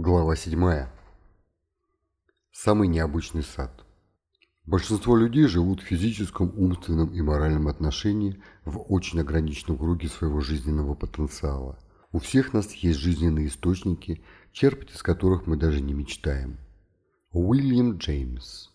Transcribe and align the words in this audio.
Глава 0.00 0.36
7. 0.36 0.86
Самый 2.52 2.86
необычный 2.86 3.42
сад. 3.42 3.84
Большинство 4.64 5.16
людей 5.16 5.48
живут 5.48 5.80
в 5.80 5.86
физическом, 5.86 6.52
умственном 6.56 7.08
и 7.08 7.20
моральном 7.20 7.66
отношении 7.66 8.40
в 8.64 8.78
очень 8.92 9.20
ограниченном 9.20 9.76
круге 9.76 10.06
своего 10.06 10.40
жизненного 10.40 10.94
потенциала. 10.94 11.80
У 12.12 12.20
всех 12.20 12.52
нас 12.52 12.72
есть 12.74 13.00
жизненные 13.00 13.48
источники, 13.48 14.22
черпать 14.52 14.92
из 14.92 15.02
которых 15.02 15.48
мы 15.48 15.56
даже 15.56 15.80
не 15.80 15.94
мечтаем. 15.94 16.58
Уильям 17.32 17.98
Джеймс. 17.98 18.68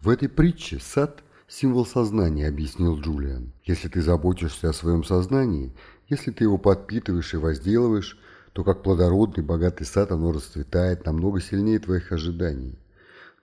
В 0.00 0.08
этой 0.08 0.30
притче 0.30 0.78
сад– 0.78 1.22
символ 1.46 1.84
сознания, 1.84 2.48
объяснил 2.48 2.98
Джулиан. 2.98 3.52
Если 3.64 3.88
ты 3.88 4.00
заботишься 4.00 4.70
о 4.70 4.72
своем 4.72 5.04
сознании, 5.04 5.76
если 6.08 6.30
ты 6.30 6.44
его 6.44 6.56
подпитываешь 6.56 7.34
и 7.34 7.36
возделываешь– 7.36 8.18
то 8.52 8.64
как 8.64 8.82
плодородный, 8.82 9.42
богатый 9.42 9.84
сад 9.84 10.12
оно 10.12 10.32
расцветает 10.32 11.06
намного 11.06 11.40
сильнее 11.40 11.78
твоих 11.78 12.12
ожиданий. 12.12 12.78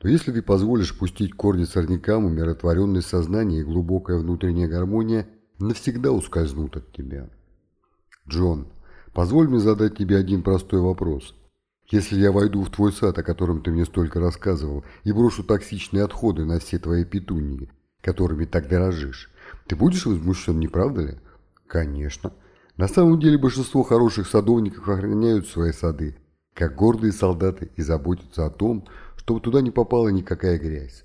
Но 0.02 0.10
если 0.10 0.32
ты 0.32 0.42
позволишь 0.42 0.98
пустить 0.98 1.34
корни 1.34 1.66
сорнякам, 1.66 2.26
умиротворенное 2.26 3.02
сознание 3.02 3.62
и 3.62 3.66
глубокая 3.66 4.18
внутренняя 4.18 4.68
гармония 4.68 5.28
навсегда 5.60 6.12
ускользнут 6.12 6.78
от 6.78 6.92
тебя. 6.94 7.30
Джон, 8.28 8.68
позволь 9.14 9.50
мне 9.50 9.60
задать 9.60 9.98
тебе 9.98 10.18
один 10.18 10.44
простой 10.44 10.80
вопрос. 10.80 11.36
Если 11.92 12.20
я 12.20 12.32
войду 12.32 12.64
в 12.64 12.70
твой 12.70 12.94
сад, 12.94 13.18
о 13.18 13.24
котором 13.24 13.62
ты 13.62 13.72
мне 13.72 13.84
столько 13.84 14.20
рассказывал, 14.20 14.86
и 15.04 15.12
брошу 15.12 15.44
токсичные 15.44 16.04
отходы 16.04 16.46
на 16.46 16.60
все 16.60 16.78
твои 16.78 17.04
петуньи, 17.04 17.70
которыми 18.02 18.46
так 18.46 18.70
дорожишь, 18.70 19.32
ты 19.66 19.76
будешь 19.76 20.06
возмущен, 20.06 20.60
не 20.60 20.68
правда 20.68 21.02
ли? 21.02 21.18
Конечно. 21.68 22.32
На 22.80 22.88
самом 22.88 23.20
деле 23.20 23.38
большинство 23.38 23.84
хороших 23.84 24.26
садовников 24.26 24.88
охраняют 24.88 25.46
свои 25.46 25.74
сады, 25.74 26.16
как 26.54 26.76
гордые 26.76 27.12
солдаты, 27.12 27.70
и 27.76 27.82
заботятся 27.82 28.46
о 28.46 28.50
том, 28.50 28.88
чтобы 29.18 29.42
туда 29.42 29.60
не 29.60 29.70
попала 29.70 30.08
никакая 30.08 30.58
грязь. 30.58 31.04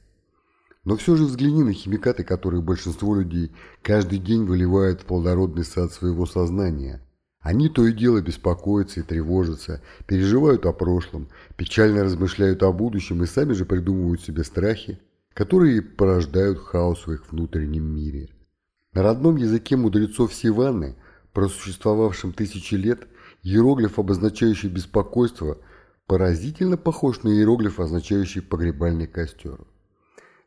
Но 0.85 0.97
все 0.97 1.17
же 1.17 1.25
взгляни 1.25 1.65
на 1.65 1.73
химикаты, 1.73 2.23
которые 2.23 2.63
большинство 2.63 3.17
людей 3.17 3.51
каждый 3.83 4.21
день 4.21 4.45
выливают 4.45 5.01
в 5.01 5.07
плодородный 5.07 5.65
сад 5.65 5.93
своего 5.93 6.27
сознания. 6.27 7.01
Они 7.41 7.69
то 7.69 7.85
и 7.89 7.93
дело 7.93 8.23
беспокоятся 8.23 9.01
и 9.01 9.03
тревожатся, 9.03 9.83
переживают 10.07 10.67
о 10.67 10.73
прошлом, 10.73 11.29
печально 11.57 12.05
размышляют 12.05 12.63
о 12.63 12.71
будущем 12.71 13.25
и 13.25 13.27
сами 13.27 13.53
же 13.53 13.65
придумывают 13.65 14.21
себе 14.21 14.45
страхи, 14.45 15.01
которые 15.33 15.83
порождают 15.83 16.61
хаос 16.61 17.09
в 17.09 17.13
их 17.13 17.33
внутреннем 17.33 17.83
мире. 17.83 18.29
На 18.93 19.03
родном 19.03 19.35
языке 19.35 19.75
мудрецов 19.75 20.33
Сиванны– 20.33 20.95
просуществовавшим 21.35 22.33
тысячи 22.33 22.77
лет, 22.77 23.07
иероглиф, 23.43 23.99
обозначающий 23.99 24.71
беспокойство, 24.71 25.59
поразительно 26.07 26.79
похож 26.79 27.23
на 27.23 27.29
иероглиф, 27.29 27.81
означающий 27.81 28.41
погребальный 28.41 29.07
костер. 29.07 29.59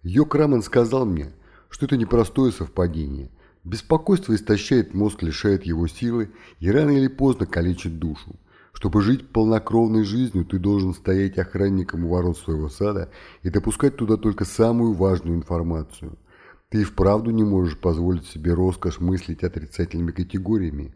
Йок 0.01 0.33
Рамен 0.33 0.63
сказал 0.63 1.05
мне, 1.05 1.33
что 1.69 1.85
это 1.85 1.97
непростое 1.97 2.51
совпадение. 2.51 3.29
Беспокойство 3.63 4.33
истощает 4.33 4.93
мозг, 4.93 5.21
лишает 5.21 5.65
его 5.65 5.87
силы 5.87 6.31
и 6.59 6.71
рано 6.71 6.91
или 6.91 7.07
поздно 7.07 7.45
калечит 7.45 7.99
душу. 7.99 8.39
Чтобы 8.71 9.01
жить 9.01 9.29
полнокровной 9.29 10.03
жизнью, 10.03 10.45
ты 10.45 10.59
должен 10.59 10.93
стоять 10.93 11.37
охранником 11.37 12.05
у 12.05 12.09
ворот 12.09 12.37
своего 12.37 12.69
сада 12.69 13.11
и 13.41 13.49
допускать 13.49 13.97
туда 13.97 14.15
только 14.15 14.45
самую 14.45 14.93
важную 14.93 15.35
информацию– 15.35 16.17
ты 16.69 16.81
и 16.81 16.83
вправду 16.83 17.31
не 17.31 17.43
можешь 17.43 17.77
позволить 17.77 18.25
себе 18.25 18.53
роскошь 18.53 18.99
мыслить 18.99 19.43
отрицательными 19.43 20.11
категориями. 20.11 20.93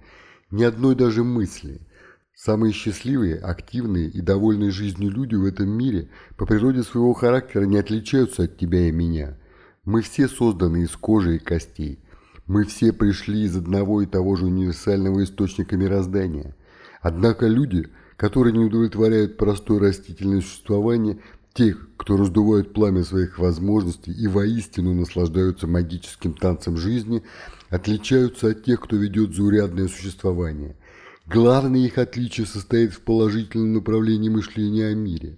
Ни 0.50 0.64
одной 0.64 0.96
даже 0.96 1.24
мысли. 1.24 1.82
Самые 2.36 2.74
счастливые, 2.74 3.38
активные 3.38 4.10
и 4.10 4.20
довольные 4.22 4.72
жизнью 4.72 5.12
люди 5.12 5.36
в 5.36 5.46
этом 5.46 5.70
мире 5.70 6.10
по 6.38 6.46
природе 6.46 6.84
своего 6.84 7.14
характера 7.14 7.66
не 7.66 7.78
отличаются 7.78 8.44
от 8.44 8.58
тебя 8.58 8.88
и 8.88 8.92
меня. 8.92 9.38
Мы 9.86 10.02
все 10.02 10.28
созданы 10.28 10.84
из 10.84 10.92
кожи 10.92 11.36
и 11.36 11.40
костей. 11.40 12.00
Мы 12.48 12.66
все 12.66 12.92
пришли 12.92 13.44
из 13.44 13.56
одного 13.56 14.02
и 14.02 14.06
того 14.06 14.36
же 14.36 14.46
универсального 14.46 15.24
источника 15.24 15.78
мироздания. 15.78 16.56
Однако 17.02 17.48
люди, 17.48 17.88
которые 18.18 18.54
не 18.54 18.66
удовлетворяют 18.66 19.38
простое 19.38 19.80
растительное 19.80 20.42
существование, 20.42 21.20
Тех, 21.54 21.90
кто 21.98 22.16
раздувает 22.16 22.74
пламя 22.74 23.04
своих 23.04 23.38
возможностей 23.38 24.14
и 24.14 24.28
воистину 24.28 24.94
наслаждаются 24.94 25.68
магическим 25.68 26.34
танцем 26.34 26.78
жизни, 26.78 27.24
отличаются 27.70 28.50
от 28.50 28.64
тех, 28.64 28.80
кто 28.80 28.96
ведет 28.96 29.36
заурядное 29.36 29.90
существование. 29.90 30.78
Главное 31.28 31.82
их 31.82 31.98
отличие 31.98 32.48
состоит 32.48 32.94
в 32.94 33.02
положительном 33.02 33.74
направлении 33.74 34.30
мышления 34.30 34.88
о 34.88 34.96
мире. 34.96 35.38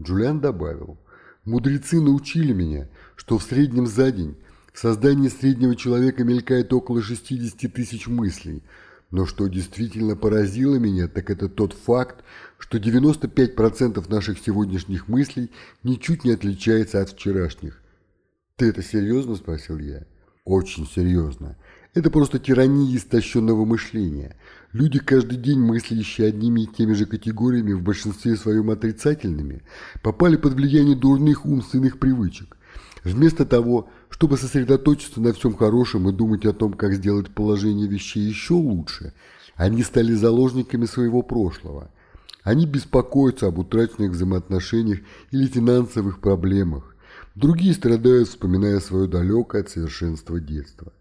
Джулиан 0.00 0.40
добавил, 0.40 0.98
«Мудрецы 1.44 2.00
научили 2.00 2.54
меня, 2.54 2.88
что 3.14 3.36
в 3.38 3.42
среднем 3.42 3.86
за 3.86 4.10
день 4.12 4.36
в 4.72 4.78
создании 4.78 5.28
среднего 5.28 5.76
человека 5.76 6.24
мелькает 6.24 6.72
около 6.72 7.02
60 7.02 7.70
тысяч 7.72 8.06
мыслей– 8.06 8.62
но 9.14 9.26
что 9.26 9.46
действительно 9.46 10.16
поразило 10.16 10.74
меня, 10.74 11.06
так 11.06 11.30
это 11.30 11.48
тот 11.48 11.72
факт, 11.72 12.24
что 12.64 12.78
95% 12.78 14.10
наших 14.10 14.38
сегодняшних 14.38 15.06
мыслей 15.06 15.50
ничуть 15.82 16.24
не 16.24 16.30
отличается 16.30 17.02
от 17.02 17.10
вчерашних. 17.10 17.82
«Ты 18.56 18.70
это 18.70 18.82
серьезно?»– 18.82 19.34
спросил 19.36 19.78
я. 19.78 20.06
«Очень 20.46 20.86
серьезно. 20.86 21.58
Это 21.92 22.10
просто 22.10 22.38
тирания 22.38 22.96
истощенного 22.96 23.66
мышления. 23.66 24.34
Люди, 24.72 24.98
каждый 24.98 25.36
день 25.36 25.58
мыслящие 25.58 26.28
одними 26.28 26.62
и 26.62 26.66
теми 26.66 26.94
же 26.94 27.04
категориями, 27.04 27.74
в 27.74 27.82
большинстве 27.82 28.34
своем 28.34 28.70
отрицательными, 28.70 29.62
попали 30.02 30.36
под 30.36 30.54
влияние 30.54 30.96
дурных 30.96 31.44
умственных 31.44 31.98
привычек. 31.98 32.56
Вместо 33.04 33.44
того, 33.44 33.90
чтобы 34.08 34.38
сосредоточиться 34.38 35.20
на 35.20 35.34
всем 35.34 35.54
хорошем 35.54 36.08
и 36.08 36.12
думать 36.12 36.46
о 36.46 36.54
том, 36.54 36.72
как 36.72 36.94
сделать 36.94 37.28
положение 37.28 37.88
вещей 37.88 38.22
еще 38.22 38.54
лучше, 38.54 39.12
они 39.54 39.82
стали 39.82 40.14
заложниками 40.14 40.86
своего 40.86 41.20
прошлого. 41.20 41.90
Они 42.44 42.66
беспокоятся 42.66 43.48
об 43.48 43.58
утраченных 43.58 44.12
взаимоотношениях 44.12 45.00
или 45.32 45.46
финансовых 45.46 46.20
проблемах. 46.20 46.94
Другие 47.34 47.74
страдают, 47.74 48.28
вспоминая 48.28 48.78
свое 48.78 49.08
далекое 49.08 49.62
от 49.62 49.70
совершенства 49.70 50.38
детства. 50.38 50.92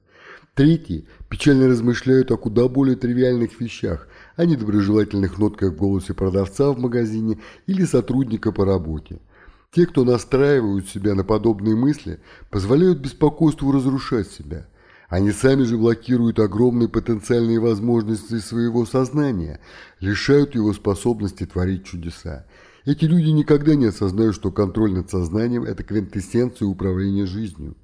Третьи 0.56 1.06
печально 1.30 1.68
размышляют 1.68 2.32
о 2.32 2.38
куда 2.38 2.68
более 2.68 2.96
тривиальных 2.96 3.60
вещах, 3.60 4.08
о 4.36 4.46
недоброжелательных 4.46 5.38
нотках 5.38 5.74
в 5.74 5.78
голосе 5.78 6.16
продавца 6.16 6.72
в 6.72 6.80
магазине 6.80 7.40
или 7.68 7.86
сотрудника 7.86 8.52
по 8.52 8.66
работе– 8.66 9.20
те, 9.74 9.88
кто 9.88 10.04
настраивают 10.04 10.88
себя 10.88 11.16
на 11.16 11.24
подобные 11.24 11.76
мысли, 11.76 12.20
позволяют 12.52 13.00
беспокойству 13.00 13.72
разрушать 13.72 14.30
себя. 14.30 14.68
Они 15.14 15.32
сами 15.32 15.62
же 15.62 15.78
блокируют 15.78 16.40
огромные 16.40 16.90
потенциальные 16.90 17.60
возможности 17.60 18.40
своего 18.40 18.84
сознания, 18.84 19.60
лишают 20.00 20.56
его 20.56 20.74
способности 20.74 21.46
творить 21.46 21.86
чудеса. 21.86 22.48
Эти 22.84 23.06
люди 23.06 23.30
никогда 23.30 23.76
не 23.76 23.86
осознают, 23.86 24.34
что 24.34 24.52
контроль 24.52 24.92
над 24.92 25.12
сознанием– 25.12 25.64
это 25.66 25.84
квинтэссенция 25.84 26.68
управления 26.68 27.28
жизнью. 27.28 27.78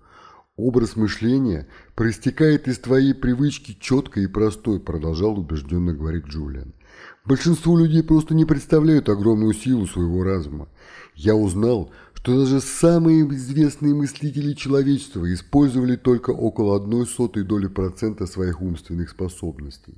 Образ 0.56 0.96
мышления 0.96 1.68
проистекает 1.94 2.68
из 2.68 2.80
твоей 2.80 3.14
привычки 3.14 3.78
четкой 3.80 4.24
и 4.24 4.28
простой, 4.28 4.80
продолжал 4.80 5.38
убежденно 5.38 5.94
говорить 5.94 6.26
Джулиан. 6.26 6.74
Большинство 7.26 7.78
людей 7.78 8.02
просто 8.02 8.34
не 8.34 8.46
представляют 8.46 9.08
огромную 9.08 9.54
силу 9.54 9.86
своего 9.86 10.24
разума. 10.24 10.68
Я 11.14 11.36
узнал, 11.36 11.92
что 12.22 12.38
даже 12.38 12.60
самые 12.60 13.22
известные 13.34 13.96
мыслители 13.96 14.54
человечества 14.54 15.34
использовали 15.34 15.96
только 15.96 16.32
около 16.32 16.76
одной 16.76 17.08
сотой 17.08 17.44
доли 17.44 17.68
процента 17.68 18.28
своих 18.28 18.62
умственных 18.62 19.10
способностей. 19.10 19.96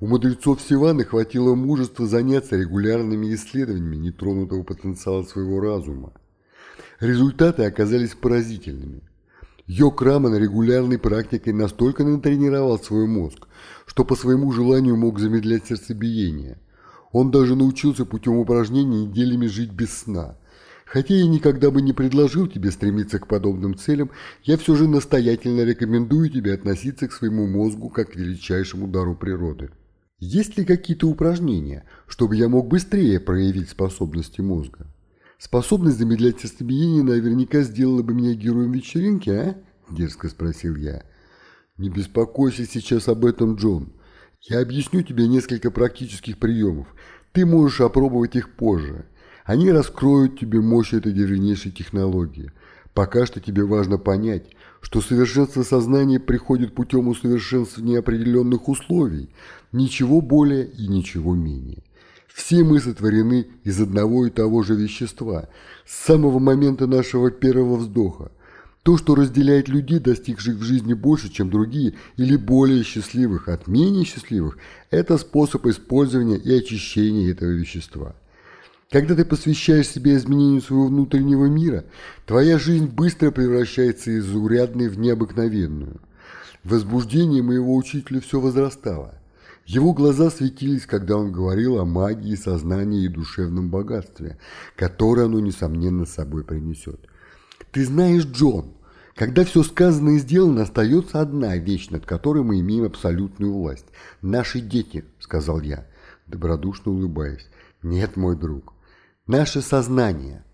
У 0.00 0.08
мудрецов 0.08 0.60
Сиваны 0.60 1.04
хватило 1.04 1.54
мужества 1.54 2.06
заняться 2.06 2.56
регулярными 2.56 3.32
исследованиями 3.32 3.96
нетронутого 3.96 4.64
потенциала 4.64 5.22
своего 5.22 5.60
разума. 5.60 6.12
Результаты 6.98 7.64
оказались 7.64 8.16
поразительными. 8.16 9.02
Йок 9.68 10.02
Раман 10.02 10.36
регулярной 10.36 10.98
практикой 10.98 11.52
настолько 11.52 12.02
натренировал 12.02 12.80
свой 12.80 13.06
мозг, 13.06 13.46
что 13.86 14.04
по 14.04 14.16
своему 14.16 14.50
желанию 14.50 14.96
мог 14.96 15.20
замедлять 15.20 15.66
сердцебиение. 15.68 16.58
Он 17.12 17.30
даже 17.30 17.54
научился 17.54 18.04
путем 18.04 18.36
упражнений 18.36 19.06
неделями 19.06 19.46
жить 19.46 19.70
без 19.70 19.96
сна. 19.96 20.36
Хотя 20.92 21.14
я 21.14 21.26
никогда 21.26 21.70
бы 21.70 21.80
не 21.80 21.94
предложил 21.94 22.46
тебе 22.46 22.70
стремиться 22.70 23.18
к 23.18 23.26
подобным 23.26 23.78
целям, 23.78 24.10
я 24.42 24.58
все 24.58 24.76
же 24.76 24.86
настоятельно 24.86 25.62
рекомендую 25.62 26.28
тебе 26.28 26.52
относиться 26.52 27.08
к 27.08 27.12
своему 27.12 27.46
мозгу 27.46 27.88
как 27.88 28.10
к 28.12 28.16
величайшему 28.16 28.86
дару 28.88 29.14
природы. 29.14 29.70
Есть 30.18 30.58
ли 30.58 30.66
какие-то 30.66 31.08
упражнения, 31.08 31.86
чтобы 32.06 32.36
я 32.36 32.50
мог 32.50 32.68
быстрее 32.68 33.20
проявить 33.20 33.70
способности 33.70 34.42
мозга? 34.42 34.86
Способность 35.38 35.96
замедлять 35.96 36.40
сердцебиение 36.40 37.02
наверняка 37.02 37.62
сделала 37.62 38.02
бы 38.02 38.12
меня 38.12 38.34
героем 38.34 38.72
вечеринки, 38.72 39.30
а? 39.30 39.56
Дерзко 39.88 40.28
спросил 40.28 40.76
я. 40.76 41.04
Не 41.78 41.88
беспокойся 41.88 42.66
сейчас 42.66 43.08
об 43.08 43.24
этом, 43.24 43.54
Джон. 43.54 43.94
Я 44.42 44.60
объясню 44.60 45.00
тебе 45.00 45.26
несколько 45.26 45.70
практических 45.70 46.38
приемов. 46.38 46.86
Ты 47.32 47.46
можешь 47.46 47.80
опробовать 47.80 48.36
их 48.36 48.56
позже. 48.56 49.06
Они 49.44 49.70
раскроют 49.70 50.38
тебе 50.38 50.60
мощь 50.60 50.92
этой 50.92 51.12
древнейшей 51.12 51.72
технологии. 51.72 52.52
Пока 52.94 53.26
что 53.26 53.40
тебе 53.40 53.64
важно 53.64 53.98
понять, 53.98 54.44
что 54.80 55.00
совершенство 55.00 55.62
сознания 55.62 56.20
приходит 56.20 56.74
путем 56.74 57.08
усовершенствования 57.08 57.98
определенных 57.98 58.68
условий, 58.68 59.30
ничего 59.72 60.20
более 60.20 60.66
и 60.66 60.86
ничего 60.86 61.34
менее. 61.34 61.82
Все 62.32 62.64
мы 62.64 62.80
сотворены 62.80 63.46
из 63.64 63.80
одного 63.80 64.26
и 64.26 64.30
того 64.30 64.62
же 64.62 64.74
вещества, 64.74 65.48
с 65.86 66.06
самого 66.06 66.38
момента 66.38 66.86
нашего 66.86 67.30
первого 67.30 67.76
вздоха. 67.76 68.30
То, 68.82 68.98
что 68.98 69.14
разделяет 69.14 69.68
людей, 69.68 70.00
достигших 70.00 70.56
в 70.56 70.62
жизни 70.62 70.94
больше, 70.94 71.30
чем 71.30 71.50
другие, 71.50 71.94
или 72.16 72.36
более 72.36 72.82
счастливых 72.82 73.48
от 73.48 73.68
менее 73.68 74.04
счастливых, 74.04 74.58
это 74.90 75.18
способ 75.18 75.66
использования 75.66 76.36
и 76.36 76.52
очищения 76.52 77.30
этого 77.30 77.50
вещества. 77.50 78.16
Когда 78.92 79.14
ты 79.14 79.24
посвящаешь 79.24 79.88
себя 79.88 80.14
изменению 80.16 80.60
своего 80.60 80.88
внутреннего 80.88 81.46
мира, 81.46 81.86
твоя 82.26 82.58
жизнь 82.58 82.88
быстро 82.88 83.30
превращается 83.30 84.10
из 84.10 84.26
заурядной 84.26 84.88
в 84.88 84.98
необыкновенную. 84.98 85.98
Возбуждение 86.62 87.42
моего 87.42 87.74
учителя 87.74 88.20
все 88.20 88.38
возрастало. 88.38 89.14
Его 89.64 89.94
глаза 89.94 90.28
светились, 90.30 90.84
когда 90.84 91.16
он 91.16 91.32
говорил 91.32 91.78
о 91.78 91.86
магии, 91.86 92.34
сознании 92.34 93.06
и 93.06 93.08
душевном 93.08 93.70
богатстве, 93.70 94.36
которое 94.76 95.24
оно, 95.24 95.40
несомненно, 95.40 96.04
с 96.04 96.12
собой 96.12 96.44
принесет. 96.44 97.00
Ты 97.70 97.86
знаешь, 97.86 98.26
Джон, 98.26 98.74
когда 99.14 99.46
все 99.46 99.62
сказано 99.62 100.16
и 100.16 100.18
сделано, 100.18 100.64
остается 100.64 101.22
одна 101.22 101.56
вещь, 101.56 101.88
над 101.88 102.04
которой 102.04 102.44
мы 102.44 102.60
имеем 102.60 102.84
абсолютную 102.84 103.54
власть. 103.54 103.86
Наши 104.20 104.60
дети, 104.60 105.06
сказал 105.18 105.62
я, 105.62 105.86
добродушно 106.26 106.92
улыбаясь. 106.92 107.48
Нет, 107.82 108.16
мой 108.16 108.36
друг, 108.36 108.74
наше 109.32 109.62
сознание. 109.62 110.44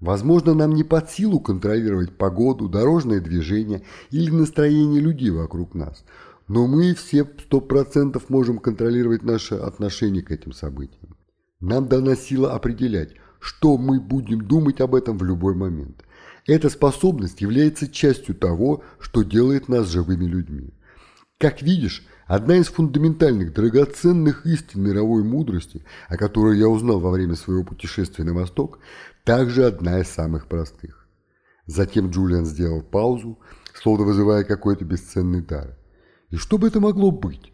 Возможно, 0.00 0.54
нам 0.54 0.74
не 0.74 0.84
под 0.84 1.10
силу 1.10 1.40
контролировать 1.40 2.16
погоду, 2.16 2.68
дорожное 2.68 3.20
движение 3.20 3.82
или 4.10 4.30
настроение 4.30 5.00
людей 5.00 5.30
вокруг 5.30 5.74
нас– 5.74 6.04
но 6.48 6.66
мы 6.66 6.94
все 6.94 7.30
сто 7.44 7.60
процентов 7.60 8.30
можем 8.30 8.58
контролировать 8.58 9.22
наше 9.22 9.56
отношение 9.56 10.22
к 10.22 10.30
этим 10.30 10.52
событиям. 10.52 11.16
Нам 11.60 11.88
дана 11.88 12.16
сила 12.16 12.54
определять, 12.54 13.14
что 13.38 13.76
мы 13.76 14.00
будем 14.00 14.40
думать 14.40 14.80
об 14.80 14.94
этом 14.94 15.18
в 15.18 15.24
любой 15.24 15.54
момент. 15.54 16.04
Эта 16.46 16.70
способность 16.70 17.42
является 17.42 17.86
частью 17.86 18.34
того, 18.34 18.82
что 18.98 19.22
делает 19.22 19.68
нас 19.68 19.88
живыми 19.88 20.24
людьми. 20.24 20.72
Как 21.36 21.60
видишь, 21.60 22.06
одна 22.28 22.56
из 22.56 22.68
фундаментальных, 22.68 23.52
драгоценных 23.52 24.46
истин 24.46 24.82
мировой 24.84 25.24
мудрости, 25.24 25.84
о 26.08 26.16
которой 26.16 26.58
я 26.58 26.68
узнал 26.68 27.00
во 27.00 27.10
время 27.10 27.34
своего 27.34 27.64
путешествия 27.64 28.24
на 28.24 28.34
Восток, 28.34 28.78
также 29.24 29.64
одна 29.64 30.00
из 30.00 30.08
самых 30.08 30.46
простых. 30.46 31.08
Затем 31.66 32.10
Джулиан 32.10 32.46
сделал 32.46 32.82
паузу, 32.82 33.38
словно 33.74 34.04
вызывая 34.04 34.44
какой-то 34.44 34.84
бесценный 34.84 35.42
дар. 35.42 35.76
И 36.30 36.36
что 36.36 36.58
бы 36.58 36.68
это 36.68 36.80
могло 36.80 37.10
быть? 37.10 37.52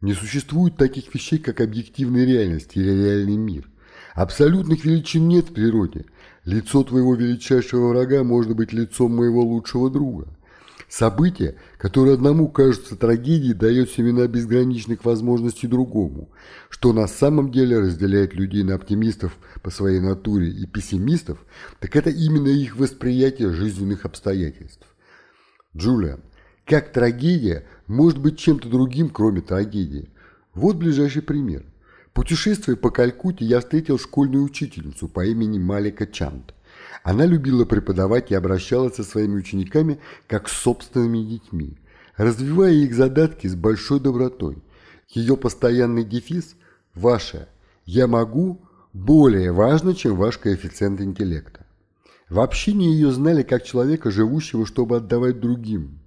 Не 0.00 0.14
существует 0.14 0.76
таких 0.76 1.14
вещей, 1.14 1.38
как 1.38 1.60
объективная 1.60 2.24
реальность 2.24 2.76
или 2.76 2.90
реальный 2.90 3.36
мир. 3.36 3.68
Абсолютных 4.14 4.84
величин 4.84 5.28
нет 5.28 5.50
в 5.50 5.54
природе. 5.54 6.06
Лицо 6.44 6.82
твоего 6.84 7.14
величайшего 7.14 7.88
врага 7.88 8.22
может 8.22 8.54
быть 8.54 8.72
лицом 8.72 9.16
моего 9.16 9.42
лучшего 9.42 9.90
друга. 9.90 10.28
Событие, 10.96 11.56
которое 11.76 12.14
одному 12.14 12.46
кажется 12.46 12.94
трагедией, 12.94 13.52
дает 13.52 13.90
семена 13.90 14.28
безграничных 14.28 15.04
возможностей 15.04 15.66
другому, 15.66 16.30
что 16.68 16.92
на 16.92 17.08
самом 17.08 17.50
деле 17.50 17.80
разделяет 17.80 18.34
людей 18.34 18.62
на 18.62 18.76
оптимистов 18.76 19.36
по 19.60 19.70
своей 19.70 19.98
натуре 19.98 20.50
и 20.50 20.66
пессимистов, 20.66 21.44
так 21.80 21.96
это 21.96 22.10
именно 22.10 22.46
их 22.46 22.76
восприятие 22.76 23.50
жизненных 23.50 24.04
обстоятельств. 24.04 24.86
Джулиан, 25.76 26.20
как 26.64 26.92
трагедия 26.92 27.66
может 27.88 28.20
быть 28.20 28.38
чем-то 28.38 28.68
другим, 28.68 29.10
кроме 29.10 29.40
трагедии? 29.40 30.10
Вот 30.54 30.76
ближайший 30.76 31.22
пример. 31.22 31.64
Путешествуя 32.12 32.76
по 32.76 32.90
Калькутте, 32.90 33.44
я 33.44 33.58
встретил 33.58 33.98
школьную 33.98 34.44
учительницу 34.44 35.08
по 35.08 35.26
имени 35.26 35.58
Малика 35.58 36.06
Чанд. 36.06 36.54
Она 37.02 37.26
любила 37.26 37.64
преподавать 37.64 38.30
и 38.30 38.34
обращалась 38.34 38.96
со 38.96 39.04
своими 39.04 39.36
учениками 39.36 39.98
как 40.26 40.48
с 40.48 40.52
собственными 40.52 41.18
детьми, 41.18 41.76
развивая 42.16 42.72
их 42.72 42.94
задатки 42.94 43.46
с 43.46 43.54
большой 43.54 44.00
добротой. 44.00 44.62
Ее 45.08 45.36
постоянный 45.36 46.04
дефис 46.04 46.56
«Ваше 46.94 47.48
«я 47.84 48.06
могу» 48.06 48.62
более 48.92 49.52
важно, 49.52 49.94
чем 49.94 50.16
ваш 50.16 50.38
коэффициент 50.38 51.00
интеллекта. 51.00 51.66
В 52.28 52.40
общине 52.40 52.92
ее 52.92 53.10
знали 53.10 53.42
как 53.42 53.64
человека, 53.64 54.10
живущего, 54.10 54.64
чтобы 54.66 54.96
отдавать 54.96 55.40
другим, 55.40 55.98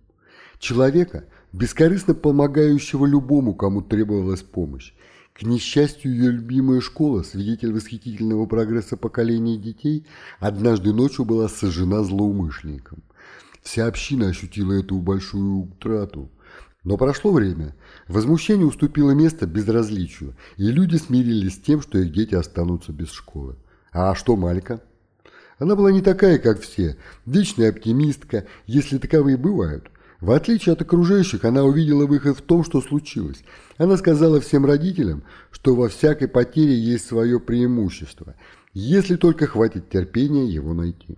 Человека, 0.59 1.25
бескорыстно 1.53 2.15
помогающего 2.15 3.05
любому, 3.05 3.53
кому 3.53 3.81
требовалась 3.81 4.41
помощь. 4.41 4.93
К 5.37 5.43
несчастью, 5.43 6.15
ее 6.15 6.31
любимая 6.31 6.81
школа, 6.81 7.21
свидетель 7.21 7.71
восхитительного 7.71 8.47
прогресса 8.47 8.97
поколения 8.97 9.55
детей, 9.55 10.07
однажды 10.39 10.93
ночью 10.93 11.25
была 11.25 11.47
сожжена 11.47 12.01
злоумышленником. 12.01 13.03
Вся 13.61 13.85
община 13.85 14.29
ощутила 14.29 14.73
эту 14.73 14.97
большую 14.97 15.57
утрату. 15.59 16.31
Но 16.83 16.97
прошло 16.97 17.31
время, 17.31 17.75
возмущение 18.07 18.65
уступило 18.65 19.11
место 19.11 19.45
безразличию, 19.45 20.35
и 20.55 20.71
люди 20.71 20.95
смирились 20.95 21.53
с 21.53 21.59
тем, 21.59 21.83
что 21.83 21.99
их 21.99 22.11
дети 22.11 22.33
останутся 22.33 22.91
без 22.91 23.11
школы. 23.11 23.57
А 23.91 24.15
что 24.15 24.35
Малька? 24.37 24.81
Она 25.59 25.75
была 25.75 25.91
не 25.91 26.01
такая, 26.01 26.39
как 26.39 26.61
все, 26.61 26.97
вечная 27.27 27.69
оптимистка, 27.69 28.47
если 28.65 28.97
таковые 28.97 29.37
бывают. 29.37 29.91
В 30.19 30.31
отличие 30.31 30.73
от 30.73 30.81
окружающих, 30.81 31.45
она 31.45 31.63
увидела 31.63 32.07
выход 32.07 32.37
в 32.37 32.41
том, 32.41 32.63
что 32.63 32.81
случилось. 32.81 33.43
Она 33.77 33.97
сказала 33.97 34.41
всем 34.41 34.65
родителям, 34.65 35.23
что 35.51 35.75
во 35.75 35.89
всякой 35.89 36.27
потере 36.27 36.73
есть 36.73 37.05
свое 37.05 37.39
преимущество, 37.39 38.33
если 38.73 39.15
только 39.15 39.45
хватит 39.45 39.89
терпения 39.89 40.47
его 40.47 40.73
найти. 40.73 41.17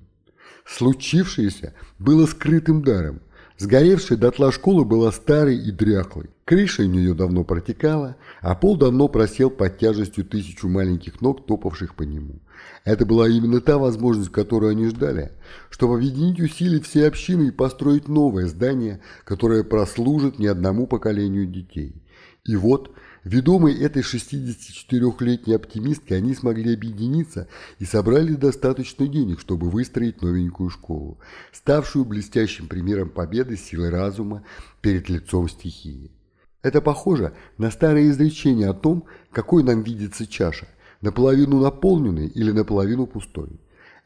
Случившееся 0.65 1.73
было 1.97 2.25
скрытым 2.25 2.83
даром. 2.83 3.21
Сгоревшая 3.57 4.17
дотла 4.17 4.51
школа 4.51 4.83
была 4.83 5.11
старой 5.11 5.57
и 5.57 5.71
дряхлой. 5.71 6.29
Крыша 6.45 6.83
у 6.83 6.85
нее 6.85 7.13
давно 7.13 7.43
протекала, 7.43 8.15
а 8.41 8.55
пол 8.55 8.77
давно 8.77 9.07
просел 9.07 9.49
под 9.49 9.77
тяжестью 9.77 10.25
тысячу 10.25 10.67
маленьких 10.67 11.21
ног, 11.21 11.45
топавших 11.45 11.95
по 11.95 12.03
нему. 12.03 12.39
Это 12.83 13.05
была 13.05 13.27
именно 13.27 13.61
та 13.61 13.77
возможность, 13.77 14.31
которую 14.31 14.71
они 14.71 14.87
ждали, 14.87 15.31
чтобы 15.69 15.95
объединить 15.95 16.39
усилия 16.39 16.79
всей 16.81 17.07
общины 17.07 17.47
и 17.47 17.51
построить 17.51 18.07
новое 18.07 18.47
здание, 18.47 19.01
которое 19.25 19.63
прослужит 19.63 20.39
не 20.39 20.47
одному 20.47 20.87
поколению 20.87 21.45
детей. 21.45 22.01
И 22.45 22.55
вот– 22.55 22.95
Ведомые 23.23 23.77
этой 23.77 24.01
64-летней 24.01 25.53
оптимисткой, 25.53 26.17
они 26.17 26.33
смогли 26.33 26.73
объединиться 26.73 27.47
и 27.77 27.85
собрали 27.85 28.33
достаточно 28.33 29.07
денег, 29.07 29.39
чтобы 29.39 29.69
выстроить 29.69 30.21
новенькую 30.21 30.69
школу, 30.69 31.19
ставшую 31.51 32.05
блестящим 32.05 32.67
примером 32.67 33.09
победы 33.09 33.57
силы 33.57 33.89
разума 33.89 34.43
перед 34.81 35.09
лицом 35.09 35.49
стихии. 35.49 36.11
Это 36.61 36.81
похоже 36.81 37.33
на 37.57 37.71
старое 37.71 38.09
изречение 38.09 38.69
о 38.69 38.73
том, 38.73 39.05
какой 39.31 39.63
нам 39.63 39.83
видится 39.83 40.25
чаша, 40.25 40.67
наполовину 41.01 41.59
наполненной 41.59 42.27
или 42.27 42.51
наполовину 42.51 43.07
пустой. 43.07 43.49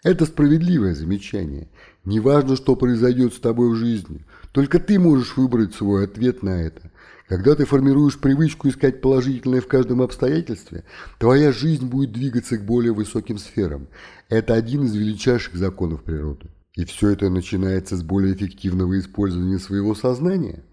Это 0.03 0.25
справедливое 0.25 0.93
замечание. 0.93 1.69
Неважно, 2.03 2.57
что 2.57 2.75
произойдет 2.75 3.33
с 3.33 3.39
тобой 3.39 3.71
в 3.71 3.75
жизни, 3.75 4.25
только 4.51 4.79
ты 4.79 4.99
можешь 4.99 5.37
выбрать 5.37 5.73
свой 5.73 6.03
ответ 6.03 6.43
на 6.43 6.61
это. 6.61 6.91
Когда 7.27 7.55
ты 7.55 7.65
формируешь 7.65 8.19
привычку 8.19 8.67
искать 8.67 8.99
положительное 8.99 9.61
в 9.61 9.67
каждом 9.67 10.01
обстоятельстве, 10.01 10.83
твоя 11.19 11.53
жизнь 11.53 11.85
будет 11.85 12.11
двигаться 12.11 12.57
к 12.57 12.65
более 12.65 12.93
высоким 12.93 13.37
сферам. 13.37 13.87
Это 14.27 14.53
один 14.53 14.83
из 14.83 14.93
величайших 14.93 15.55
законов 15.55 16.03
природы. 16.03 16.49
И 16.75 16.85
все 16.85 17.09
это 17.09 17.29
начинается 17.29 17.95
с 17.95 18.03
более 18.03 18.35
эффективного 18.35 18.99
использования 18.99 19.59
своего 19.59 19.95
сознания? 19.95 20.63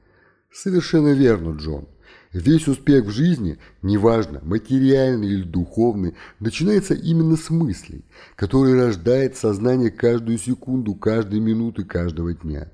Совершенно 0.52 1.12
верно, 1.12 1.56
Джон. 1.56 1.86
Весь 2.32 2.68
успех 2.68 3.06
в 3.06 3.10
жизни, 3.10 3.58
неважно, 3.82 4.40
материальный 4.44 5.26
или 5.26 5.42
духовный, 5.42 6.14
начинается 6.38 6.94
именно 6.94 7.36
с 7.36 7.50
мыслей, 7.50 8.04
которые 8.36 8.76
рождает 8.80 9.36
сознание 9.36 9.90
каждую 9.90 10.38
секунду, 10.38 10.94
каждой 10.94 11.40
минуты, 11.40 11.82
каждого 11.82 12.32
дня. 12.32 12.70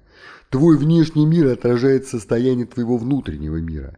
Твой 0.51 0.77
внешний 0.77 1.25
мир 1.25 1.47
отражает 1.47 2.07
состояние 2.07 2.67
твоего 2.67 2.99
внутреннего 2.99 3.57
мира. 3.57 3.97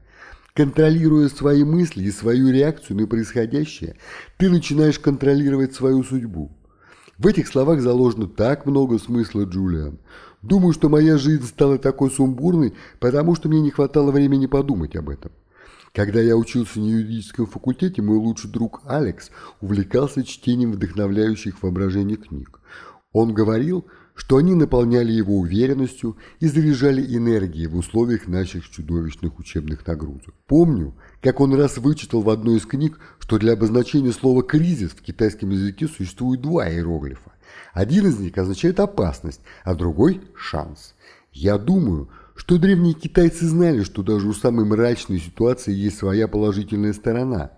Контролируя 0.54 1.28
свои 1.28 1.64
мысли 1.64 2.04
и 2.04 2.12
свою 2.12 2.50
реакцию 2.50 2.96
на 2.96 3.08
происходящее, 3.08 3.96
ты 4.36 4.50
начинаешь 4.50 5.00
контролировать 5.00 5.74
свою 5.74 6.04
судьбу. 6.04 6.52
В 7.18 7.26
этих 7.26 7.48
словах 7.48 7.80
заложено 7.80 8.28
так 8.28 8.64
много 8.64 9.00
смысла, 9.00 9.42
Джулиан. 9.42 9.98
Думаю, 10.40 10.72
что 10.72 10.88
моя 10.88 11.18
жизнь 11.18 11.46
стала 11.46 11.78
такой 11.78 12.12
сумбурной, 12.12 12.74
потому 13.00 13.34
что 13.34 13.48
мне 13.48 13.60
не 13.60 13.72
хватало 13.72 14.12
времени 14.12 14.46
подумать 14.46 14.94
об 14.94 15.08
этом. 15.08 15.32
Когда 15.92 16.20
я 16.20 16.36
учился 16.36 16.78
на 16.80 16.86
юридическом 16.86 17.46
факультете, 17.46 18.02
мой 18.02 18.18
лучший 18.18 18.50
друг 18.50 18.82
Алекс 18.84 19.30
увлекался 19.60 20.24
чтением 20.24 20.72
вдохновляющих 20.72 21.62
воображение 21.62 22.16
книг. 22.16 22.60
Он 23.12 23.32
говорил, 23.32 23.86
что 24.14 24.36
они 24.36 24.54
наполняли 24.54 25.12
его 25.12 25.38
уверенностью 25.38 26.16
и 26.40 26.48
заряжали 26.48 27.02
энергией 27.16 27.68
в 27.68 27.76
условиях 27.76 28.26
наших 28.26 28.68
чудовищных 28.68 29.38
учебных 29.38 29.86
нагрузок. 29.86 30.34
Помню, 30.46 30.94
как 31.22 31.40
он 31.40 31.54
раз 31.54 31.78
вычитал 31.78 32.22
в 32.22 32.30
одной 32.30 32.56
из 32.56 32.66
книг, 32.66 32.98
что 33.20 33.38
для 33.38 33.52
обозначения 33.52 34.12
слова 34.12 34.42
«кризис» 34.42 34.90
в 34.90 35.02
китайском 35.02 35.50
языке 35.50 35.86
существует 35.86 36.42
два 36.42 36.68
иероглифа. 36.68 37.32
Один 37.72 38.08
из 38.08 38.18
них 38.18 38.36
означает 38.36 38.80
опасность, 38.80 39.40
а 39.64 39.74
другой– 39.74 40.20
шанс. 40.34 40.94
Я 41.32 41.56
думаю, 41.56 42.08
что 42.38 42.56
древние 42.56 42.94
китайцы 42.94 43.46
знали, 43.46 43.82
что 43.82 44.04
даже 44.04 44.28
у 44.28 44.32
самой 44.32 44.64
мрачной 44.64 45.18
ситуации 45.18 45.74
есть 45.74 45.98
своя 45.98 46.28
положительная 46.28 46.92
сторона. 46.92 47.50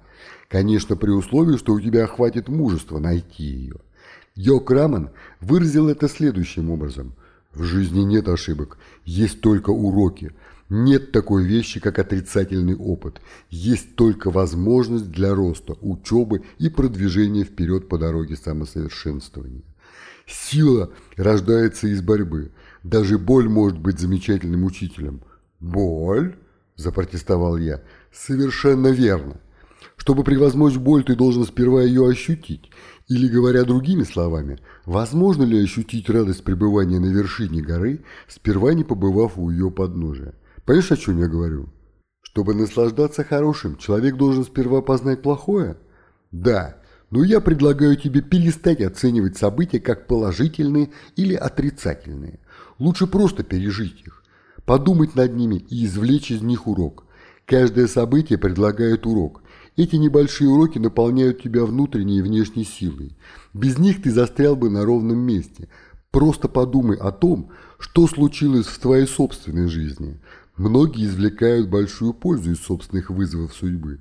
Конечно, 0.49 0.96
при 0.96 1.10
условии, 1.10 1.58
что 1.58 1.75
у 1.75 1.80
тебя 1.80 2.06
хватит 2.06 2.49
мужества 2.49 2.99
найти 2.99 3.44
ее. 3.44 3.76
Йок 4.34 4.70
Раман 4.70 5.10
выразил 5.40 5.90
это 5.90 6.08
следующим 6.08 6.70
образом. 6.70 7.14
В 7.52 7.62
жизни 7.62 8.00
нет 8.00 8.26
ошибок, 8.28 8.78
есть 9.04 9.42
только 9.42 9.68
уроки. 9.68 10.32
Нет 10.70 11.12
такой 11.12 11.44
вещи, 11.44 11.78
как 11.78 11.99
отрицательный 11.99 12.75
опыт. 12.75 13.20
Есть 13.50 13.96
только 13.96 14.30
возможность 14.30 15.10
для 15.10 15.34
роста, 15.34 15.76
учебы 15.82 16.42
и 16.58 16.70
продвижения 16.70 17.44
вперед 17.44 17.87
по 17.88 17.99
дороге 17.99 18.34
самосовершенствования. 18.34 19.62
Сила 20.26 20.90
рождается 21.16 21.87
из 21.88 22.00
борьбы. 22.00 22.52
Даже 22.82 23.18
боль 23.18 23.49
может 23.49 23.78
быть 23.78 23.99
замечательным 23.99 24.64
учителем. 24.64 25.22
«Боль?»– 25.60 26.37
запротестовал 26.76 27.56
я. 27.58 27.82
«Совершенно 28.12 28.88
верно. 28.88 29.40
Чтобы 29.96 30.25
превозмочь 30.25 30.76
боль, 30.76 31.04
ты 31.04 31.14
должен 31.14 31.44
сперва 31.44 31.82
ее 31.82 32.08
ощутить. 32.08 32.70
Или, 33.08 33.28
говоря 33.28 33.64
другими 33.64 34.04
словами, 34.04 34.58
возможно 34.87 35.42
ли 35.42 35.62
ощутить 35.62 36.08
радость 36.08 36.44
пребывания 36.44 36.99
на 37.00 37.12
вершине 37.12 37.60
горы, 37.60 38.04
сперва 38.28 38.72
не 38.72 38.84
побывав 38.84 39.37
у 39.37 39.50
ее 39.50 39.70
подножия? 39.70 40.34
Понимаешь, 40.64 40.92
о 40.92 40.96
чем 40.96 41.18
я 41.18 41.26
говорю? 41.26 41.68
Чтобы 42.22 42.54
наслаждаться 42.54 43.25
хорошим, 43.25 43.76
человек 43.76 44.16
должен 44.16 44.44
сперва 44.44 44.80
познать 44.80 45.22
плохое? 45.22 45.76
Да, 46.30 46.76
но 47.10 47.25
я 47.25 47.40
предлагаю 47.40 47.96
тебе 47.96 48.22
перестать 48.22 48.80
оценивать 48.80 49.37
события 49.37 49.80
как 49.80 50.06
положительные 50.06 50.90
или 51.16 51.34
отрицательные. 51.34 52.38
Лучше 52.80 53.06
просто 53.06 53.44
пережить 53.44 54.02
их, 54.04 54.25
подумать 54.64 55.14
над 55.14 55.37
ними 55.37 55.64
и 55.68 55.84
извлечь 55.84 56.32
из 56.32 56.42
них 56.42 56.66
урок. 56.66 57.04
Каждое 57.44 57.87
событие 57.87 58.38
предлагает 58.38 59.06
урок, 59.06 59.42
эти 59.76 59.96
небольшие 59.96 60.49
уроки 60.50 60.78
наполняют 60.78 61.42
тебя 61.42 61.64
внутренней 61.64 62.18
и 62.18 62.22
внешней 62.22 62.64
силой. 62.64 63.16
Без 63.54 63.78
них 63.78 64.02
ты 64.02 64.10
застрял 64.10 64.56
бы 64.56 64.70
на 64.70 64.84
ровном 64.84 65.18
месте. 65.18 65.68
Просто 66.10 66.49
подумай 66.49 66.96
о 66.96 67.12
том, 67.12 67.50
что 67.78 68.06
случилось 68.06 68.66
в 68.66 68.78
твоей 68.78 69.06
собственной 69.06 69.68
жизни. 69.68 70.20
Многие 70.56 71.06
извлекают 71.06 71.68
большую 71.68 72.14
пользу 72.14 72.52
из 72.52 72.60
собственных 72.60 73.10
вызовов 73.10 73.54
судьбы. 73.54 74.00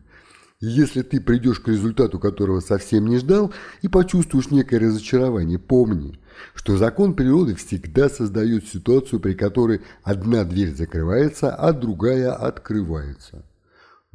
Если 0.60 1.02
ты 1.04 1.22
придешь 1.22 1.62
к 1.62 1.70
результату, 1.70 2.20
которого 2.20 2.60
совсем 2.60 3.08
не 3.08 3.18
ждал, 3.18 3.54
и 3.82 3.88
почувствуешь 3.88 4.52
некое 4.52 4.80
разочарование, 4.80 5.60
помни, 5.60 6.19
что 6.54 6.78
закон 6.78 7.14
природы 7.14 7.56
всегда 7.56 8.10
создает 8.10 8.68
ситуацию, 8.68 9.20
при 9.20 9.34
которой 9.34 9.82
одна 10.04 10.44
дверь 10.44 10.76
закрывается, 10.76 11.54
а 11.54 11.74
другая 11.74 12.34
открывается. 12.34 13.46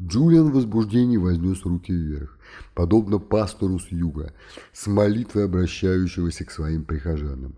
Джулиан 0.01 0.51
в 0.51 0.55
возбуждении 0.55 1.17
вознес 1.17 1.65
руки 1.65 1.93
вверх, 1.93 2.37
подобно 2.75 3.19
пастору 3.19 3.79
с 3.79 3.89
юга, 3.89 4.33
с 4.73 4.89
молитвой 4.89 5.45
обращающегося 5.45 6.45
к 6.45 6.51
своим 6.51 6.85
прихожанам. 6.85 7.55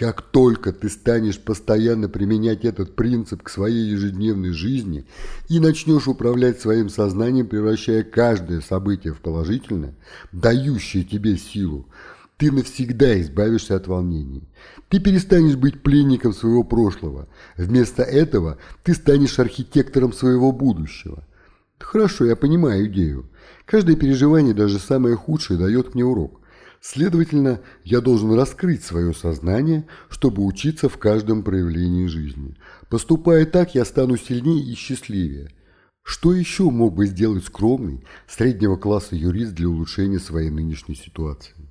Как 0.00 0.22
только 0.22 0.72
ты 0.72 0.88
станешь 0.88 1.38
постоянно 1.38 2.08
применять 2.08 2.64
этот 2.64 2.96
принцип 2.96 3.42
к 3.42 3.50
своей 3.50 3.90
ежедневной 3.90 4.52
жизни 4.52 5.04
и 5.50 5.60
начнешь 5.60 6.08
управлять 6.08 6.58
своим 6.58 6.88
сознанием, 6.88 7.46
превращая 7.46 8.02
каждое 8.02 8.62
событие 8.62 9.12
в 9.12 9.20
положительное, 9.20 9.94
дающее 10.32 11.04
тебе 11.04 11.36
силу, 11.36 11.86
ты 12.40 12.50
навсегда 12.50 13.20
избавишься 13.20 13.76
от 13.76 13.86
волнений. 13.86 14.48
Ты 14.88 14.98
перестанешь 14.98 15.56
быть 15.56 15.82
пленником 15.82 16.32
своего 16.32 16.64
прошлого. 16.64 17.28
Вместо 17.58 18.02
этого 18.02 18.56
ты 18.82 18.94
станешь 18.94 19.38
архитектором 19.38 20.14
своего 20.14 20.50
будущего. 20.50 21.28
Хорошо, 21.78 22.24
я 22.24 22.36
понимаю 22.36 22.86
идею. 22.86 23.28
Каждое 23.66 23.94
переживание, 23.94 24.54
даже 24.54 24.78
самое 24.78 25.16
худшее, 25.16 25.58
дает 25.58 25.94
мне 25.94 26.02
урок. 26.02 26.40
Следовательно, 26.80 27.60
я 27.84 28.00
должен 28.00 28.32
раскрыть 28.32 28.84
свое 28.84 29.12
сознание, 29.12 29.86
чтобы 30.08 30.42
учиться 30.42 30.88
в 30.88 30.96
каждом 30.96 31.42
проявлении 31.42 32.06
жизни. 32.06 32.56
Поступая 32.88 33.44
так, 33.44 33.74
я 33.74 33.84
стану 33.84 34.16
сильнее 34.16 34.64
и 34.64 34.74
счастливее. 34.76 35.50
Что 36.02 36.32
еще 36.32 36.70
мог 36.70 36.94
бы 36.94 37.04
сделать 37.04 37.44
скромный, 37.44 38.02
среднего 38.26 38.76
класса 38.76 39.14
юрист 39.14 39.52
для 39.52 39.68
улучшения 39.68 40.18
своей 40.18 40.48
нынешней 40.48 40.94
ситуации? 40.94 41.69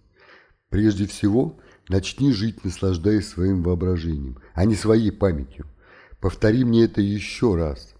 Прежде 0.70 1.08
всего, 1.08 1.58
начни 1.88 2.32
жить, 2.32 2.64
наслаждаясь 2.64 3.28
своим 3.28 3.64
воображением, 3.64 4.38
а 4.54 4.66
не 4.66 4.76
своей 4.76 5.12
памятью. 5.12 5.66
Повтори 6.20 6.64
мне 6.64 6.86
это 6.86 7.02
еще 7.02 7.56
раз 7.56 7.94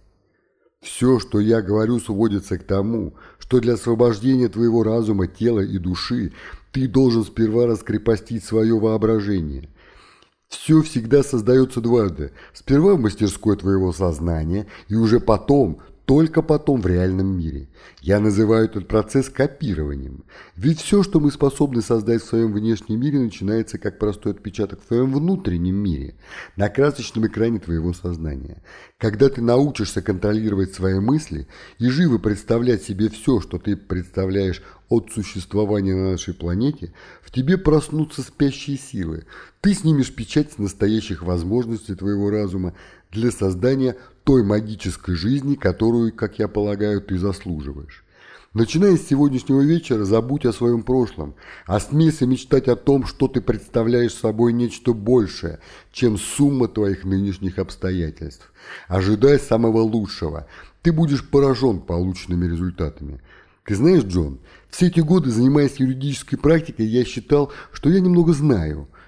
все, 0.80 1.18
что 1.18 1.40
я 1.40 1.60
говорю, 1.60 1.98
сводится 1.98 2.58
к 2.58 2.64
тому, 2.64 3.14
что 3.38 3.60
для 3.60 3.74
освобождения 3.74 4.48
твоего 4.48 4.82
разума, 4.82 5.26
тела 5.26 5.60
и 5.60 5.76
души 5.78 6.32
ты 6.72 6.88
должен 6.88 7.24
сперва 7.24 7.66
раскрепостить 7.66 8.44
свое 8.44 8.78
воображение. 8.78 9.68
Все 10.48 10.82
всегда 10.82 11.22
создается 11.22 11.80
дважды. 11.80 12.32
Сперва 12.54 12.94
в 12.94 13.00
мастерской 13.00 13.56
твоего 13.56 13.92
сознания, 13.92 14.66
и 14.88 14.94
уже 14.94 15.20
потом, 15.20 15.80
только 16.10 16.42
потом 16.42 16.80
в 16.80 16.88
реальном 16.88 17.38
мире. 17.38 17.68
Я 18.00 18.18
называю 18.18 18.64
этот 18.64 18.88
процесс 18.88 19.28
копированием. 19.28 20.24
Ведь 20.56 20.80
все, 20.80 21.04
что 21.04 21.20
мы 21.20 21.30
способны 21.30 21.82
создать 21.82 22.20
в 22.20 22.26
своем 22.26 22.52
внешнем 22.52 22.98
мире, 22.98 23.20
начинается 23.20 23.78
как 23.78 24.00
простой 24.00 24.32
отпечаток 24.32 24.80
в 24.82 24.86
твоем 24.88 25.12
внутреннем 25.12 25.76
мире, 25.76 26.16
на 26.56 26.68
красочном 26.68 27.28
экране 27.28 27.60
твоего 27.60 27.92
сознания. 27.92 28.60
Когда 28.98 29.28
ты 29.28 29.40
научишься 29.40 30.02
контролировать 30.02 30.74
свои 30.74 30.98
мысли 30.98 31.46
и 31.78 31.88
живо 31.88 32.18
представлять 32.18 32.82
себе 32.82 33.08
все, 33.08 33.38
что 33.38 33.58
ты 33.58 33.76
представляешь 33.76 34.64
от 34.88 35.12
существования 35.12 35.94
на 35.94 36.10
нашей 36.10 36.34
планете, 36.34 36.92
в 37.22 37.30
тебе 37.30 37.56
проснутся 37.56 38.22
спящие 38.22 38.76
силы. 38.76 39.26
Ты 39.60 39.74
снимешь 39.74 40.12
печать 40.12 40.52
с 40.52 40.58
настоящих 40.58 41.22
возможностей 41.22 41.94
твоего 41.94 42.30
разума 42.30 42.74
для 43.10 43.30
создания 43.30 43.96
той 44.24 44.42
магической 44.44 45.14
жизни, 45.14 45.54
которую, 45.54 46.14
как 46.14 46.38
я 46.38 46.48
полагаю, 46.48 47.00
ты 47.00 47.18
заслуживаешь. 47.18 48.04
Начиная 48.52 48.96
с 48.96 49.06
сегодняшнего 49.06 49.60
вечера, 49.60 50.04
забудь 50.04 50.44
о 50.44 50.52
своем 50.52 50.82
прошлом, 50.82 51.36
осмелься 51.66 52.26
мечтать 52.26 52.66
о 52.66 52.74
том, 52.74 53.06
что 53.06 53.28
ты 53.28 53.40
представляешь 53.40 54.12
собой 54.12 54.52
нечто 54.52 54.92
большее, 54.92 55.60
чем 55.92 56.18
сумма 56.18 56.66
твоих 56.66 57.04
нынешних 57.04 57.60
обстоятельств. 57.60 58.52
Ожидай 58.88 59.38
самого 59.38 59.78
лучшего. 59.82 60.48
Ты 60.82 60.92
будешь 60.92 61.28
поражен 61.28 61.78
полученными 61.78 62.46
результатами. 62.46 63.20
Ты 63.64 63.76
знаешь, 63.76 64.02
Джон, 64.02 64.40
все 64.68 64.88
эти 64.88 64.98
годы, 64.98 65.30
занимаясь 65.30 65.76
юридической 65.76 66.36
практикой, 66.36 66.86
я 66.86 67.04
считал, 67.04 67.52
что 67.72 67.88
я 67.88 68.00
немного 68.00 68.32
знаю– 68.32 68.88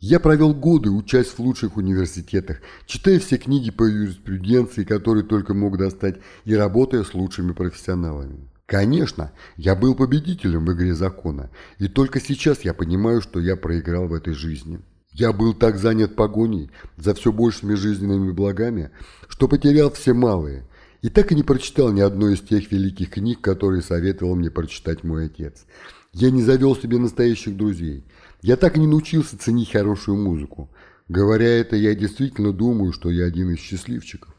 я 0.00 0.20
провел 0.20 0.54
годы, 0.54 0.90
учась 0.90 1.26
в 1.28 1.40
лучших 1.40 1.76
университетах, 1.76 2.58
читая 2.86 3.18
все 3.18 3.36
книги 3.36 3.70
по 3.70 3.82
юриспруденции, 3.82 4.84
которые 4.84 5.24
только 5.24 5.54
мог 5.54 5.76
достать, 5.76 6.20
и 6.44 6.54
работая 6.54 7.02
с 7.02 7.14
лучшими 7.14 7.52
профессионалами. 7.52 8.48
Конечно, 8.66 9.32
я 9.56 9.74
был 9.74 9.94
победителем 9.94 10.66
в 10.66 10.72
игре 10.72 10.94
закона, 10.94 11.50
и 11.78 11.88
только 11.88 12.20
сейчас 12.20 12.60
я 12.60 12.74
понимаю, 12.74 13.22
что 13.22 13.40
я 13.40 13.56
проиграл 13.56 14.06
в 14.06 14.14
этой 14.14 14.34
жизни. 14.34 14.80
Я 15.12 15.32
был 15.32 15.52
так 15.52 15.78
занят 15.78 16.14
погоней 16.14 16.70
за 16.96 17.14
все 17.14 17.32
большими 17.32 17.74
жизненными 17.74 18.30
благами, 18.30 18.90
что 19.26 19.48
потерял 19.48 19.90
все 19.90 20.12
малые, 20.12 20.68
и 21.02 21.08
так 21.08 21.32
и 21.32 21.34
не 21.34 21.42
прочитал 21.42 21.92
ни 21.92 22.00
одной 22.00 22.34
из 22.34 22.40
тех 22.40 22.70
великих 22.72 23.10
книг, 23.10 23.40
которые 23.40 23.82
советовал 23.82 24.34
мне 24.36 24.50
прочитать 24.50 25.04
мой 25.04 25.26
отец. 25.26 25.64
Я 26.12 26.30
не 26.30 26.42
завел 26.42 26.74
себе 26.74 26.98
настоящих 26.98 27.56
друзей– 27.56 28.04
я 28.42 28.56
так 28.56 28.76
и 28.76 28.80
не 28.80 28.86
научился 28.86 29.36
ценить 29.36 29.72
хорошую 29.72 30.16
музыку. 30.16 30.70
Говоря 31.08 31.48
это, 31.48 31.74
я 31.74 31.94
действительно 31.94 32.52
думаю, 32.52 32.92
что 32.92 33.10
я 33.10 33.24
один 33.24 33.50
из 33.50 33.58
счастливчиков. 33.58 34.32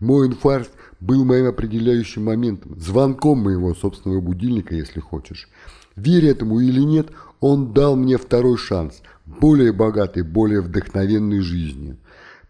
Мой 0.00 0.26
инфаркт 0.26 0.72
был 1.00 1.24
моим 1.24 1.46
определяющим 1.46 2.24
моментом, 2.24 2.78
звонком 2.80 3.38
моего 3.38 3.74
собственного 3.74 4.20
будильника, 4.20 4.74
если 4.74 4.98
хочешь. 4.98 5.48
Веря 5.94 6.30
этому 6.30 6.58
или 6.58 6.80
нет, 6.80 7.10
он 7.38 7.72
дал 7.72 7.94
мне 7.94 8.18
второй 8.18 8.58
шанс, 8.58 9.02
более 9.24 9.72
богатый, 9.72 10.24
более 10.24 10.60
вдохновенной 10.60 11.40
жизни. 11.40 11.96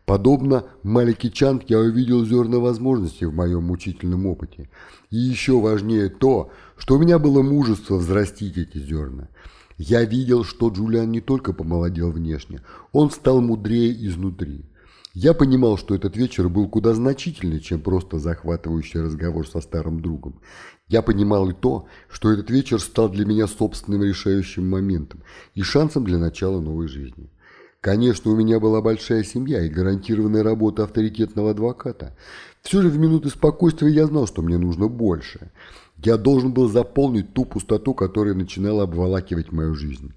Подобно 0.07 0.67
Малики 0.83 1.31
Чанг 1.31 1.65
я 1.69 1.79
увидел 1.79 2.25
зерна 2.27 2.59
возможностей 2.59 3.25
в 3.25 3.35
моем 3.35 3.65
мучительном 3.65 4.27
опыте. 4.27 4.69
И 5.11 5.17
еще 5.17 5.59
важнее 5.61 6.11
то, 6.11 6.51
что 6.77 6.97
у 6.97 6.99
меня 6.99 7.19
было 7.19 7.41
мужество 7.43 7.97
взрастить 7.97 8.59
эти 8.59 8.79
зерна. 8.79 9.29
Я 9.79 10.05
видел, 10.05 10.45
что 10.45 10.69
Джулиан 10.69 11.11
не 11.11 11.21
только 11.21 11.53
помолодел 11.53 12.13
внешне, 12.13 12.61
он 12.93 13.11
стал 13.11 13.41
мудрее 13.41 13.93
изнутри. 14.07 14.67
Я 15.15 15.33
понимал, 15.33 15.79
что 15.79 15.95
этот 15.95 16.17
вечер 16.17 16.49
был 16.49 16.69
куда 16.69 16.93
значительнее, 16.93 17.61
чем 17.61 17.81
просто 17.81 18.19
захватывающий 18.19 19.01
разговор 19.01 19.49
со 19.49 19.61
старым 19.61 20.01
другом. 20.01 20.41
Я 20.89 21.03
понимал 21.03 21.49
и 21.49 21.55
то, 21.55 21.87
что 22.11 22.33
этот 22.33 22.51
вечер 22.51 22.81
стал 22.81 23.09
для 23.09 23.25
меня 23.25 23.47
собственным 23.47 24.03
решающим 24.03 24.69
моментом 24.69 25.23
и 25.55 25.63
шансом 25.63 26.05
для 26.05 26.19
начала 26.19 26.61
новой 26.61 26.89
жизни. 26.89 27.31
Конечно, 27.85 28.31
у 28.31 28.35
меня 28.35 28.61
была 28.61 28.81
большая 28.81 29.25
семья 29.25 29.63
и 29.63 29.69
гарантированная 29.69 30.43
работа 30.43 30.85
авторитетного 30.85 31.51
адвоката. 31.51 32.17
Все 32.63 32.81
же 32.81 32.89
в 32.89 32.99
минуты 32.99 33.29
спокойствия 33.29 33.91
я 33.91 34.07
знал, 34.07 34.27
что 34.27 34.41
мне 34.41 34.57
нужно 34.57 34.89
больше. 34.89 35.51
Я 36.03 36.17
должен 36.17 36.55
был 36.55 36.71
заполнить 36.71 37.35
ту 37.35 37.45
пустоту, 37.45 37.93
которая 37.93 38.33
начинала 38.33 38.85
обволакивать 38.85 39.53
мою 39.53 39.75
жизнь. 39.75 40.15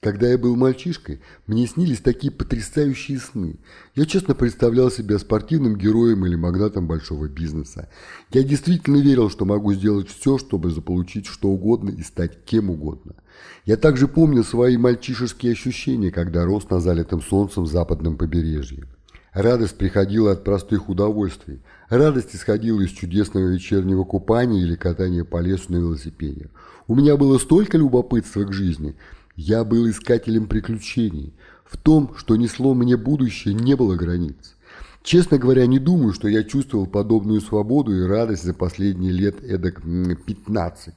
Когда 0.00 0.26
я 0.30 0.38
был 0.38 0.56
мальчишкой, 0.56 1.20
мне 1.46 1.66
снились 1.66 2.00
такие 2.00 2.32
потрясающие 2.32 3.18
сны. 3.18 3.58
Я 3.94 4.06
честно 4.06 4.34
представлял 4.34 4.90
себя 4.90 5.18
спортивным 5.18 5.76
героем 5.76 6.24
или 6.24 6.34
магнатом 6.34 6.86
большого 6.86 7.28
бизнеса. 7.28 7.90
Я 8.30 8.42
действительно 8.42 8.96
верил, 8.96 9.28
что 9.28 9.44
могу 9.44 9.74
сделать 9.74 10.08
все, 10.08 10.38
чтобы 10.38 10.70
заполучить 10.70 11.26
что 11.26 11.50
угодно 11.50 11.90
и 11.90 12.02
стать 12.02 12.42
кем 12.46 12.70
угодно. 12.70 13.16
Я 13.64 13.76
также 13.76 14.08
помню 14.08 14.42
свои 14.42 14.76
мальчишеские 14.76 15.52
ощущения, 15.52 16.10
когда 16.10 16.44
рос 16.44 16.68
на 16.70 16.80
залитом 16.80 17.22
солнцем 17.22 17.66
западном 17.66 18.16
побережье. 18.16 18.84
Радость 19.32 19.78
приходила 19.78 20.32
от 20.32 20.44
простых 20.44 20.88
удовольствий. 20.88 21.62
Радость 21.88 22.34
исходила 22.34 22.80
из 22.80 22.90
чудесного 22.90 23.48
вечернего 23.48 24.04
купания 24.04 24.60
или 24.60 24.74
катания 24.74 25.24
по 25.24 25.40
лесу 25.40 25.72
на 25.72 25.76
велосипеде. 25.76 26.50
У 26.86 26.94
меня 26.94 27.16
было 27.16 27.38
столько 27.38 27.78
любопытства 27.78 28.44
к 28.44 28.52
жизни– 28.52 28.94
я 29.36 29.64
был 29.64 29.88
искателем 29.88 30.46
приключений. 30.46 31.34
В 31.64 31.78
том, 31.78 32.14
что 32.16 32.36
несло 32.36 32.74
мне 32.74 32.96
будущее, 32.96 33.54
не 33.54 33.74
было 33.74 33.96
границ. 33.96 34.54
Честно 35.02 35.38
говоря, 35.38 35.66
не 35.66 35.78
думаю, 35.78 36.12
что 36.12 36.28
я 36.28 36.44
чувствовал 36.44 36.86
подобную 36.86 37.40
свободу 37.40 37.96
и 37.96 38.06
радость 38.06 38.44
за 38.44 38.52
последние 38.54 39.12
лет 39.12 39.42
эдак 39.42 39.82
15. 39.82 40.94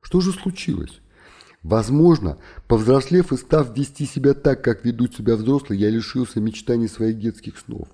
Что 0.00 0.20
же 0.20 0.32
случилось? 0.32 1.00
Возможно, 1.62 2.38
повзрослев 2.66 3.32
и 3.32 3.36
став 3.36 3.76
вести 3.76 4.06
себя 4.06 4.34
так, 4.34 4.62
как 4.62 4.84
ведут 4.84 5.14
себя 5.14 5.36
взрослые, 5.36 5.80
я 5.80 5.90
лишился 5.90 6.40
мечтаний 6.40 6.88
своих 6.88 7.18
детских 7.18 7.58
снов. 7.58 7.88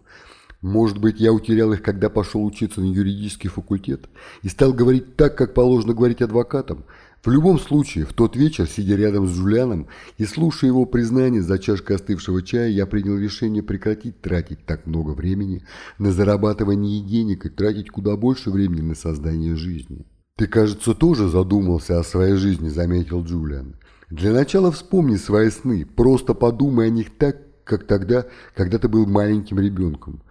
Может 0.60 0.98
быть, 0.98 1.20
я 1.20 1.32
утерял 1.32 1.72
их, 1.72 1.82
когда 1.82 2.08
пошел 2.08 2.44
учиться 2.44 2.80
на 2.80 2.86
юридический 2.86 3.50
факультет 3.50 4.08
и 4.42 4.48
стал 4.48 4.72
говорить 4.72 5.16
так, 5.16 5.36
как 5.36 5.54
положено 5.54 5.94
говорить 5.94 6.22
адвокатам– 6.22 6.84
в 7.24 7.30
любом 7.30 7.58
случае, 7.58 8.04
в 8.04 8.12
тот 8.12 8.36
вечер, 8.36 8.66
сидя 8.66 8.96
рядом 8.96 9.26
с 9.26 9.34
Джулианом 9.34 9.86
и 10.18 10.26
слушая 10.26 10.68
его 10.68 10.84
признание 10.84 11.40
за 11.40 11.58
чашкой 11.58 11.96
остывшего 11.96 12.42
чая, 12.42 12.68
я 12.68 12.84
принял 12.84 13.16
решение 13.16 13.62
прекратить 13.62 14.20
тратить 14.20 14.66
так 14.66 14.86
много 14.86 15.12
времени 15.12 15.62
на 15.98 16.12
зарабатывание 16.12 17.00
денег 17.00 17.46
и 17.46 17.48
тратить 17.48 17.88
куда 17.88 18.18
больше 18.18 18.50
времени 18.50 18.82
на 18.82 18.94
создание 18.94 19.56
жизни. 19.56 20.04
«Ты, 20.36 20.48
кажется, 20.48 20.94
тоже 20.94 21.28
задумался 21.28 22.00
о 22.00 22.02
своей 22.02 22.34
жизни»,– 22.34 22.68
заметил 22.70 23.22
Джулиан. 23.22 23.76
«Для 24.10 24.32
начала 24.32 24.72
вспомни 24.72 25.14
свои 25.14 25.48
сны, 25.48 25.86
просто 25.86 26.34
подумай 26.34 26.88
о 26.88 26.90
них 26.90 27.16
так, 27.16 27.36
как 27.62 27.86
тогда, 27.86 28.26
когда 28.56 28.78
ты 28.78 28.88
был 28.88 29.06
маленьким 29.06 29.60
ребенком». 29.60 30.22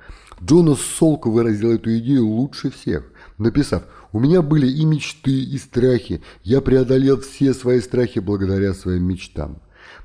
Джонас 0.44 0.82
Солко 0.82 1.30
выразил 1.30 1.72
эту 1.72 1.98
идею 2.00 2.28
лучше 2.28 2.70
всех, 2.70 3.10
написав 3.38 3.84
у 4.12 4.20
меня 4.20 4.42
были 4.42 4.68
и 4.68 4.84
мечты, 4.84 5.32
и 5.32 5.58
страхи. 5.58 6.22
Я 6.44 6.60
преодолел 6.60 7.22
все 7.22 7.54
свои 7.54 7.80
страхи 7.80 8.20
благодаря 8.20 8.74
своим 8.74 9.06
мечтам. 9.06 9.62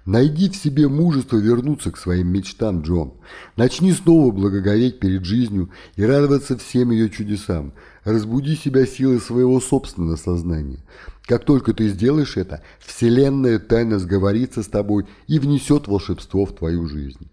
Найди 0.07 0.49
в 0.49 0.57
себе 0.57 0.89
мужество 0.89 1.37
вернуться 1.37 1.91
к 1.91 1.99
своим 1.99 2.29
мечтам, 2.29 2.83
Джон. 2.83 3.15
Начни 3.57 3.93
снова 3.93 4.31
благоговеть 4.31 5.01
перед 5.01 5.25
жизнью 5.25 5.71
и 5.97 6.05
радоваться 6.05 6.57
всем 6.57 6.91
ее 6.91 7.11
чудесам. 7.11 7.75
Разбуди 8.09 8.57
себя 8.57 8.87
силой 8.87 9.21
своего 9.21 9.61
собственного 9.61 10.17
сознания. 10.17 10.79
Как 11.27 11.45
только 11.45 11.75
ты 11.75 11.89
сделаешь 11.89 12.39
это, 12.39 12.63
Вселенная 12.81 13.59
тайно 13.59 13.99
сговорится 13.99 14.63
с 14.63 14.67
тобой 14.67 15.05
и 15.27 15.39
внесет 15.39 15.89
волшебство 15.89 16.47
в 16.47 16.55
твою 16.55 16.89
жизнь. 16.89 17.29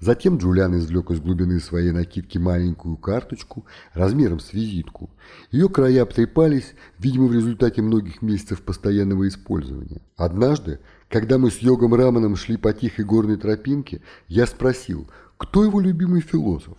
Затем 0.00 0.38
Джулиан 0.38 0.76
извлек 0.78 1.12
из 1.12 1.20
глубины 1.20 1.60
своей 1.60 1.92
накидки 1.92 2.38
маленькую 2.38 2.96
карточку 2.96 3.66
размером 3.94 4.40
с 4.40 4.52
визитку. 4.52 5.10
Ее 5.52 5.68
края 5.68 6.02
обтрепались, 6.02 6.74
видимо, 6.98 7.26
в 7.26 7.32
результате 7.32 7.80
многих 7.80 8.20
месяцев 8.20 8.62
постоянного 8.62 9.28
использования. 9.28 10.00
Однажды, 10.16 10.80
когда 11.08 11.38
мы 11.38 11.52
с 11.52 11.58
Йогом 11.58 11.94
Раманом 11.94 12.34
шли 12.34 12.56
по 12.56 12.72
тихой 12.72 13.04
горной 13.04 13.36
тропинке, 13.36 14.02
я 14.26 14.48
спросил, 14.48 15.08
кто 15.38 15.62
его 15.62 15.78
любимый 15.78 16.20
философ. 16.20 16.78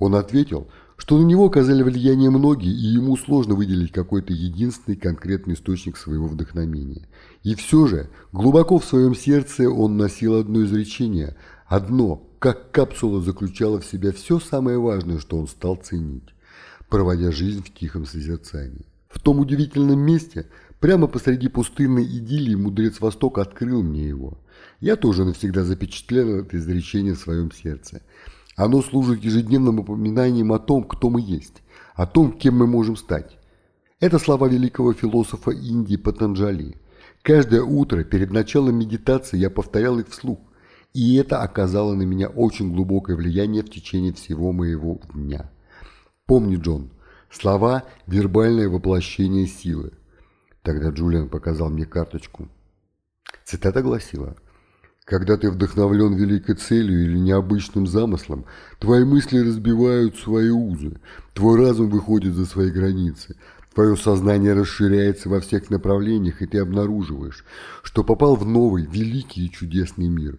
Он 0.00 0.16
ответил, 0.16 0.68
что 0.98 1.16
на 1.16 1.22
него 1.22 1.46
оказали 1.46 1.82
влияние 1.82 2.28
многие, 2.28 2.72
и 2.72 2.86
ему 2.86 3.16
сложно 3.16 3.54
выделить 3.54 3.92
какой-то 3.92 4.32
единственный 4.32 4.96
конкретный 4.96 5.54
источник 5.54 5.96
своего 5.96 6.26
вдохновения. 6.26 7.08
И 7.44 7.54
все 7.54 7.86
же, 7.86 8.10
глубоко 8.32 8.78
в 8.78 8.84
своем 8.84 9.14
сердце 9.14 9.70
он 9.70 9.96
носил 9.96 10.34
одно 10.34 10.62
изречение, 10.64 11.36
одно– 11.66 12.24
как 12.38 12.70
капсула 12.70 13.20
заключала 13.20 13.80
в 13.80 13.84
себя 13.84 14.12
все 14.12 14.38
самое 14.38 14.78
важное, 14.78 15.18
что 15.18 15.38
он 15.38 15.48
стал 15.48 15.74
ценить, 15.74 16.34
проводя 16.88 17.32
жизнь 17.32 17.64
в 17.64 17.74
тихом 17.74 18.06
созерцании. 18.06 18.86
В 19.08 19.20
том 19.20 19.40
удивительном 19.40 19.98
месте, 19.98 20.46
прямо 20.78 21.08
посреди 21.08 21.48
пустынной 21.48 22.04
идиллии, 22.04 22.54
мудрец 22.54 23.00
Восток 23.00 23.38
открыл 23.38 23.82
мне 23.82 24.06
его. 24.06 24.38
Я 24.80 24.94
тоже 24.94 25.24
навсегда 25.24 25.64
запечатлел 25.64 26.36
это 26.36 26.58
изречение 26.58 27.14
в 27.14 27.18
своем 27.18 27.50
сердце. 27.50 28.02
Оно 28.58 28.82
служит 28.82 29.22
ежедневным 29.22 29.76
напоминанием 29.76 30.52
о 30.52 30.58
том, 30.58 30.82
кто 30.82 31.10
мы 31.10 31.20
есть, 31.20 31.62
о 31.94 32.06
том, 32.06 32.32
кем 32.32 32.58
мы 32.58 32.66
можем 32.66 32.96
стать. 32.96 33.38
Это 34.00 34.18
слова 34.18 34.48
великого 34.48 34.92
философа 34.94 35.52
Индии 35.52 35.94
Патанджали. 35.94 36.76
Каждое 37.22 37.62
утро 37.62 38.02
перед 38.02 38.32
началом 38.32 38.74
медитации 38.74 39.38
я 39.38 39.48
повторял 39.48 40.00
их 40.00 40.08
вслух, 40.08 40.40
и 40.92 41.14
это 41.14 41.40
оказало 41.40 41.94
на 41.94 42.02
меня 42.02 42.28
очень 42.28 42.72
глубокое 42.72 43.14
влияние 43.14 43.62
в 43.62 43.70
течение 43.70 44.12
всего 44.12 44.50
моего 44.50 45.00
дня. 45.14 45.52
Помни, 46.26 46.56
Джон, 46.56 46.90
слова– 47.30 47.84
вербальное 48.08 48.68
воплощение 48.68 49.46
силы. 49.46 49.92
Тогда 50.62 50.90
Джулиан 50.90 51.28
показал 51.28 51.70
мне 51.70 51.86
карточку. 51.86 52.48
Цитата 53.44 53.82
гласила 53.82 54.34
«Когда 55.08 55.38
ты 55.38 55.50
вдохновлен 55.50 56.14
великой 56.14 56.54
целью 56.56 57.04
или 57.04 57.18
необычным 57.18 57.86
замыслом, 57.86 58.44
твои 58.78 59.04
мысли 59.04 59.38
разбивают 59.38 60.16
свои 60.16 60.50
узы, 60.50 61.00
твой 61.32 61.58
разум 61.58 61.88
выходит 61.88 62.34
за 62.34 62.44
свои 62.44 62.70
границы, 62.70 63.34
Твое 63.78 63.96
сознание 63.96 64.54
расширяется 64.54 65.28
во 65.28 65.38
всех 65.38 65.70
направлениях, 65.70 66.42
и 66.42 66.46
ты 66.46 66.58
обнаруживаешь, 66.58 67.44
что 67.84 68.02
попал 68.02 68.34
в 68.34 68.44
новый, 68.44 68.84
великий 68.84 69.46
и 69.46 69.50
чудесный 69.52 70.08
мир. 70.08 70.36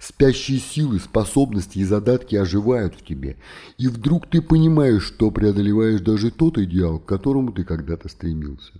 Спящие 0.00 0.58
силы, 0.58 0.98
способности 0.98 1.78
и 1.78 1.84
задатки 1.84 2.34
оживают 2.34 2.96
в 2.96 3.04
тебе, 3.04 3.36
и 3.78 3.86
вдруг 3.86 4.26
ты 4.28 4.42
понимаешь, 4.42 5.04
что 5.04 5.30
преодолеваешь 5.30 6.00
даже 6.00 6.32
тот 6.32 6.58
идеал, 6.58 6.98
к 6.98 7.06
которому 7.06 7.52
ты 7.52 7.62
когда-то 7.62 8.08
стремился. 8.08 8.72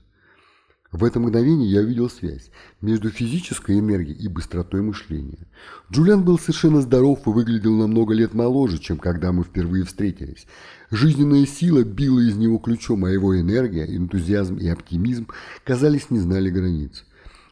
В 0.92 1.05
это 1.05 1.20
мгновение 1.20 1.70
я 1.70 1.81
увидел 1.83 2.11
связь 2.11 2.50
между 2.81 3.11
физической 3.11 3.79
энергией 3.79 4.16
и 4.16 4.26
быстротой 4.26 4.83
мышления. 4.83 5.46
Джулиан 5.92 6.24
был 6.24 6.37
совершенно 6.37 6.81
здоров 6.81 7.20
и 7.26 7.31
выглядел 7.31 7.76
на 7.76 7.87
много 7.87 8.12
лет 8.12 8.35
моложе, 8.35 8.79
чем 8.79 8.98
когда 8.98 9.31
мы 9.31 9.44
впервые 9.44 9.85
встретились. 9.85 10.46
Жизненная 10.90 11.46
сила 11.46 11.85
била 11.85 12.18
из 12.18 12.35
него 12.37 12.59
ключом, 12.59 13.05
а 13.05 13.11
его 13.11 13.38
энергия, 13.40 13.85
энтузиазм 13.85 14.57
и 14.57 14.66
оптимизм, 14.66 15.29
казались, 15.64 16.11
не 16.11 16.18
знали 16.18 16.50
границ. 16.50 17.05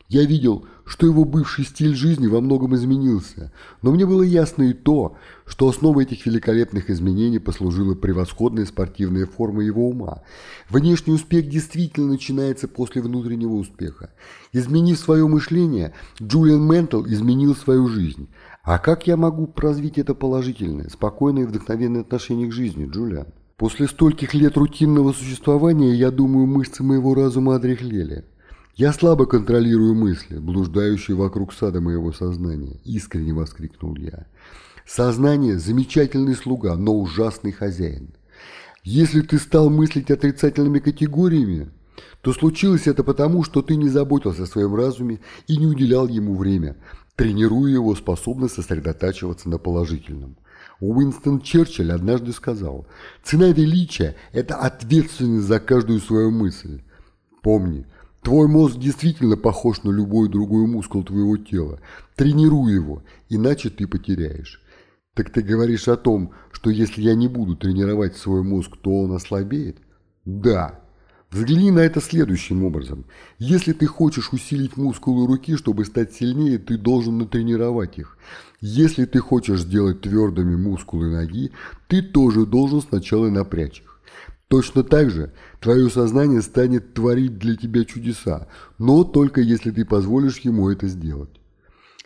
Я 0.09 0.25
видел, 0.25 0.67
что 0.89 1.07
его 1.07 1.25
бывший 1.25 1.67
стиль 1.67 1.95
жизни 1.95 2.27
во 2.27 2.41
многом 2.41 2.75
изменился, 2.75 3.53
но 3.83 3.93
мне 3.93 4.07
было 4.07 4.23
ясно 4.23 4.63
и 4.63 4.73
то, 4.73 5.17
что 5.47 5.69
основой 5.69 6.05
этих 6.05 6.25
великолепных 6.25 6.89
изменений 6.89 7.39
послужила 7.39 7.95
превосходная 7.95 8.65
спортивная 8.65 9.27
форма 9.27 9.63
его 9.63 9.87
ума. 9.87 10.23
Внешний 10.71 11.13
успех 11.13 11.49
действительно 11.49 12.09
начинается 12.09 12.69
после 12.69 13.03
внутреннего 13.03 13.53
успеха. 13.53 14.11
Изменив 14.53 14.99
свое 14.99 15.29
мышление, 15.29 15.93
Джулиан 16.23 16.67
Ментл 16.67 17.05
изменил 17.05 17.55
свою 17.55 17.89
жизнь. 17.89 18.29
А 18.63 18.79
как 18.79 19.07
я 19.07 19.19
могу 19.19 19.53
развить 19.57 19.99
это 19.99 20.15
положительное, 20.15 20.89
спокойное 20.89 21.43
и 21.43 21.47
вдохновенное 21.47 22.01
отношение 22.01 22.49
к 22.49 22.53
жизни, 22.53 22.89
Джулиан? 22.91 23.27
После 23.59 23.89
стольких 23.89 24.33
лет 24.33 24.57
рутинного 24.57 25.13
существования, 25.13 25.93
я 25.95 26.11
думаю, 26.11 26.47
мышцы 26.47 26.83
моего 26.83 27.13
разума 27.15 27.57
одряхлели. 27.57 28.25
«Я 28.79 28.93
слабо 28.93 29.27
контролирую 29.27 29.97
мысли, 29.97 30.39
блуждающие 30.39 31.17
вокруг 31.17 31.53
сада 31.53 31.81
моего 31.81 32.13
сознания»,– 32.13 32.81
искренне 32.85 33.33
воскликнул 33.33 33.97
я. 33.97 34.29
Сознание– 34.87 35.59
замечательный 35.59 36.37
слуга, 36.37 36.77
но 36.77 36.95
ужасный 36.95 37.51
хозяин. 37.51 38.15
Если 38.85 39.23
ты 39.23 39.41
стал 39.41 39.69
мыслить 39.69 40.13
отрицательными 40.13 40.79
категориями, 40.79 41.73
то 42.21 42.33
случилось 42.33 42.87
это 42.87 43.03
потому, 43.03 43.43
что 43.43 43.63
ты 43.63 43.75
не 43.75 43.89
заботился 43.89 44.45
о 44.45 44.47
своем 44.47 44.77
разуме 44.77 45.19
и 45.49 45.57
не 45.57 45.67
уделял 45.67 46.07
ему 46.07 46.37
время, 46.37 46.77
тренируя 47.17 47.73
его 47.73 47.97
способность 47.97 48.55
сосредотачиваться 48.55 49.49
на 49.49 49.59
положительном. 49.59 50.37
Уинстон 50.79 51.41
Черчилль 51.41 51.91
однажды 51.91 52.31
сказал, 52.31 52.87
«Цена 53.25 53.49
величия– 53.49 54.15
это 54.33 54.55
ответственность 54.55 55.49
за 55.49 55.59
каждую 55.59 55.99
свою 55.99 56.31
мысль. 56.31 56.83
Помни, 57.43 57.85
твой 58.23 58.49
мозг 58.49 58.79
действительно 58.79 59.37
похож 59.37 59.83
на 59.83 59.91
любой 59.91 60.29
другой 60.29 60.67
мускул 60.67 61.05
твоего 61.05 61.37
тела. 61.37 61.81
Тренируй 62.17 62.73
его, 62.73 63.03
иначе 63.29 63.71
ты 63.71 63.87
потеряешь». 63.87 64.63
Так 65.19 65.31
ты 65.31 65.43
говоришь 65.43 65.89
о 65.89 65.97
том, 65.97 66.31
что 66.53 66.71
если 66.71 67.03
я 67.03 67.17
не 67.17 67.27
буду 67.27 67.57
тренировать 67.57 68.17
свой 68.17 68.45
мозг, 68.45 68.77
то 68.81 69.03
он 69.03 69.11
ослабеет? 69.11 69.79
Да. 70.25 70.79
Взгляни 71.33 71.73
на 71.73 71.81
это 71.81 72.01
следующим 72.01 72.63
образом. 72.63 73.05
Если 73.41 73.73
ты 73.73 73.87
хочешь 73.87 74.33
усилить 74.33 74.77
мускулы 74.77 75.27
руки, 75.27 75.57
чтобы 75.57 75.85
стать 75.87 76.13
сильнее, 76.13 76.59
ты 76.59 76.79
должен 76.79 77.19
натренировать 77.19 77.99
их. 77.99 78.17
Если 78.61 79.07
ты 79.07 79.19
хочешь 79.19 79.63
сделать 79.63 80.03
твердыми 80.03 80.55
мускулы 80.55 81.11
ноги, 81.11 81.51
ты 81.89 82.01
тоже 82.01 82.47
должен 82.47 82.81
сначала 82.81 83.29
напрячь 83.29 83.81
их. 83.81 83.88
Точно 84.49 84.83
так 84.83 85.11
же 85.11 85.33
твое 85.61 85.91
сознание 85.91 86.41
станет 86.41 86.95
творить 86.95 87.39
для 87.39 87.55
тебя 87.55 87.85
чудеса, 87.85 88.49
но 88.79 89.05
только 89.05 89.43
если 89.43 89.71
ты 89.71 89.85
позволишь 89.85 90.39
ему 90.41 90.71
это 90.71 90.89
сделать. 90.89 91.31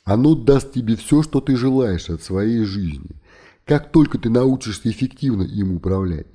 Оно 0.04 0.34
даст 0.34 0.72
тебе 0.72 0.96
все, 0.96 1.22
что 1.22 1.40
ты 1.40 1.56
желаешь 1.56 2.10
от 2.10 2.22
своей 2.22 2.64
жизни, 2.64 3.10
как 3.64 3.92
только 3.92 4.18
ты 4.18 4.28
научишься 4.28 4.90
эффективно 4.90 5.42
им 5.42 5.76
управлять. 5.76 6.26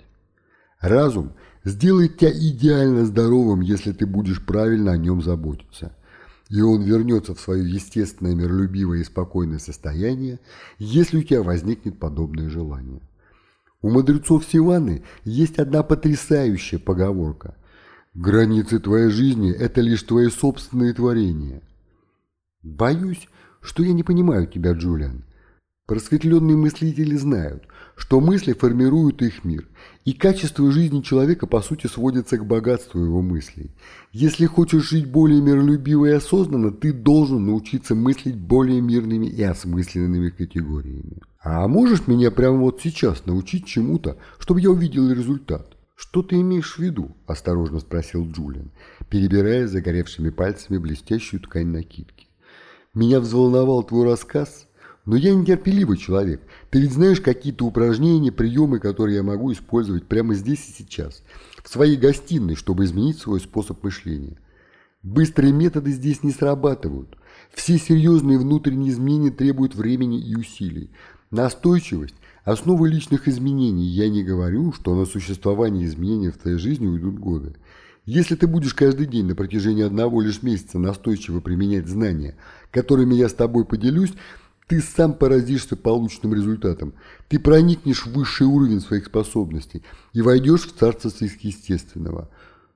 Разум 0.80 1.34
сделает 1.66 2.18
тебя 2.18 2.32
идеально 2.32 3.06
здоровым, 3.06 3.60
если 3.60 3.92
ты 3.92 4.06
будешь 4.06 4.46
правильно 4.46 4.94
о 4.94 4.98
нем 4.98 5.22
заботиться. 5.22 5.94
И 6.50 6.62
он 6.62 6.84
вернется 6.84 7.36
в 7.36 7.42
свое 7.42 7.70
естественное, 7.70 8.34
миролюбивое 8.34 9.00
и 9.00 9.04
спокойное 9.04 9.60
состояние, 9.60 10.40
если 10.78 11.18
у 11.18 11.24
тебя 11.24 11.44
возникнет 11.44 12.00
подобное 12.00 12.50
желание. 12.50 13.02
У 13.82 13.90
мудрецов 13.90 14.46
Сиваны 14.46 15.04
есть 15.24 15.60
одна 15.60 15.84
потрясающая 15.84 16.80
поговорка. 16.80 17.56
«Границы 18.14 18.80
твоей 18.80 19.10
жизни– 19.10 19.52
это 19.58 19.82
лишь 19.82 20.02
твои 20.04 20.30
собственные 20.30 20.94
творения». 20.94 21.62
Боюсь, 22.64 23.30
что 23.62 23.84
я 23.84 23.94
не 23.94 24.04
понимаю 24.04 24.48
тебя, 24.48 24.74
Джулиан. 24.74 25.24
Просветленные 25.86 26.58
мыслители 26.58 27.16
знают, 27.16 27.64
что 27.96 28.20
мысли 28.20 28.54
формируют 28.54 29.22
их 29.22 29.46
мир, 29.46 29.68
и 30.06 30.14
качество 30.14 30.72
жизни 30.72 31.02
человека 31.02 31.48
по 31.48 31.62
сути 31.62 31.88
сводится 31.88 32.38
к 32.38 32.46
богатству 32.46 33.00
его 33.00 33.22
мыслей. 33.22 33.72
Если 34.12 34.46
хочешь 34.46 34.90
жить 34.90 35.06
более 35.06 35.42
миролюбиво 35.42 36.06
и 36.06 36.12
осознанно, 36.12 36.72
ты 36.72 36.94
должен 36.94 37.46
научиться 37.46 37.94
мыслить 37.94 38.38
более 38.38 38.80
мирными 38.80 39.28
и 39.28 39.44
осмысленными 39.44 40.30
категориями. 40.30 41.22
А 41.42 41.68
можешь 41.68 42.08
меня 42.08 42.32
прямо 42.32 42.58
вот 42.58 42.82
сейчас 42.82 43.26
научить 43.26 43.66
чему-то, 43.66 44.18
чтобы 44.40 44.62
я 44.62 44.72
увидел 44.72 45.12
результат? 45.12 45.78
«Что 46.00 46.22
ты 46.22 46.40
имеешь 46.42 46.76
в 46.76 46.80
виду?»– 46.80 47.18
осторожно 47.26 47.80
спросил 47.80 48.30
Джулиан, 48.30 48.72
перебирая 49.10 49.66
загоревшими 49.66 50.30
пальцами 50.30 50.78
блестящую 50.78 51.42
ткань 51.42 51.70
накидки. 51.70 52.28
«Меня 52.94 53.20
взволновал 53.20 53.84
твой 53.84 54.06
рассказ, 54.06 54.68
но 55.08 55.16
я 55.16 55.34
нетерпеливый 55.34 55.98
человек. 55.98 56.42
Ты 56.70 56.82
ведь 56.82 56.92
знаешь 56.92 57.22
какие-то 57.22 57.66
упражнения, 57.66 58.32
приемы, 58.32 58.80
которые 58.80 59.16
я 59.16 59.24
могу 59.24 59.54
использовать 59.54 60.06
прямо 60.06 60.36
здесь 60.36 60.68
и 60.68 60.84
сейчас, 60.84 61.24
в 61.64 61.70
своей 61.70 61.96
гостиной, 61.96 62.56
чтобы 62.56 62.84
изменить 62.84 63.18
свой 63.18 63.40
способ 63.40 63.82
мышления. 63.84 64.38
Быстрые 65.04 65.54
методы 65.54 65.92
здесь 65.92 66.24
не 66.24 66.32
срабатывают. 66.32 67.18
Все 67.54 67.78
серьезные 67.78 68.38
внутренние 68.38 68.92
изменения 68.92 69.32
требуют 69.32 69.76
времени 69.76 70.20
и 70.20 70.36
усилий. 70.36 70.92
Настойчивость– 71.32 72.16
основа 72.44 72.86
личных 72.86 73.30
изменений. 73.30 73.86
Я 73.86 74.10
не 74.10 74.26
говорю, 74.26 74.74
что 74.74 74.94
на 74.94 75.06
существование 75.06 75.86
изменений 75.86 76.32
в 76.32 76.38
твоей 76.38 76.58
жизни 76.58 76.86
уйдут 76.86 77.18
годы. 77.18 77.56
Если 78.06 78.36
ты 78.36 78.46
будешь 78.46 78.74
каждый 78.74 79.06
день 79.06 79.26
на 79.26 79.36
протяжении 79.36 79.84
одного 79.84 80.22
лишь 80.22 80.44
месяца 80.44 80.80
настойчиво 80.80 81.40
применять 81.40 81.88
знания, 81.88 82.36
которыми 82.72 83.16
я 83.16 83.30
с 83.30 83.34
тобой 83.34 83.64
поделюсь– 83.64 84.12
ты 84.68 84.82
сам 84.82 85.14
поразишься 85.14 85.78
полученным 85.78 86.34
результатом. 86.34 86.94
Ты 87.30 87.40
проникнешь 87.40 88.06
в 88.06 88.12
высший 88.12 88.48
уровень 88.48 88.82
своих 88.82 89.06
способностей 89.06 89.84
и 90.14 90.22
войдешь 90.22 90.68
в 90.68 90.78
царство 90.78 91.10
сверхъестественного. 91.10 92.30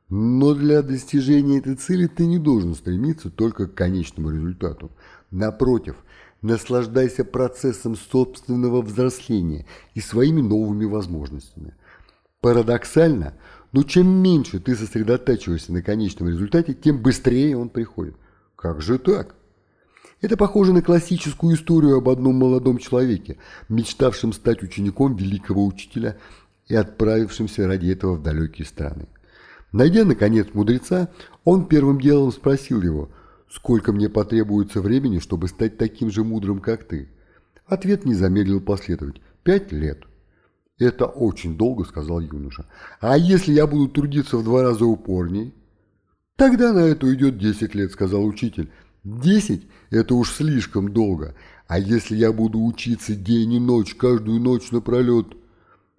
Но 0.10 0.54
для 0.54 0.82
достижения 0.82 1.60
этой 1.60 1.76
цели 1.76 2.08
ты 2.08 2.26
не 2.26 2.40
должен 2.40 2.76
стремиться 2.76 3.30
только 3.30 3.68
к 3.68 3.76
конечному 3.76 4.30
результату. 4.30 4.92
Напротив, 5.32 5.96
наслаждайся 6.42 7.24
процессом 7.26 7.96
собственного 7.96 8.82
взросления 8.82 9.66
и 9.94 10.02
своими 10.02 10.42
новыми 10.42 10.86
возможностями. 10.86 11.76
Парадоксально, 12.40 13.36
но 13.72 13.84
чем 13.84 14.08
меньше 14.08 14.60
ты 14.60 14.76
сосредотачиваешься 14.76 15.72
на 15.72 15.82
конечном 15.82 16.30
результате, 16.30 16.74
тем 16.74 17.02
быстрее 17.02 17.58
он 17.58 17.70
приходит. 17.70 18.16
Как 18.56 18.82
же 18.82 18.98
так? 18.98 19.36
Это 20.22 20.38
похоже 20.38 20.72
на 20.72 20.84
классическую 20.84 21.56
историю 21.56 21.98
об 21.98 22.08
одном 22.08 22.36
молодом 22.36 22.78
человеке, 22.78 23.38
мечтавшем 23.70 24.34
стать 24.34 24.62
учеником 24.62 25.16
великого 25.16 25.66
учителя 25.66 26.18
и 26.68 26.76
отправившемся 26.76 27.68
ради 27.68 27.90
этого 27.90 28.16
в 28.16 28.22
далекие 28.22 28.68
страны. 28.68 29.08
Найдя, 29.72 30.06
наконец, 30.06 30.48
мудреца, 30.54 31.10
он 31.44 31.66
первым 31.66 32.00
делом 32.00 32.32
спросил 32.32 32.82
его, 32.82 33.10
«Сколько 33.50 33.92
мне 33.92 34.10
потребуется 34.10 34.80
времени, 34.80 35.20
чтобы 35.20 35.48
стать 35.48 35.78
таким 35.78 36.12
же 36.12 36.24
мудрым, 36.24 36.60
как 36.60 36.84
ты?» 36.84 37.10
Ответ 37.66 38.06
не 38.06 38.14
замедлил 38.14 38.62
последовать. 38.62 39.22
«Пять 39.44 39.72
лет». 39.72 40.04
«Это 40.78 41.06
очень 41.06 41.58
долго»,— 41.58 41.84
сказал 41.86 42.20
юноша. 42.20 42.66
«А 43.00 43.18
если 43.18 43.54
я 43.54 43.66
буду 43.66 43.90
трудиться 43.90 44.38
в 44.38 44.44
два 44.44 44.62
раза 44.62 44.86
упорней?» 44.86 45.54
«Тогда 46.36 46.74
на 46.74 46.80
это 46.80 47.08
уйдет 47.08 47.38
десять 47.38 47.76
лет»,— 47.76 47.92
сказал 47.94 48.26
учитель. 48.26 48.70
Десять– 49.04 49.64
это 49.90 50.14
уж 50.14 50.32
слишком 50.32 50.94
долго. 50.94 51.34
А 51.68 51.80
если 51.80 52.16
я 52.16 52.32
буду 52.32 52.64
учиться 52.64 53.16
день 53.16 53.54
и 53.54 53.60
ночь, 53.60 53.96
каждую 53.96 54.40
ночь 54.40 54.70
напролет? 54.70 55.28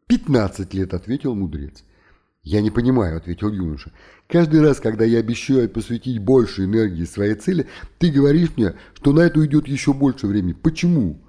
Пятнадцать 0.06 0.72
лет, 0.72 0.94
ответил 0.94 1.34
мудрец. 1.34 1.82
Я 2.44 2.60
не 2.60 2.70
понимаю, 2.70 3.16
ответил 3.16 3.50
юноша. 3.50 3.92
Каждый 4.28 4.60
раз, 4.60 4.78
когда 4.78 5.04
я 5.04 5.18
обещаю 5.18 5.68
посвятить 5.68 6.20
больше 6.20 6.64
энергии 6.64 7.04
своей 7.04 7.34
цели, 7.34 7.66
ты 7.98 8.10
говоришь 8.10 8.56
мне, 8.56 8.74
что 8.94 9.12
на 9.12 9.20
это 9.20 9.40
уйдет 9.40 9.66
еще 9.66 9.92
больше 9.92 10.28
времени. 10.28 10.52
Почему? 10.52 11.20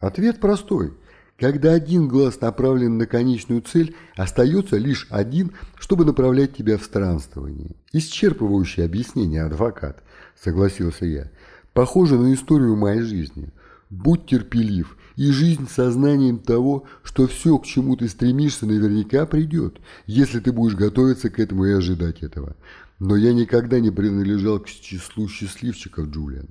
Ответ 0.00 0.40
простой. 0.40 0.94
Когда 1.38 1.72
один 1.72 2.08
глаз 2.08 2.40
направлен 2.40 2.98
на 2.98 3.06
конечную 3.06 3.60
цель, 3.62 3.94
остается 4.16 4.78
лишь 4.78 5.06
один, 5.10 5.52
чтобы 5.78 6.04
направлять 6.04 6.56
тебя 6.56 6.78
в 6.78 6.84
странствование. 6.84 7.76
Исчерпывающее 7.92 8.84
объяснение, 8.84 9.42
адвокат, 9.42 10.02
согласился 10.42 11.06
я. 11.06 11.30
Похоже 11.72 12.18
на 12.18 12.32
историю 12.34 12.76
моей 12.76 13.02
жизни. 13.02 13.50
Будь 13.90 14.26
терпелив, 14.26 14.96
и 15.16 15.30
жизнь 15.30 15.68
сознанием 15.68 16.38
того, 16.38 16.84
что 17.02 17.26
все, 17.26 17.58
к 17.58 17.66
чему 17.66 17.96
ты 17.96 18.08
стремишься, 18.08 18.66
наверняка 18.66 19.26
придет, 19.26 19.78
если 20.06 20.40
ты 20.40 20.52
будешь 20.52 20.74
готовиться 20.74 21.30
к 21.30 21.38
этому 21.38 21.66
и 21.66 21.72
ожидать 21.72 22.22
этого. 22.22 22.56
Но 22.98 23.16
я 23.16 23.32
никогда 23.32 23.80
не 23.80 23.90
принадлежал 23.90 24.60
к 24.60 24.68
числу 24.68 25.28
счастливчиков, 25.28 26.08
Джулиан. 26.08 26.48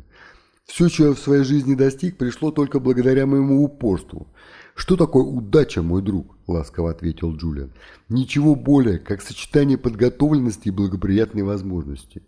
Все, 0.65 0.87
чего 0.87 1.09
я 1.09 1.13
в 1.13 1.19
своей 1.19 1.43
жизни 1.43 1.75
достиг, 1.75 2.17
пришло 2.17 2.51
только 2.51 2.79
благодаря 2.79 3.25
моему 3.25 3.63
упорству. 3.63 4.27
«Что 4.75 4.97
такое 4.97 5.23
удача, 5.23 5.83
мой 5.83 6.01
друг?»– 6.01 6.35
ласково 6.47 6.91
ответил 6.91 7.35
Джулиан. 7.35 7.71
«Ничего 8.09 8.55
более, 8.55 8.97
как 8.97 9.21
сочетание 9.21 9.77
подготовленности 9.77 10.69
и 10.69 10.71
благоприятной 10.71 11.43
возможности». 11.43 12.23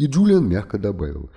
И 0.00 0.06
Джулиан 0.06 0.48
мягко 0.48 0.78
добавил. 0.78 1.30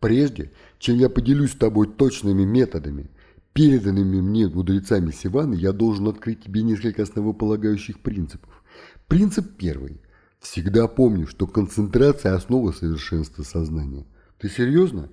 «Прежде, 0.00 0.50
чем 0.78 0.96
я 0.96 1.10
поделюсь 1.10 1.52
с 1.52 1.56
тобой 1.56 1.86
точными 1.86 2.44
методами, 2.44 3.10
переданными 3.52 4.22
мне 4.22 4.48
мудрецами 4.48 5.10
Сиваны, 5.10 5.52
я 5.52 5.72
должен 5.72 6.08
открыть 6.08 6.42
тебе 6.42 6.62
несколько 6.62 7.02
основополагающих 7.02 8.00
принципов. 8.00 8.62
Принцип 9.06 9.58
первый. 9.58 10.00
Всегда 10.40 10.88
помни, 10.88 11.26
что 11.26 11.46
концентрация– 11.46 12.34
основа 12.34 12.72
совершенства 12.72 13.42
сознания. 13.42 14.06
Ты 14.38 14.48
серьезно? 14.48 15.10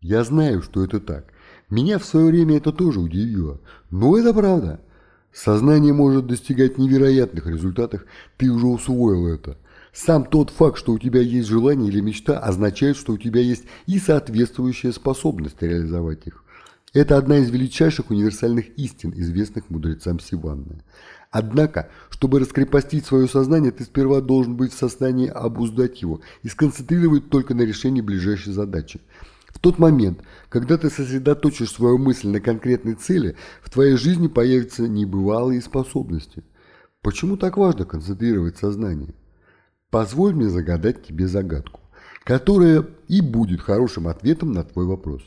Я 0.00 0.24
знаю, 0.24 0.62
что 0.62 0.82
это 0.82 0.98
так. 0.98 1.34
Меня 1.68 1.98
в 1.98 2.06
свое 2.06 2.28
время 2.28 2.56
это 2.56 2.72
тоже 2.72 3.00
удивило. 3.00 3.60
Но 3.90 4.16
это 4.16 4.32
правда. 4.32 4.80
Сознание 5.30 5.92
может 5.92 6.26
достигать 6.26 6.78
невероятных 6.78 7.46
результатов, 7.48 8.06
ты 8.38 8.50
уже 8.50 8.66
усвоил 8.66 9.26
это. 9.26 9.58
Сам 9.96 10.26
тот 10.26 10.50
факт, 10.50 10.76
что 10.76 10.92
у 10.92 10.98
тебя 10.98 11.22
есть 11.22 11.48
желание 11.48 11.88
или 11.88 12.00
мечта, 12.00 12.38
означает, 12.38 12.98
что 12.98 13.14
у 13.14 13.16
тебя 13.16 13.40
есть 13.40 13.64
и 13.86 13.98
соответствующая 13.98 14.92
способность 14.92 15.62
реализовать 15.62 16.26
их. 16.26 16.44
Это 16.92 17.16
одна 17.16 17.38
из 17.38 17.48
величайших 17.48 18.10
универсальных 18.10 18.68
истин, 18.76 19.14
известных 19.16 19.70
мудрецам 19.70 20.20
Сиванны. 20.20 20.82
Однако, 21.30 21.88
чтобы 22.10 22.40
раскрепостить 22.40 23.06
свое 23.06 23.26
сознание, 23.26 23.72
ты 23.72 23.84
сперва 23.84 24.20
должен 24.20 24.54
быть 24.54 24.74
в 24.74 24.78
состоянии 24.78 25.28
обуздать 25.28 26.02
его 26.02 26.20
и 26.42 26.48
сконцентрировать 26.48 27.30
только 27.30 27.54
на 27.54 27.62
решении 27.62 28.02
ближайшей 28.02 28.52
задачи. 28.52 29.00
В 29.46 29.58
тот 29.60 29.78
момент, 29.78 30.20
когда 30.50 30.76
ты 30.76 30.90
сосредоточишь 30.90 31.70
свою 31.70 31.96
мысль 31.96 32.28
на 32.28 32.40
конкретной 32.40 32.96
цели, 32.96 33.34
в 33.62 33.70
твоей 33.70 33.96
жизни 33.96 34.26
появятся 34.26 34.86
небывалые 34.86 35.62
способности. 35.62 36.44
Почему 37.00 37.38
так 37.38 37.56
важно 37.56 37.86
концентрировать 37.86 38.58
сознание? 38.58 39.14
Позволь 39.90 40.34
мне 40.34 40.48
загадать 40.48 41.06
тебе 41.06 41.28
загадку, 41.28 41.80
которая 42.24 42.84
и 43.06 43.20
будет 43.20 43.60
хорошим 43.60 44.08
ответом 44.08 44.52
на 44.52 44.64
твой 44.64 44.84
вопрос. 44.86 45.22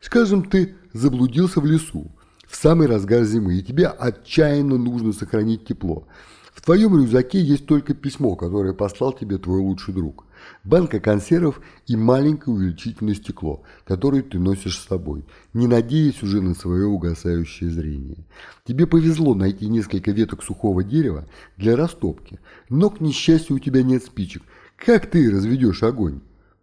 Скажем, 0.00 0.44
ты 0.44 0.76
заблудился 0.92 1.60
в 1.60 1.66
лесу 1.66 2.10
в 2.46 2.54
самый 2.54 2.86
разгар 2.86 3.24
зимы, 3.24 3.56
и 3.56 3.62
тебе 3.62 3.88
отчаянно 3.88 4.78
нужно 4.78 5.12
сохранить 5.12 5.66
тепло. 5.66 6.06
В 6.54 6.62
твоем 6.62 6.96
рюкзаке 6.96 7.40
есть 7.40 7.66
только 7.66 7.94
письмо, 7.94 8.36
которое 8.36 8.72
послал 8.72 9.12
тебе 9.12 9.38
твой 9.38 9.60
лучший 9.60 9.92
друг. 9.92 10.24
Банка 10.64 11.00
консервов 11.00 11.60
и 11.86 11.96
маленькое 11.96 12.56
увеличительное 12.56 13.14
стекло, 13.14 13.62
которое 13.84 14.22
ты 14.22 14.38
носишь 14.38 14.78
с 14.78 14.86
собой, 14.86 15.24
не 15.52 15.66
надеясь 15.66 16.22
уже 16.22 16.40
на 16.40 16.54
свое 16.54 16.86
угасающее 16.86 17.70
зрение. 17.70 18.24
Тебе 18.64 18.86
повезло 18.86 19.34
найти 19.34 19.68
несколько 19.68 20.10
веток 20.10 20.42
сухого 20.42 20.82
дерева 20.82 21.26
для 21.56 21.76
растопки, 21.76 22.38
но, 22.68 22.90
к 22.90 23.00
несчастью, 23.00 23.56
у 23.56 23.58
тебя 23.58 23.82
нет 23.82 24.04
спичек. 24.04 24.42
Как 24.76 25.10
ты 25.10 25.30
разведешь 25.30 25.82
огонь? 25.82 26.20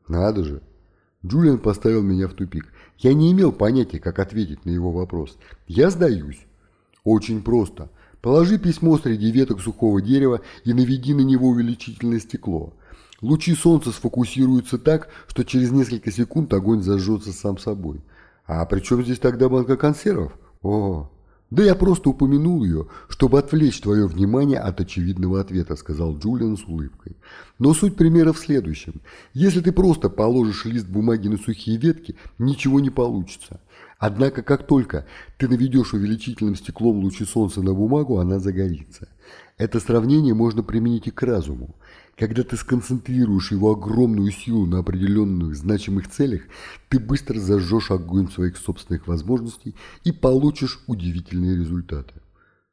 Надо 0.07 0.43
же. 0.43 0.61
Джулиан 1.25 1.59
поставил 1.59 2.01
меня 2.01 2.27
в 2.27 2.33
тупик. 2.33 2.67
Я 2.97 3.13
не 3.13 3.31
имел 3.31 3.51
понятия, 3.51 3.99
как 3.99 4.19
ответить 4.19 4.65
на 4.65 4.71
его 4.71 4.91
вопрос. 4.91 5.37
Я 5.67 5.89
сдаюсь. 5.89 6.39
Очень 7.03 7.41
просто. 7.41 7.89
Положи 8.21 8.59
письмо 8.59 8.97
среди 8.97 9.31
веток 9.31 9.61
сухого 9.61 10.01
дерева 10.01 10.41
и 10.63 10.73
наведи 10.73 11.13
на 11.13 11.21
него 11.21 11.49
увеличительное 11.49 12.19
стекло. 12.19 12.73
Лучи 13.21 13.53
солнца 13.53 13.91
сфокусируются 13.91 14.77
так, 14.77 15.09
что 15.27 15.43
через 15.43 15.71
несколько 15.71 16.11
секунд 16.11 16.53
огонь 16.53 16.81
зажжется 16.81 17.31
сам 17.31 17.57
собой. 17.57 18.01
А 18.45 18.65
при 18.65 18.79
чем 18.79 19.03
здесь 19.03 19.19
тогда 19.19 19.47
банка 19.47 19.77
консервов? 19.77 20.33
О, 20.63 21.09
«Да 21.51 21.63
я 21.63 21.75
просто 21.75 22.09
упомянул 22.09 22.63
ее, 22.63 22.87
чтобы 23.09 23.37
отвлечь 23.37 23.81
твое 23.81 24.07
внимание 24.07 24.57
от 24.57 24.79
очевидного 24.79 25.41
ответа», 25.41 25.75
сказал 25.75 26.17
Джулиан 26.17 26.55
с 26.55 26.63
улыбкой. 26.63 27.17
«Но 27.59 27.73
суть 27.73 27.97
примера 27.97 28.31
в 28.31 28.39
следующем. 28.39 29.01
Если 29.33 29.59
ты 29.59 29.73
просто 29.73 30.09
положишь 30.09 30.63
лист 30.63 30.87
бумаги 30.87 31.27
на 31.27 31.37
сухие 31.37 31.75
ветки, 31.75 32.15
ничего 32.39 32.79
не 32.79 32.89
получится. 32.89 33.59
Однако, 33.99 34.43
как 34.43 34.65
только 34.65 35.05
ты 35.37 35.49
наведешь 35.49 35.93
увеличительным 35.93 36.55
стеклом 36.55 36.99
лучи 36.99 37.25
солнца 37.25 37.61
на 37.61 37.73
бумагу, 37.73 38.19
она 38.19 38.39
загорится. 38.39 39.09
Это 39.57 39.81
сравнение 39.81 40.33
можно 40.33 40.63
применить 40.63 41.07
и 41.07 41.11
к 41.11 41.21
разуму. 41.21 41.75
Когда 42.17 42.43
ты 42.43 42.55
сконцентрируешь 42.55 43.51
его 43.51 43.71
огромную 43.71 44.31
силу 44.31 44.65
на 44.65 44.79
определенных 44.79 45.55
значимых 45.55 46.09
целях, 46.09 46.43
ты 46.89 46.99
быстро 46.99 47.39
зажжешь 47.39 47.89
огонь 47.89 48.29
своих 48.29 48.57
собственных 48.57 49.07
возможностей 49.07 49.75
и 50.03 50.11
получишь 50.11 50.79
удивительные 50.87 51.55
результаты. 51.55 52.13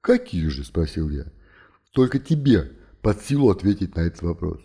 «Какие 0.01 0.48
же?»– 0.48 0.64
спросил 0.64 1.09
я. 1.11 1.27
«Только 1.92 2.18
тебе 2.18 2.72
под 3.01 3.22
силу 3.22 3.51
ответить 3.51 3.96
на 3.96 4.01
этот 4.01 4.22
вопрос. 4.22 4.61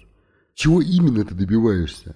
Чего 0.53 0.81
именно 0.81 1.23
ты 1.23 1.33
добиваешься? 1.33 2.15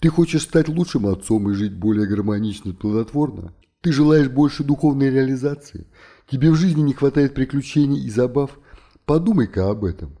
Ты 0.00 0.08
хочешь 0.08 0.42
стать 0.42 0.68
лучшим 0.68 1.06
отцом 1.06 1.50
и 1.50 1.54
жить 1.54 1.74
более 1.74 2.06
гармонично 2.06 2.70
и 2.70 2.74
плодотворно? 2.74 3.54
Ты 3.82 3.92
желаешь 3.92 4.28
больше 4.28 4.64
духовной 4.64 5.10
реализации? 5.10 5.86
Тебе 6.30 6.50
в 6.50 6.56
жизни 6.56 6.82
не 6.82 6.92
хватает 6.92 7.34
приключений 7.34 8.04
и 8.04 8.10
забав? 8.10 8.58
Подумай-ка 9.04 9.70
об 9.70 9.84
этом. 9.84 10.18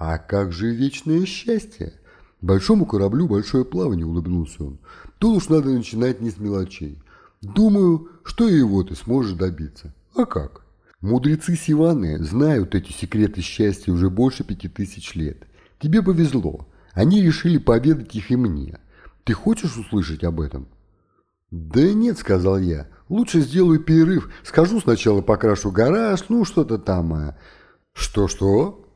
«А 0.00 0.16
как 0.16 0.50
же 0.50 0.74
вечное 0.74 1.26
счастье?» 1.26 1.92
«Большому 2.40 2.86
кораблю 2.86 3.28
большое 3.28 3.66
плавание»,— 3.66 4.06
улыбнулся 4.06 4.64
он. 4.64 4.78
«Тут 5.18 5.36
уж 5.36 5.50
надо 5.50 5.68
начинать 5.68 6.22
не 6.22 6.30
с 6.30 6.38
мелочей. 6.38 7.02
Думаю, 7.42 8.08
что 8.24 8.48
и 8.48 8.56
его 8.56 8.82
ты 8.82 8.96
сможешь 8.96 9.34
добиться. 9.34 9.94
А 10.16 10.24
как?» 10.24 10.62
Мудрецы 11.02 11.54
Сиваны 11.54 12.18
знают 12.24 12.74
эти 12.74 12.92
секреты 12.92 13.42
счастья 13.42 13.92
уже 13.92 14.08
больше 14.08 14.42
пяти 14.42 14.68
тысяч 14.68 15.14
лет. 15.14 15.46
Тебе 15.78 16.02
повезло. 16.02 16.66
Они 16.94 17.22
решили 17.22 17.58
поведать 17.58 18.14
их 18.16 18.30
и 18.30 18.36
мне. 18.36 18.78
Ты 19.24 19.34
хочешь 19.34 19.76
услышать 19.76 20.24
об 20.24 20.40
этом? 20.40 20.66
Да 21.50 21.92
нет, 21.92 22.18
сказал 22.18 22.58
я. 22.58 22.88
Лучше 23.10 23.40
сделаю 23.40 23.80
перерыв. 23.80 24.30
Скажу 24.44 24.80
сначала 24.80 25.20
покрашу 25.20 25.70
гараж, 25.70 26.24
ну 26.30 26.46
что-то 26.46 26.78
там. 26.78 27.12
А... 27.12 27.38
Что-что? 27.92 28.89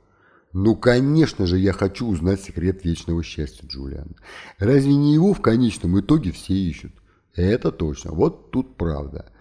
Ну, 0.57 0.77
конечно 0.77 1.47
же, 1.47 1.59
я 1.59 1.73
хочу 1.73 2.07
узнать 2.07 2.41
секрет 2.41 2.85
вечного 2.85 3.25
счастья, 3.25 3.67
Джулиан. 3.67 4.15
Разве 4.59 4.95
не 4.95 5.13
его 5.13 5.35
в 5.35 5.43
конечном 5.43 5.99
итоге 5.99 6.31
все 6.31 6.55
ищут? 6.55 6.93
Это 7.35 7.73
точно. 7.73 8.13
Вот 8.13 8.53
тут 8.53 8.77
правда. 8.77 9.33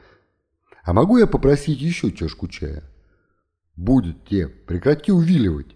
А 0.83 0.91
могу 0.91 1.19
я 1.19 1.27
попросить 1.27 1.79
еще 1.79 2.11
чашку 2.11 2.47
чая? 2.47 2.83
Будет, 3.75 4.25
те. 4.25 4.47
Прекрати 4.47 5.11
увиливать. 5.11 5.75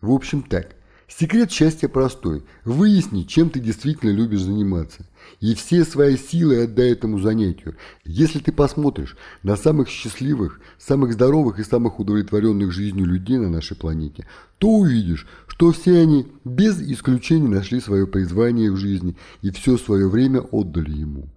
В 0.00 0.12
общем 0.12 0.44
так. 0.44 0.75
Секрет 1.08 1.52
счастья 1.52 1.88
простой. 1.88 2.42
Выясни, 2.64 3.22
чем 3.22 3.48
ты 3.50 3.60
действительно 3.60 4.10
любишь 4.10 4.42
заниматься. 4.42 5.06
И 5.40 5.54
все 5.54 5.84
свои 5.84 6.16
силы 6.16 6.64
отдай 6.64 6.90
этому 6.92 7.20
занятию. 7.20 7.76
Если 8.04 8.40
ты 8.40 8.50
посмотришь 8.50 9.16
на 9.44 9.56
самых 9.56 9.88
счастливых, 9.88 10.60
самых 10.78 11.12
здоровых 11.12 11.60
и 11.60 11.64
самых 11.64 12.00
удовлетворенных 12.00 12.72
жизнью 12.72 13.06
людей 13.06 13.38
на 13.38 13.48
нашей 13.48 13.76
планете, 13.76 14.26
то 14.58 14.68
увидишь, 14.68 15.26
что 15.46 15.70
все 15.72 16.00
они 16.00 16.26
без 16.44 16.80
исключения 16.80 17.48
нашли 17.48 17.80
свое 17.80 18.06
призвание 18.06 18.72
в 18.72 18.76
жизни 18.76 19.16
и 19.42 19.50
все 19.50 19.78
свое 19.78 20.08
время 20.08 20.40
отдали 20.40 20.90
ему. 20.90 21.28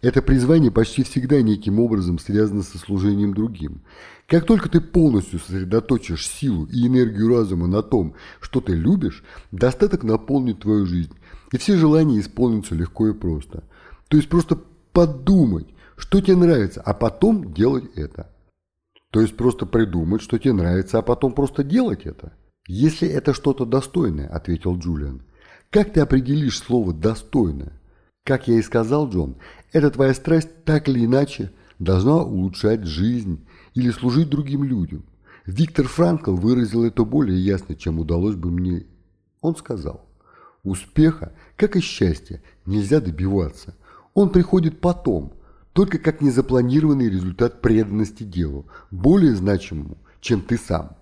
Это 0.00 0.22
призвание 0.22 0.70
почти 0.70 1.02
всегда 1.02 1.42
неким 1.42 1.80
образом 1.80 2.18
связано 2.18 2.62
со 2.62 2.78
служением 2.78 3.34
другим. 3.34 3.82
Как 4.28 4.44
только 4.44 4.68
ты 4.68 4.82
полностью 4.82 5.38
сосредоточишь 5.38 6.28
силу 6.28 6.66
и 6.66 6.86
энергию 6.86 7.28
разума 7.28 7.66
на 7.66 7.82
том, 7.82 8.14
что 8.40 8.60
ты 8.60 8.74
любишь, 8.74 9.24
достаток 9.52 10.04
наполнит 10.04 10.60
твою 10.60 10.84
жизнь, 10.84 11.14
и 11.50 11.56
все 11.56 11.78
желания 11.78 12.20
исполнятся 12.20 12.74
легко 12.74 13.08
и 13.08 13.14
просто. 13.14 13.64
То 14.08 14.18
есть 14.18 14.28
просто 14.28 14.60
подумать, 14.92 15.68
что 15.96 16.20
тебе 16.20 16.36
нравится, 16.36 16.82
а 16.82 16.92
потом 16.92 17.54
делать 17.54 17.86
это. 17.94 18.30
То 19.10 19.22
есть 19.22 19.34
просто 19.34 19.64
придумать, 19.64 20.20
что 20.20 20.38
тебе 20.38 20.52
нравится, 20.52 20.98
а 20.98 21.02
потом 21.02 21.32
просто 21.32 21.64
делать 21.64 22.04
это. 22.04 22.34
Если 22.66 23.08
это 23.08 23.32
что-то 23.32 23.64
достойное, 23.64 24.28
ответил 24.28 24.78
Джулиан. 24.78 25.22
Как 25.70 25.94
ты 25.94 26.00
определишь 26.00 26.58
слово 26.58 26.92
«достойное»? 26.92 27.72
Как 28.24 28.46
я 28.46 28.58
и 28.58 28.62
сказал, 28.62 29.08
Джон, 29.08 29.36
эта 29.72 29.90
твоя 29.90 30.12
страсть 30.12 30.50
так 30.66 30.86
или 30.90 31.06
иначе 31.06 31.50
должна 31.78 32.22
улучшать 32.22 32.84
жизнь 32.84 33.46
или 33.78 33.90
служить 33.92 34.28
другим 34.28 34.64
людям. 34.64 35.04
Виктор 35.46 35.86
Франкл 35.86 36.34
выразил 36.34 36.84
это 36.84 37.04
более 37.04 37.38
ясно, 37.38 37.76
чем 37.76 38.00
удалось 38.00 38.34
бы 38.34 38.50
мне. 38.50 38.86
Он 39.40 39.54
сказал, 39.54 40.04
успеха, 40.64 41.32
как 41.56 41.76
и 41.76 41.80
счастья, 41.80 42.42
нельзя 42.66 43.00
добиваться. 43.00 43.76
Он 44.14 44.30
приходит 44.30 44.80
потом, 44.80 45.34
только 45.72 45.98
как 45.98 46.20
незапланированный 46.20 47.08
результат 47.08 47.60
преданности 47.62 48.24
делу, 48.24 48.66
более 48.90 49.36
значимому, 49.36 49.98
чем 50.20 50.40
ты 50.40 50.58
сам. 50.58 50.96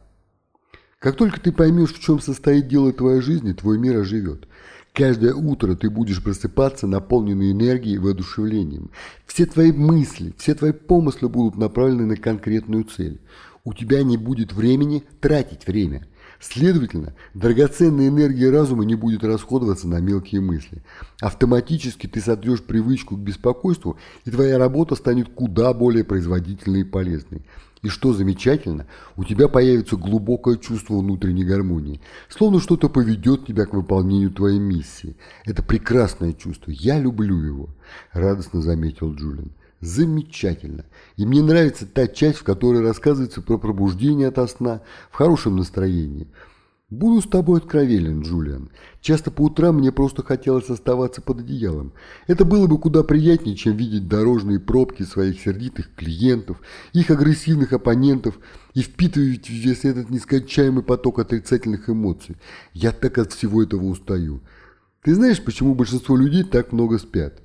Как 0.98 1.16
только 1.16 1.40
ты 1.40 1.52
поймешь, 1.52 1.94
в 1.94 2.00
чем 2.00 2.20
состоит 2.20 2.68
дело 2.68 2.92
твоей 2.92 3.22
жизни, 3.22 3.54
твой 3.54 3.78
мир 3.78 3.96
оживет. 3.96 4.48
Каждое 4.96 5.34
утро 5.34 5.74
ты 5.74 5.90
будешь 5.90 6.24
просыпаться, 6.24 6.86
наполненный 6.86 7.52
энергией 7.52 7.96
и 7.96 7.98
воодушевлением. 7.98 8.90
Все 9.26 9.44
твои 9.44 9.70
мысли, 9.70 10.32
все 10.38 10.54
твои 10.54 10.72
помыслы 10.72 11.28
будут 11.28 11.58
направлены 11.58 12.06
на 12.06 12.16
конкретную 12.16 12.84
цель. 12.84 13.20
У 13.62 13.74
тебя 13.74 14.02
не 14.02 14.16
будет 14.16 14.54
времени 14.54 15.04
тратить 15.20 15.66
время. 15.66 16.06
Следовательно, 16.40 17.14
драгоценная 17.34 18.08
энергия 18.08 18.48
разума 18.48 18.86
не 18.86 18.94
будет 18.94 19.22
расходоваться 19.22 19.86
на 19.86 20.00
мелкие 20.00 20.40
мысли. 20.40 20.82
Автоматически 21.20 22.06
ты 22.06 22.22
сотрешь 22.22 22.62
привычку 22.62 23.16
к 23.16 23.20
беспокойству, 23.20 23.98
и 24.24 24.30
твоя 24.30 24.56
работа 24.56 24.94
станет 24.94 25.28
куда 25.28 25.74
более 25.74 26.04
производительной 26.04 26.80
и 26.80 26.84
полезной. 26.84 27.44
И 27.86 27.88
что 27.88 28.12
замечательно, 28.12 28.84
у 29.16 29.22
тебя 29.22 29.46
появится 29.46 29.96
глубокое 29.96 30.56
чувство 30.56 30.98
внутренней 30.98 31.44
гармонии, 31.44 32.00
словно 32.28 32.58
что-то 32.58 32.88
поведет 32.88 33.46
тебя 33.46 33.64
к 33.64 33.74
выполнению 33.74 34.32
твоей 34.32 34.58
миссии. 34.58 35.16
Это 35.44 35.62
прекрасное 35.62 36.32
чувство, 36.32 36.72
я 36.72 36.98
люблю 36.98 37.40
его, 37.40 37.68
радостно 38.12 38.60
заметил 38.60 39.14
Джулиан. 39.14 39.52
Замечательно. 39.80 40.84
И 41.16 41.24
мне 41.24 41.44
нравится 41.44 41.86
та 41.86 42.08
часть, 42.08 42.38
в 42.38 42.42
которой 42.42 42.82
рассказывается 42.82 43.40
про 43.40 43.56
пробуждение 43.56 44.26
ото 44.26 44.48
сна 44.48 44.82
в 45.12 45.14
хорошем 45.14 45.54
настроении. 45.54 46.26
Буду 46.88 47.20
с 47.20 47.26
тобой 47.26 47.58
откровенен, 47.58 48.20
Джулиан. 48.20 48.70
Часто 49.00 49.32
по 49.32 49.42
утрам 49.42 49.74
мне 49.74 49.90
просто 49.90 50.22
хотелось 50.22 50.70
оставаться 50.70 51.20
под 51.20 51.40
одеялом. 51.40 51.92
Это 52.28 52.44
было 52.44 52.68
бы 52.68 52.78
куда 52.78 53.02
приятнее, 53.02 53.56
чем 53.56 53.76
видеть 53.76 54.06
дорожные 54.06 54.60
пробки 54.60 55.02
своих 55.02 55.40
сердитых 55.40 55.92
клиентов, 55.96 56.60
их 56.92 57.10
агрессивных 57.10 57.72
оппонентов 57.72 58.38
и 58.74 58.82
впитывать 58.82 59.50
весь 59.50 59.84
этот 59.84 60.10
нескончаемый 60.10 60.84
поток 60.84 61.18
отрицательных 61.18 61.90
эмоций. 61.90 62.36
Я 62.72 62.92
так 62.92 63.18
от 63.18 63.32
всего 63.32 63.64
этого 63.64 63.86
устаю. 63.86 64.42
Ты 65.02 65.16
знаешь, 65.16 65.42
почему 65.42 65.74
большинство 65.74 66.16
людей 66.16 66.44
так 66.44 66.70
много 66.70 66.98
спят? 67.00 67.42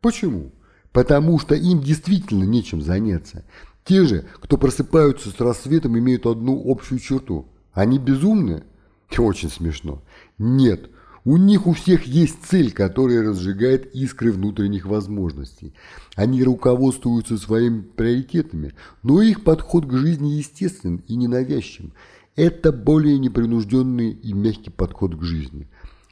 Почему? 0.00 0.54
Потому 0.92 1.38
что 1.38 1.54
им 1.54 1.82
действительно 1.82 2.44
нечем 2.44 2.80
заняться. 2.80 3.44
Те 3.84 4.06
же, 4.06 4.24
кто 4.40 4.56
просыпаются 4.56 5.28
с 5.28 5.38
рассветом, 5.40 5.98
имеют 5.98 6.24
одну 6.24 6.62
общую 6.64 7.00
черту. 7.00 7.48
Они 7.74 7.98
безумные? 7.98 8.64
Очень 9.16 9.50
смешно. 9.50 10.02
Нет, 10.38 10.90
у 11.24 11.36
них 11.36 11.66
у 11.66 11.72
всех 11.72 12.04
есть 12.04 12.38
цель, 12.44 12.72
которая 12.72 13.22
разжигает 13.22 13.94
искры 13.94 14.32
внутренних 14.32 14.86
возможностей. 14.86 15.74
Они 16.14 16.42
руководствуются 16.42 17.36
своими 17.36 17.82
приоритетами, 17.82 18.74
но 19.02 19.22
их 19.22 19.44
подход 19.44 19.86
к 19.86 19.92
жизни 19.92 20.28
естественен 20.28 21.02
и 21.06 21.16
ненавязчив. 21.16 21.90
Это 22.36 22.70
более 22.70 23.18
непринужденный 23.18 24.12
и 24.12 24.32
мягкий 24.32 24.70
подход 24.70 25.16
к 25.16 25.22
жизни. 25.22 25.68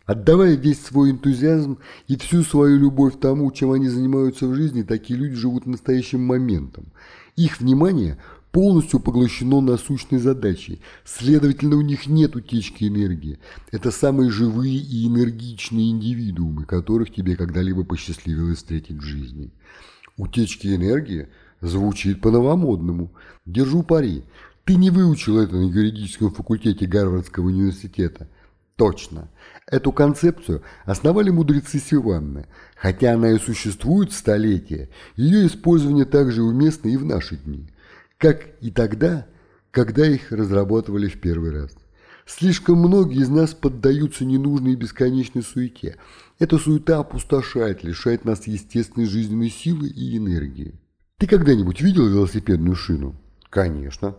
Отдавая 0.06 0.54
весь 0.54 0.84
свой 0.84 1.10
энтузиазм 1.10 1.78
и 2.08 2.16
всю 2.16 2.42
свою 2.42 2.78
любовь 2.78 3.18
тому, 3.20 3.50
чем 3.52 3.72
они 3.72 3.88
занимаются 3.88 4.46
в 4.46 4.54
жизни, 4.54 4.82
такие 4.82 5.18
люди 5.18 5.34
живут 5.34 5.66
настоящим 5.66 6.20
моментом. 6.24 6.92
Их 7.36 7.60
внимание– 7.60 8.18
полностью 8.56 9.00
поглощено 9.00 9.60
насущной 9.60 10.18
задачей. 10.18 10.80
Следовательно, 11.04 11.76
у 11.76 11.82
них 11.82 12.06
нет 12.06 12.36
утечки 12.36 12.84
энергии. 12.84 13.38
Это 13.70 13.90
самые 13.90 14.30
живые 14.30 14.78
и 14.78 15.06
энергичные 15.06 15.90
индивидуумы, 15.90 16.64
которых 16.64 17.12
тебе 17.12 17.36
когда-либо 17.36 17.84
посчастливилось 17.84 18.56
встретить 18.56 18.96
в 18.96 19.02
жизни. 19.02 19.50
Утечки 20.16 20.68
энергии 20.68 21.28
звучит 21.60 22.22
по-новомодному. 22.22 23.12
Держу 23.44 23.82
пари. 23.82 24.24
Ты 24.64 24.76
не 24.76 24.88
выучил 24.88 25.38
это 25.38 25.54
на 25.56 25.68
юридическом 25.68 26.30
факультете 26.30 26.86
Гарвардского 26.86 27.48
университета. 27.48 28.26
Точно. 28.76 29.28
Эту 29.66 29.92
концепцию 29.92 30.62
основали 30.86 31.28
мудрецы 31.28 31.78
Сиванны. 31.78 32.46
Хотя 32.74 33.12
она 33.12 33.32
и 33.32 33.38
существует 33.38 34.12
столетия, 34.12 34.88
ее 35.14 35.46
использование 35.46 36.06
также 36.06 36.42
уместно 36.42 36.88
и 36.88 36.96
в 36.96 37.04
наши 37.04 37.36
дни 37.36 37.68
как 38.18 38.48
и 38.60 38.70
тогда, 38.70 39.26
когда 39.70 40.06
их 40.06 40.32
разрабатывали 40.32 41.08
в 41.08 41.20
первый 41.20 41.50
раз. 41.50 41.76
Слишком 42.26 42.78
многие 42.78 43.22
из 43.22 43.28
нас 43.28 43.54
поддаются 43.54 44.24
ненужной 44.24 44.72
и 44.72 44.76
бесконечной 44.76 45.42
суете. 45.42 45.96
Эта 46.38 46.58
суета 46.58 46.98
опустошает, 46.98 47.84
лишает 47.84 48.24
нас 48.24 48.46
естественной 48.46 49.06
жизненной 49.06 49.48
силы 49.48 49.88
и 49.88 50.16
энергии. 50.16 50.74
Ты 51.18 51.26
когда-нибудь 51.28 51.80
видел 51.80 52.08
велосипедную 52.08 52.74
шину? 52.74 53.14
Конечно. 53.48 54.16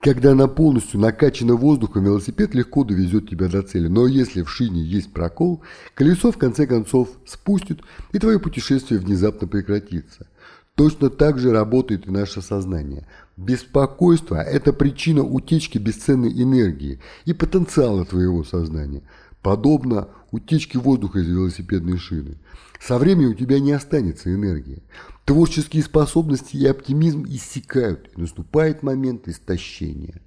Когда 0.00 0.32
она 0.32 0.46
полностью 0.48 1.00
накачана 1.00 1.54
воздухом, 1.54 2.04
велосипед 2.04 2.54
легко 2.54 2.84
довезет 2.84 3.28
тебя 3.28 3.48
до 3.48 3.62
цели. 3.62 3.88
Но 3.88 4.06
если 4.06 4.42
в 4.42 4.50
шине 4.50 4.82
есть 4.82 5.12
прокол, 5.12 5.62
колесо 5.94 6.30
в 6.30 6.38
конце 6.38 6.66
концов 6.66 7.08
спустит, 7.26 7.80
и 8.12 8.18
твое 8.18 8.38
путешествие 8.38 9.00
внезапно 9.00 9.48
прекратится. 9.48 10.28
Точно 10.76 11.08
так 11.08 11.38
же 11.38 11.52
работает 11.52 12.08
и 12.08 12.10
наше 12.10 12.42
сознание. 12.42 13.06
Беспокойство– 13.36 14.34
это 14.42 14.72
причина 14.72 15.22
утечки 15.22 15.78
бесценной 15.78 16.30
энергии 16.30 17.00
и 17.24 17.32
потенциала 17.32 18.04
твоего 18.04 18.42
сознания. 18.42 19.02
Подобно 19.40 20.08
утечке 20.32 20.78
воздуха 20.78 21.20
из 21.20 21.28
велосипедной 21.28 21.98
шины. 21.98 22.38
Со 22.80 22.98
временем 22.98 23.30
у 23.30 23.34
тебя 23.34 23.60
не 23.60 23.70
останется 23.70 24.34
энергии. 24.34 24.82
Творческие 25.24 25.82
способности 25.82 26.56
и 26.56 26.66
оптимизм 26.66 27.24
иссякают, 27.28 28.10
и 28.16 28.20
наступает 28.20 28.82
момент 28.82 29.28
истощения. 29.28 30.20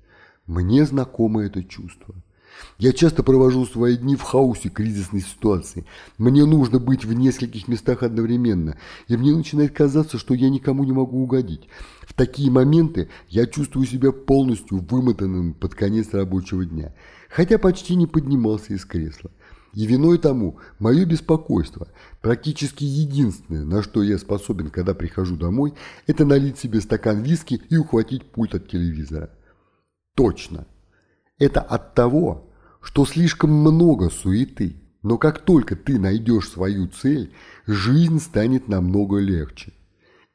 Мне 0.45 0.86
знакомо 0.86 1.43
это 1.43 1.62
чувство. 1.62 2.15
Я 2.78 2.93
часто 2.93 3.24
провожу 3.24 3.65
свои 3.65 3.98
дни 3.98 4.15
в 4.15 4.22
хаосе 4.22 4.70
кризисной 4.70 5.22
ситуации. 5.22 5.86
Мне 6.17 6.46
нужно 6.46 6.80
быть 6.80 7.06
в 7.06 7.13
нескольких 7.13 7.67
местах 7.67 8.04
одновременно, 8.04 8.78
и 9.08 9.17
мне 9.17 9.36
начинает 9.36 9.74
казаться, 9.74 10.17
что 10.17 10.34
я 10.34 10.50
никому 10.50 10.84
не 10.84 10.91
могу 10.91 11.24
угодить. 11.24 11.67
В 12.02 12.13
такие 12.13 12.52
моменты 12.52 13.10
я 13.30 13.48
чувствую 13.48 13.88
себя 13.88 14.12
полностью 14.12 14.80
вымотанным 14.80 15.54
под 15.54 15.74
конец 15.74 16.13
рабочего 16.13 16.65
дня, 16.65 16.93
хотя 17.30 17.58
почти 17.58 17.96
не 17.96 18.06
поднимался 18.06 18.74
из 18.74 18.86
кресла. 18.86 19.32
И 19.74 19.86
виной 19.86 20.17
тому 20.17 20.58
мое 20.80 21.06
беспокойство. 21.06 21.88
Практически 22.22 22.84
единственное, 22.84 23.63
на 23.63 23.84
что 23.84 24.02
я 24.02 24.17
способен, 24.17 24.70
когда 24.70 24.93
прихожу 24.93 25.36
домой, 25.36 25.74
это 26.08 26.26
налить 26.26 26.58
себе 26.58 26.82
стакан 26.82 27.22
виски 27.22 27.62
и 27.70 27.78
ухватить 27.78 28.32
пульт 28.32 28.56
от 28.56 28.67
телевизора. 28.70 29.30
Точно. 30.15 30.65
Это 31.38 31.62
от 31.62 31.93
того, 31.93 32.46
что 32.88 33.06
слишком 33.06 33.52
много 33.52 34.10
суеты. 34.10 34.78
Но 35.04 35.17
как 35.17 35.39
только 35.39 35.76
ты 35.76 36.00
найдешь 36.00 36.50
свою 36.50 36.88
цель, 36.88 37.34
жизнь 37.65 38.21
станет 38.21 38.69
намного 38.69 39.17
легче 39.17 39.73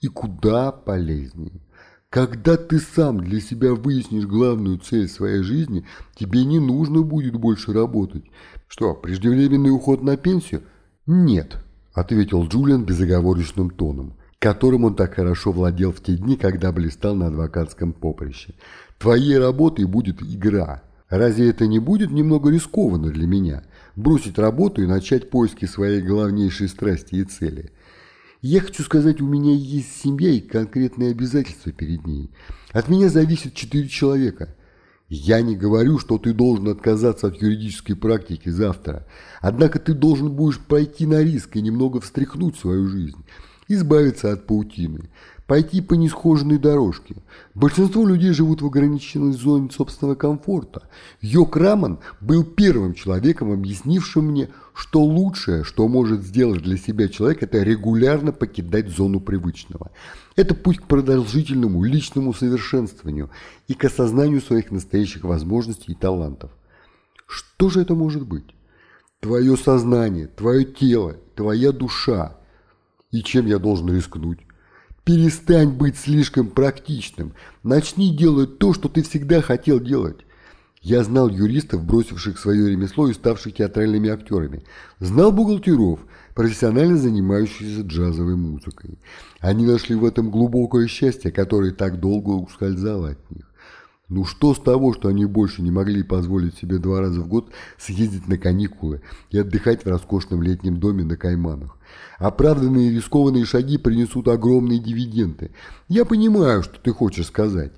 и 0.01 0.09
куда 0.09 0.71
полезнее. 0.71 1.63
Когда 2.11 2.59
ты 2.59 2.79
сам 2.79 3.25
для 3.25 3.41
себя 3.41 3.75
выяснишь 3.75 4.27
главную 4.27 4.77
цель 4.79 5.09
своей 5.09 5.43
жизни, 5.43 5.87
тебе 6.15 6.45
не 6.45 6.61
нужно 6.61 7.01
будет 7.01 7.37
больше 7.37 7.73
работать. 7.73 8.25
Что, 8.69 8.93
преждевременный 8.93 9.71
уход 9.71 10.03
на 10.03 10.19
пенсию? 10.19 10.63
Нет, 11.07 11.57
ответил 11.95 12.47
Джулиан 12.47 12.85
безоговорочным 12.85 13.71
тоном, 13.71 14.19
которым 14.39 14.85
он 14.85 14.95
так 14.95 15.15
хорошо 15.15 15.53
владел 15.53 15.91
в 15.91 16.03
те 16.03 16.17
дни, 16.17 16.37
когда 16.37 16.71
блистал 16.71 17.15
на 17.15 17.29
адвокатском 17.29 17.95
поприще. 17.95 18.55
Твоей 18.99 19.39
работой 19.39 19.87
будет 19.87 20.23
игра, 20.23 20.83
Разве 21.13 21.51
это 21.51 21.67
не 21.67 21.79
будет 21.79 22.11
немного 22.11 22.51
рискованно 22.51 23.11
для 23.11 23.27
меня? 23.27 23.65
Бросить 23.97 24.39
работу 24.39 24.81
и 24.81 24.87
начать 24.87 25.29
поиски 25.29 25.67
своей 25.67 26.01
главнейшей 26.01 26.69
страсти 26.69 27.17
и 27.17 27.25
цели. 27.25 27.71
Я 28.41 28.63
хочу 28.63 28.83
сказать, 28.83 29.21
у 29.21 29.27
меня 29.27 29.53
есть 29.53 29.95
семья 30.01 30.31
и 30.31 30.41
конкретные 30.41 31.11
обязательства 31.11 31.71
перед 31.71 32.07
ней. 32.07 32.31
От 32.73 32.89
меня 32.89 33.11
зависит 33.11 33.53
четыре 33.53 33.91
человека. 33.91 34.57
Я 35.11 35.43
не 35.43 35.55
говорю, 35.55 35.99
что 35.99 36.17
ты 36.17 36.33
должен 36.33 36.69
отказаться 36.69 37.27
от 37.27 37.43
юридической 37.43 37.93
практики 37.93 38.49
завтра. 38.49 39.07
Однако 39.43 39.81
ты 39.81 39.93
должен 39.93 40.33
будешь 40.33 40.61
пойти 40.61 41.05
на 41.05 41.23
риск 41.23 41.57
и 41.57 41.61
немного 41.61 42.01
встряхнуть 42.01 42.57
свою 42.57 42.89
жизнь. 42.89 43.23
Избавиться 43.69 44.33
от 44.33 44.47
паутины 44.47 45.11
пойти 45.47 45.81
по 45.81 45.95
несхоженной 45.95 46.59
дорожке. 46.59 47.17
Большинство 47.55 48.07
людей 48.07 48.33
живут 48.33 48.63
в 48.63 48.67
ограниченной 48.67 49.33
зоне 49.33 49.71
собственного 49.71 50.15
комфорта. 50.15 50.89
Йок 51.21 51.57
Раман 51.57 51.99
был 52.21 52.45
первым 52.45 52.95
человеком, 52.95 53.53
объяснившим 53.53 54.27
мне, 54.27 54.51
что 54.75 55.03
лучшее, 55.03 55.65
что 55.65 55.89
может 55.89 56.23
сделать 56.23 56.63
для 56.63 56.77
себя 56.77 57.09
человек, 57.09 57.43
это 57.43 57.63
регулярно 57.63 58.33
покидать 58.33 58.89
зону 58.89 59.21
привычного. 59.21 59.91
Это 60.37 60.55
путь 60.55 60.79
к 60.79 60.87
продолжительному 60.87 61.83
личному 61.83 62.33
совершенствованию 62.33 63.31
и 63.69 63.75
к 63.75 63.85
осознанию 63.85 64.41
своих 64.41 64.71
настоящих 64.71 65.25
возможностей 65.25 65.93
и 65.93 65.97
талантов. 65.97 66.51
Что 67.27 67.69
же 67.69 67.83
это 67.83 67.95
может 67.95 68.27
быть? 68.27 68.55
Твое 69.21 69.57
сознание, 69.57 70.27
твое 70.27 70.65
тело, 70.65 71.17
твоя 71.35 71.73
душа. 71.73 72.37
И 73.11 73.23
чем 73.23 73.47
я 73.47 73.59
должен 73.59 73.95
рискнуть? 73.95 74.41
Перестань 75.05 75.71
быть 75.71 75.99
слишком 75.99 76.47
практичным. 76.49 77.33
Начни 77.65 78.17
делать 78.17 78.59
то, 78.59 78.73
что 78.73 78.89
ты 78.89 79.03
всегда 79.03 79.41
хотел 79.41 79.81
делать. 79.81 80.19
Я 80.81 81.03
знал 81.03 81.29
юристов, 81.29 81.85
бросивших 81.85 82.39
свое 82.39 82.71
ремесло 82.71 83.09
и 83.09 83.13
ставших 83.13 83.55
театральными 83.55 84.11
актерами. 84.11 84.63
Знал 85.01 85.33
бухгалтеров, 85.33 86.01
профессионально 86.35 86.99
занимающихся 86.99 87.83
джазовой 87.83 88.37
музыкой. 88.37 88.99
Они 89.41 89.67
нашли 89.67 89.97
в 89.97 90.05
этом 90.05 90.31
глубокое 90.31 90.87
счастье, 90.87 91.33
которое 91.33 91.73
так 91.73 91.99
долго 91.99 92.31
ускользало 92.31 93.11
от 93.11 93.31
них. 93.31 93.45
Ну 94.09 94.25
что 94.25 94.55
с 94.55 94.61
того, 94.61 94.93
что 94.93 95.09
они 95.09 95.25
больше 95.25 95.63
не 95.63 95.71
могли 95.71 96.03
позволить 96.03 96.59
себе 96.59 96.79
два 96.79 97.01
раза 97.01 97.23
в 97.23 97.29
год 97.29 97.51
съездить 97.79 98.29
на 98.29 98.37
каникулы 98.37 99.03
и 99.31 99.39
отдыхать 99.39 99.85
в 99.85 99.89
роскошном 99.89 100.43
летнем 100.43 100.79
доме 100.79 101.03
на 101.03 101.17
Кайманах? 101.17 101.77
Оправданные 102.19 102.91
рискованные 102.91 103.45
шаги 103.45 103.79
принесут 103.79 104.29
огромные 104.29 104.79
дивиденды. 104.79 105.51
Я 105.89 106.05
понимаю, 106.05 106.63
что 106.63 106.79
ты 106.79 106.93
хочешь 106.93 107.27
сказать. 107.27 107.73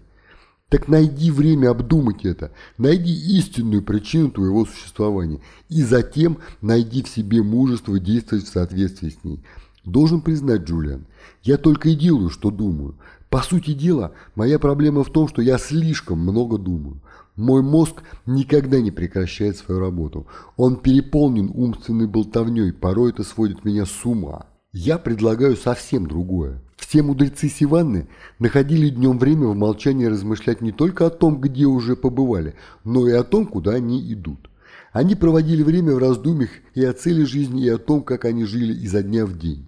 Так 0.68 0.88
найди 0.88 1.30
время 1.30 1.70
обдумать 1.70 2.24
это, 2.24 2.50
найди 2.78 3.12
истинную 3.38 3.82
причину 3.82 4.30
твоего 4.30 4.64
существования 4.64 5.40
и 5.68 5.82
затем 5.82 6.38
найди 6.62 7.02
в 7.02 7.08
себе 7.08 7.42
мужество 7.42 7.98
действовать 8.00 8.46
в 8.46 8.52
соответствии 8.52 9.10
с 9.10 9.22
ней. 9.22 9.44
Должен 9.84 10.20
признать, 10.22 10.62
Джулиан, 10.62 11.06
я 11.42 11.58
только 11.58 11.90
и 11.90 11.94
делаю, 11.94 12.30
что 12.30 12.50
думаю. 12.50 12.96
По 13.28 13.42
сути 13.42 13.72
дела, 13.72 14.12
моя 14.34 14.58
проблема 14.58 15.04
в 15.04 15.10
том, 15.10 15.28
что 15.28 15.42
я 15.42 15.58
слишком 15.58 16.20
много 16.20 16.56
думаю. 16.56 17.00
Мой 17.36 17.62
мозг 17.62 18.02
никогда 18.26 18.80
не 18.80 18.92
прекращает 18.92 19.56
свою 19.56 19.80
работу. 19.80 20.26
Он 20.56 20.76
переполнен 20.76 21.50
умственной 21.52 22.06
болтовней, 22.06 22.72
порой 22.72 23.10
это 23.10 23.24
сводит 23.24 23.64
меня 23.64 23.86
с 23.86 24.04
ума. 24.04 24.46
Я 24.72 24.98
предлагаю 24.98 25.56
совсем 25.56 26.06
другое. 26.06 26.62
Все 26.76 27.02
мудрецы 27.02 27.48
Сиванны 27.48 28.08
находили 28.38 28.88
днем 28.88 29.18
время 29.18 29.46
в 29.46 29.56
молчании 29.56 30.04
размышлять 30.04 30.60
не 30.60 30.70
только 30.70 31.06
о 31.06 31.10
том, 31.10 31.40
где 31.40 31.64
уже 31.64 31.96
побывали, 31.96 32.54
но 32.84 33.08
и 33.08 33.12
о 33.12 33.24
том, 33.24 33.46
куда 33.46 33.72
они 33.72 34.12
идут. 34.12 34.48
Они 34.92 35.16
проводили 35.16 35.64
время 35.64 35.94
в 35.94 35.98
раздумьях 35.98 36.50
и 36.74 36.84
о 36.84 36.92
цели 36.92 37.24
жизни, 37.24 37.64
и 37.64 37.68
о 37.68 37.78
том, 37.78 38.02
как 38.02 38.24
они 38.24 38.44
жили 38.44 38.72
изо 38.84 39.02
дня 39.02 39.26
в 39.26 39.36
день. 39.36 39.66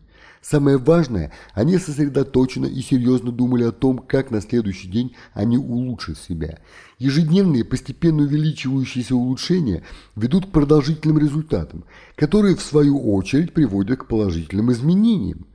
Самое 0.49 0.76
важное, 0.78 1.32
они 1.55 1.76
сосредоточенно 1.76 2.66
и 2.66 2.80
серьезно 2.80 3.32
думали 3.32 3.64
о 3.64 3.72
том, 3.72 3.99
как 3.99 4.30
на 4.30 4.40
следующий 4.40 4.86
день 4.86 5.16
они 5.34 5.59
улучшат 5.59 6.18
себя. 6.18 6.61
Ежедневные, 7.01 7.64
постепенно 7.64 8.22
увеличивающиеся 8.22 9.16
улучшения 9.16 9.82
ведут 10.14 10.47
к 10.47 10.51
продолжительным 10.51 11.18
результатам, 11.18 11.84
которые 12.14 12.55
в 12.55 12.62
свою 12.62 12.97
очередь 13.12 13.55
приводят 13.55 13.99
к 13.99 14.07
положительным 14.07 14.70
изменениям. 14.70 15.49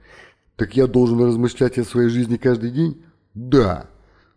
Так 0.58 0.76
я 0.76 0.88
должен 0.88 1.22
размышлять 1.22 1.78
о 1.78 1.86
своей 1.86 2.10
жизни 2.10 2.36
каждый 2.36 2.72
день? 2.72 3.02
Да. 3.34 3.90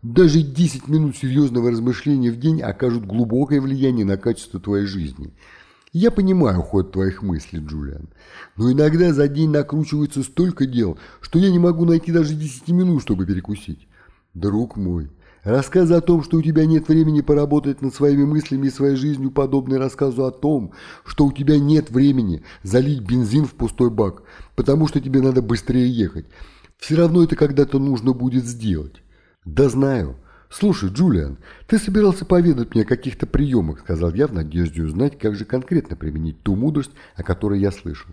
Даже 0.03 0.41
10 0.41 0.87
минут 0.87 1.17
серьезного 1.17 1.69
размышления 1.69 2.31
в 2.31 2.39
день 2.39 2.61
окажут 2.61 3.05
глубокое 3.05 3.59
влияние 3.59 4.05
на 4.05 4.15
качество 4.15 4.61
твоей 4.61 4.85
жизни. 4.85 5.33
Я 5.97 6.11
понимаю 6.11 6.61
ход 6.61 6.91
твоих 6.91 7.21
мыслей, 7.21 7.61
Джулиан, 7.65 8.09
но 8.57 8.69
иногда 8.69 9.13
за 9.13 9.29
день 9.29 9.49
накручивается 9.49 10.23
столько 10.23 10.65
дел, 10.65 10.99
что 11.21 11.39
я 11.39 11.49
не 11.49 11.57
могу 11.57 11.85
найти 11.85 12.11
даже 12.11 12.35
10 12.35 12.67
минут, 12.67 13.01
чтобы 13.01 13.25
перекусить. 13.25 13.87
Друг 14.33 14.75
мой, 14.75 15.09
рассказы 15.43 15.93
о 15.93 16.01
том, 16.01 16.21
что 16.21 16.35
у 16.35 16.41
тебя 16.41 16.65
нет 16.65 16.89
времени 16.89 17.21
поработать 17.21 17.81
над 17.81 17.95
своими 17.95 18.25
мыслями 18.25 18.67
и 18.67 18.71
своей 18.71 18.97
жизнью, 18.97 19.31
подобны 19.31 19.77
рассказу 19.77 20.25
о 20.25 20.31
том, 20.31 20.73
что 21.05 21.27
у 21.27 21.31
тебя 21.31 21.57
нет 21.57 21.89
времени 21.89 22.43
залить 22.61 22.99
бензин 22.99 23.45
в 23.45 23.53
пустой 23.53 23.89
бак, 23.89 24.23
потому 24.57 24.89
что 24.89 24.99
тебе 24.99 25.21
надо 25.21 25.41
быстрее 25.41 25.89
ехать. 25.89 26.25
Все 26.77 26.97
равно 26.97 27.23
это 27.23 27.37
когда-то 27.37 27.79
нужно 27.79 28.11
будет 28.11 28.43
сделать. 28.43 29.01
«Да 29.45 29.69
знаю. 29.69 30.17
Слушай, 30.57 30.89
Джулиан, 30.89 31.37
ты 31.67 31.77
собирался 31.77 32.23
поведать 32.23 32.73
мне 32.73 32.83
о 32.83 32.87
каких-то 32.87 33.27
приемах», 33.27 33.81
сказал 33.81 34.13
я 34.13 34.25
в 34.25 34.33
надежде 34.33 34.83
узнать, 34.83 35.19
как 35.19 35.35
же 35.35 35.43
конкретно 35.43 35.97
применить 35.97 36.41
ту 36.43 36.55
мудрость, 36.55 36.91
о 37.15 37.23
которой 37.23 37.59
я 37.59 37.73
слышал. 37.73 38.09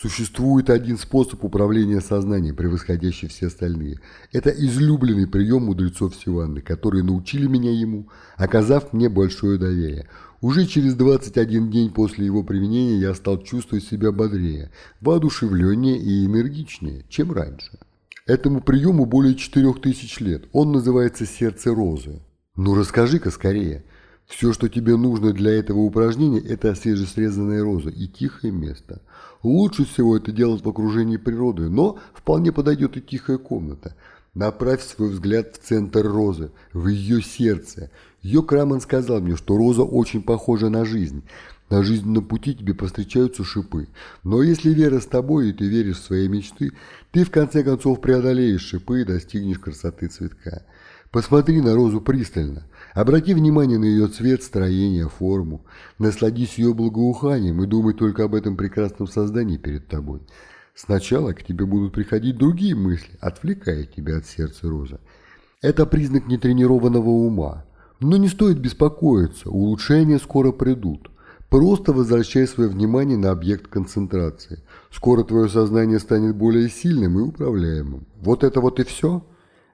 Существует 0.00 0.70
один 0.70 0.96
способ 0.98 1.42
управления 1.42 2.00
сознанием, 2.00 2.54
превосходящий 2.54 3.26
все 3.26 3.48
остальные. 3.48 3.98
Это 4.30 4.50
излюбленный 4.50 5.26
прием 5.26 5.64
мудрецов 5.64 6.14
Сиванны, 6.14 6.60
которые 6.60 7.02
научили 7.02 7.48
меня 7.48 7.72
ему, 7.72 8.08
оказав 8.36 8.92
мне 8.92 9.08
большое 9.08 9.58
доверие. 9.58 10.06
Уже 10.40 10.66
через 10.66 10.94
21 10.94 11.72
день 11.72 11.90
после 11.90 12.24
его 12.24 12.44
применения 12.44 13.00
я 13.00 13.14
стал 13.14 13.42
чувствовать 13.42 13.84
себя 13.84 14.12
бодрее, 14.12 14.70
воодушевленнее 15.00 15.98
и 15.98 16.24
энергичнее, 16.24 17.04
чем 17.08 17.32
раньше. 17.32 17.80
Этому 18.26 18.62
приему 18.62 19.04
более 19.04 19.34
четырех 19.34 19.82
тысяч 19.82 20.18
лет. 20.20 20.44
Он 20.52 20.72
называется 20.72 21.26
«Сердце 21.26 21.74
розы». 21.74 22.22
Ну 22.56 22.74
расскажи-ка 22.74 23.30
скорее. 23.30 23.84
Все, 24.26 24.54
что 24.54 24.70
тебе 24.70 24.96
нужно 24.96 25.34
для 25.34 25.52
этого 25.52 25.80
упражнения, 25.80 26.40
это 26.40 26.74
свежесрезанная 26.74 27.62
роза 27.62 27.90
и 27.90 28.06
тихое 28.06 28.50
место. 28.50 29.02
Лучше 29.42 29.84
всего 29.84 30.16
это 30.16 30.32
делать 30.32 30.64
в 30.64 30.68
окружении 30.68 31.18
природы, 31.18 31.68
но 31.68 31.98
вполне 32.14 32.50
подойдет 32.50 32.96
и 32.96 33.02
тихая 33.02 33.36
комната. 33.36 33.94
Направь 34.32 34.82
свой 34.82 35.10
взгляд 35.10 35.54
в 35.54 35.58
центр 35.58 36.06
розы, 36.06 36.50
в 36.72 36.88
ее 36.88 37.20
сердце. 37.20 37.90
Ее 38.22 38.42
Краман 38.42 38.80
сказал 38.80 39.20
мне, 39.20 39.36
что 39.36 39.58
роза 39.58 39.82
очень 39.82 40.22
похожа 40.22 40.70
на 40.70 40.86
жизнь. 40.86 41.24
На 41.70 41.82
жизненном 41.82 42.24
пути 42.24 42.54
тебе 42.54 42.74
повстречаются 42.74 43.42
шипы. 43.42 43.88
Но 44.22 44.42
если 44.42 44.70
вера 44.70 45.00
с 45.00 45.06
тобой, 45.06 45.50
и 45.50 45.52
ты 45.52 45.66
веришь 45.66 45.98
в 45.98 46.04
свои 46.04 46.28
мечты, 46.28 46.72
ты 47.10 47.24
в 47.24 47.30
конце 47.30 47.62
концов 47.64 48.00
преодолеешь 48.00 48.62
шипы 48.62 49.00
и 49.00 49.04
достигнешь 49.04 49.58
красоты 49.58 50.08
цветка. 50.08 50.62
Посмотри 51.10 51.60
на 51.60 51.74
розу 51.74 52.00
пристально. 52.00 52.64
Обрати 52.92 53.34
внимание 53.34 53.78
на 53.78 53.84
ее 53.84 54.08
цвет, 54.08 54.42
строение, 54.42 55.08
форму. 55.08 55.64
Насладись 55.98 56.58
ее 56.58 56.74
благоуханием 56.74 57.62
и 57.62 57.66
думай 57.66 57.94
только 57.94 58.24
об 58.24 58.34
этом 58.34 58.56
прекрасном 58.56 59.06
создании 59.06 59.56
перед 59.56 59.86
тобой. 59.86 60.20
Сначала 60.74 61.32
к 61.32 61.44
тебе 61.44 61.66
будут 61.66 61.92
приходить 61.92 62.36
другие 62.36 62.74
мысли, 62.74 63.16
отвлекая 63.20 63.84
тебя 63.84 64.18
от 64.18 64.26
сердца 64.26 64.68
розы. 64.68 64.98
Это 65.62 65.86
признак 65.86 66.26
нетренированного 66.26 67.08
ума. 67.08 67.64
Но 68.00 68.16
не 68.16 68.28
стоит 68.28 68.58
беспокоиться, 68.58 69.48
улучшения 69.50 70.18
скоро 70.18 70.50
придут. 70.50 71.10
Просто 71.54 71.92
возвращай 71.92 72.48
свое 72.48 72.68
внимание 72.68 73.16
на 73.16 73.30
объект 73.30 73.68
концентрации. 73.68 74.64
Скоро 74.90 75.22
твое 75.22 75.48
сознание 75.48 76.00
станет 76.00 76.34
более 76.34 76.68
сильным 76.68 77.16
и 77.20 77.22
управляемым. 77.22 78.08
Вот 78.16 78.42
это 78.42 78.60
вот 78.60 78.80
и 78.80 78.82
все. 78.82 79.24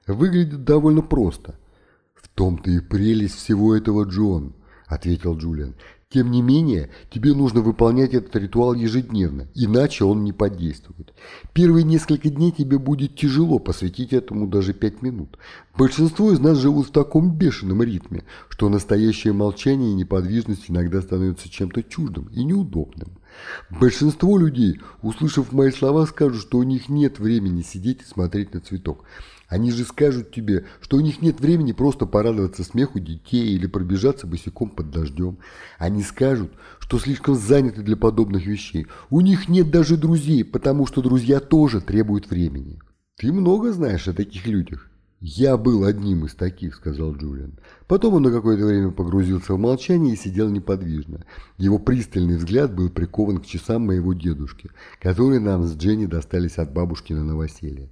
Выглядит 0.05 0.63
довольно 0.63 1.01
просто. 1.01 1.55
В 2.13 2.27
том-то 2.27 2.69
и 2.69 2.81
прелесть 2.81 3.33
всего 3.33 3.75
этого, 3.75 4.03
Джон, 4.03 4.53
ответил 4.85 5.35
Джулиан. 5.35 5.73
Тем 6.13 6.29
не 6.29 6.41
менее, 6.41 6.89
тебе 7.09 7.33
нужно 7.33 7.61
выполнять 7.61 8.13
этот 8.13 8.35
ритуал 8.35 8.73
ежедневно, 8.73 9.47
иначе 9.55 10.03
он 10.03 10.25
не 10.25 10.33
подействует. 10.33 11.13
Первые 11.53 11.85
несколько 11.85 12.29
дней 12.29 12.51
тебе 12.51 12.77
будет 12.79 13.15
тяжело 13.15 13.59
посвятить 13.59 14.11
этому 14.11 14.45
даже 14.47 14.73
пять 14.73 15.01
минут. 15.01 15.37
Большинство 15.77 16.33
из 16.33 16.39
нас 16.39 16.57
живут 16.57 16.89
в 16.89 16.91
таком 16.91 17.31
бешеном 17.31 17.81
ритме, 17.81 18.25
что 18.49 18.67
настоящее 18.67 19.31
молчание 19.31 19.91
и 19.91 19.95
неподвижность 19.95 20.69
иногда 20.69 21.01
становятся 21.01 21.49
чем-то 21.49 21.81
чуждым 21.83 22.25
и 22.33 22.43
неудобным. 22.43 23.17
Большинство 23.69 24.37
людей, 24.37 24.81
услышав 25.01 25.53
мои 25.53 25.71
слова, 25.71 26.05
скажут, 26.05 26.41
что 26.41 26.57
у 26.57 26.63
них 26.63 26.89
нет 26.89 27.19
времени 27.19 27.61
сидеть 27.61 28.01
и 28.01 28.05
смотреть 28.05 28.53
на 28.53 28.59
цветок. 28.59 29.05
Они 29.51 29.69
же 29.69 29.83
скажут 29.83 30.31
тебе, 30.31 30.63
что 30.79 30.95
у 30.95 31.01
них 31.01 31.21
нет 31.21 31.41
времени 31.41 31.73
просто 31.73 32.05
порадоваться 32.05 32.63
смеху 32.63 33.01
детей 33.01 33.53
или 33.53 33.67
пробежаться 33.67 34.25
босиком 34.25 34.69
под 34.69 34.91
дождем. 34.91 35.39
Они 35.77 36.03
скажут, 36.03 36.53
что 36.79 36.99
слишком 36.99 37.35
заняты 37.35 37.81
для 37.81 37.97
подобных 37.97 38.45
вещей. 38.45 38.87
У 39.09 39.19
них 39.19 39.49
нет 39.49 39.69
даже 39.69 39.97
друзей, 39.97 40.45
потому 40.45 40.87
что 40.87 41.01
друзья 41.01 41.41
тоже 41.41 41.81
требуют 41.81 42.29
времени. 42.29 42.79
Ты 43.17 43.33
много 43.33 43.73
знаешь 43.73 44.07
о 44.07 44.13
таких 44.13 44.47
людях. 44.47 44.89
«Я 45.19 45.57
был 45.57 45.83
одним 45.83 46.25
из 46.25 46.33
таких»,— 46.33 46.75
сказал 46.77 47.13
Джулиан. 47.13 47.59
Потом 47.87 48.13
он 48.13 48.23
на 48.23 48.31
какое-то 48.31 48.65
время 48.65 48.89
погрузился 48.89 49.53
в 49.53 49.59
молчание 49.59 50.13
и 50.13 50.17
сидел 50.17 50.49
неподвижно. 50.49 51.25
Его 51.57 51.77
пристальный 51.77 52.37
взгляд 52.37 52.73
был 52.73 52.89
прикован 52.89 53.39
к 53.39 53.45
часам 53.45 53.85
моего 53.85 54.13
дедушки, 54.13 54.71
которые 55.01 55.41
нам 55.41 55.65
с 55.65 55.75
Дженни 55.75 56.05
достались 56.05 56.57
от 56.57 56.73
бабушки 56.73 57.11
на 57.11 57.25
новоселье. 57.25 57.89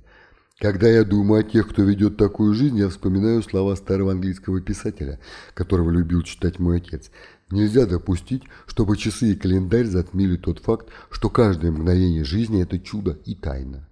Когда 0.60 0.90
я 0.90 1.06
думаю 1.06 1.40
о 1.40 1.44
тех, 1.50 1.70
кто 1.70 1.84
ведет 1.84 2.18
такую 2.18 2.54
жизнь, 2.54 2.78
я 2.78 2.90
вспоминаю 2.90 3.42
слова 3.42 3.78
старого 3.78 4.12
английского 4.12 4.60
писателя, 4.60 5.18
которого 5.54 5.90
любил 5.90 6.22
читать 6.22 6.60
мой 6.60 6.78
отец. 6.78 7.12
Нельзя 7.50 7.86
допустить, 7.86 8.44
чтобы 8.68 8.98
часы 8.98 9.32
и 9.32 9.36
календарь 9.36 9.86
затмили 9.86 10.36
тот 10.36 10.60
факт, 10.60 10.90
что 11.10 11.30
каждое 11.30 11.72
мгновение 11.72 12.26
жизни– 12.26 12.62
это 12.64 12.78
чудо 12.78 13.18
и 13.24 13.36
тайна. 13.36 13.88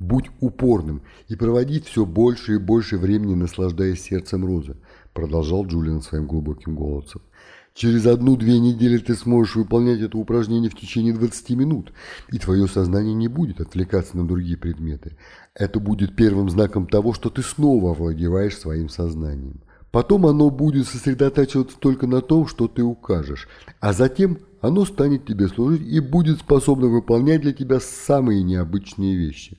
Будь 0.00 0.30
упорным 0.40 1.02
и 1.28 1.36
проводи 1.36 1.80
все 1.80 2.04
больше 2.04 2.54
и 2.54 2.58
больше 2.58 2.98
времени, 2.98 3.36
наслаждаясь 3.36 4.02
сердцем 4.02 4.44
розы, 4.44 4.76
продолжал 5.12 5.64
Джулиан 5.64 6.02
своим 6.02 6.26
глубоким 6.26 6.74
голосом. 6.74 7.22
Через 7.74 8.06
одну-две 8.06 8.60
недели 8.60 8.98
ты 8.98 9.16
сможешь 9.16 9.56
выполнять 9.56 10.00
это 10.00 10.16
упражнение 10.16 10.70
в 10.70 10.76
течение 10.76 11.12
20 11.12 11.50
минут, 11.50 11.92
и 12.30 12.38
твое 12.38 12.68
сознание 12.68 13.14
не 13.14 13.26
будет 13.26 13.60
отвлекаться 13.60 14.16
на 14.16 14.28
другие 14.28 14.56
предметы. 14.56 15.16
Это 15.54 15.80
будет 15.80 16.14
первым 16.14 16.48
знаком 16.48 16.86
того, 16.86 17.12
что 17.12 17.30
ты 17.30 17.42
снова 17.42 17.90
овладеваешь 17.90 18.56
своим 18.56 18.88
сознанием. 18.88 19.60
Потом 19.90 20.24
оно 20.26 20.50
будет 20.50 20.86
сосредотачиваться 20.86 21.76
только 21.76 22.06
на 22.06 22.20
том, 22.20 22.46
что 22.46 22.68
ты 22.68 22.84
укажешь, 22.84 23.48
а 23.80 23.92
затем 23.92 24.38
оно 24.60 24.84
станет 24.84 25.26
тебе 25.26 25.48
служить 25.48 25.82
и 25.82 25.98
будет 25.98 26.38
способно 26.38 26.86
выполнять 26.86 27.40
для 27.40 27.52
тебя 27.52 27.80
самые 27.80 28.44
необычные 28.44 29.16
вещи. 29.16 29.58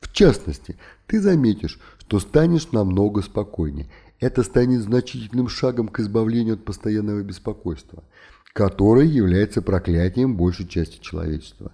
В 0.00 0.12
частности, 0.12 0.76
ты 1.06 1.22
заметишь, 1.22 1.80
что 2.00 2.20
станешь 2.20 2.70
намного 2.72 3.22
спокойнее– 3.22 3.90
это 4.20 4.42
станет 4.42 4.82
значительным 4.82 5.48
шагом 5.48 5.88
к 5.88 6.00
избавлению 6.00 6.54
от 6.54 6.64
постоянного 6.64 7.22
беспокойства, 7.22 8.04
которое 8.52 9.06
является 9.06 9.62
проклятием 9.62 10.36
большей 10.36 10.66
части 10.66 10.98
человечества. 11.00 11.72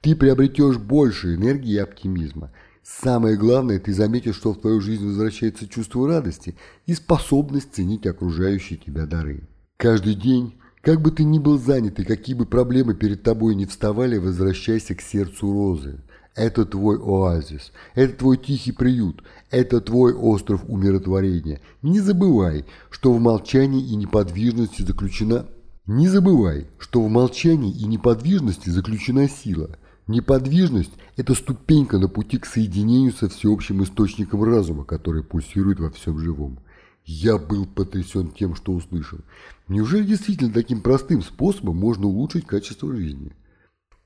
Ты 0.00 0.14
приобретешь 0.16 0.78
больше 0.78 1.34
энергии 1.34 1.74
и 1.74 1.78
оптимизма. 1.78 2.52
Самое 2.82 3.36
главное, 3.36 3.78
ты 3.78 3.92
заметишь, 3.92 4.36
что 4.36 4.52
в 4.52 4.60
твою 4.60 4.80
жизнь 4.80 5.06
возвращается 5.06 5.68
чувство 5.68 6.08
радости 6.08 6.56
и 6.86 6.94
способность 6.94 7.74
ценить 7.74 8.06
окружающие 8.06 8.78
тебя 8.78 9.06
дары. 9.06 9.48
Каждый 9.76 10.14
день, 10.14 10.58
как 10.80 11.02
бы 11.02 11.10
ты 11.10 11.24
ни 11.24 11.38
был 11.38 11.58
занят 11.58 11.98
и 11.98 12.04
какие 12.04 12.34
бы 12.34 12.46
проблемы 12.46 12.94
перед 12.94 13.22
тобой 13.22 13.54
не 13.54 13.66
вставали, 13.66 14.16
возвращайся 14.16 14.94
к 14.94 15.02
сердцу 15.02 15.52
розы. 15.52 16.00
Это 16.36 16.64
твой 16.64 16.96
оазис, 16.96 17.72
это 17.94 18.16
твой 18.16 18.36
тихий 18.36 18.72
приют, 18.72 19.24
это 19.50 19.80
твой 19.80 20.14
остров 20.14 20.62
умиротворения. 20.68 21.60
Не 21.82 22.00
забывай, 22.00 22.66
что 22.90 23.12
в 23.12 23.20
молчании 23.20 23.82
и 23.82 23.96
неподвижности 23.96 24.82
заключена... 24.82 25.46
Не 25.86 26.06
забывай, 26.06 26.68
что 26.78 27.02
в 27.02 27.10
молчании 27.10 27.72
и 27.72 27.84
неподвижности 27.84 28.70
заключена 28.70 29.28
сила. 29.28 29.76
Неподвижность– 30.06 30.92
это 31.16 31.34
ступенька 31.34 31.98
на 31.98 32.08
пути 32.08 32.38
к 32.38 32.46
соединению 32.46 33.12
со 33.12 33.28
всеобщим 33.28 33.82
источником 33.82 34.44
разума, 34.44 34.84
который 34.84 35.24
пульсирует 35.24 35.80
во 35.80 35.90
всем 35.90 36.18
живом. 36.18 36.60
Я 37.04 37.38
был 37.38 37.66
потрясен 37.66 38.28
тем, 38.28 38.54
что 38.54 38.72
услышал. 38.72 39.18
Неужели 39.66 40.04
действительно 40.04 40.52
таким 40.52 40.80
простым 40.80 41.22
способом 41.22 41.76
можно 41.76 42.06
улучшить 42.06 42.46
качество 42.46 42.94
жизни? 42.94 43.32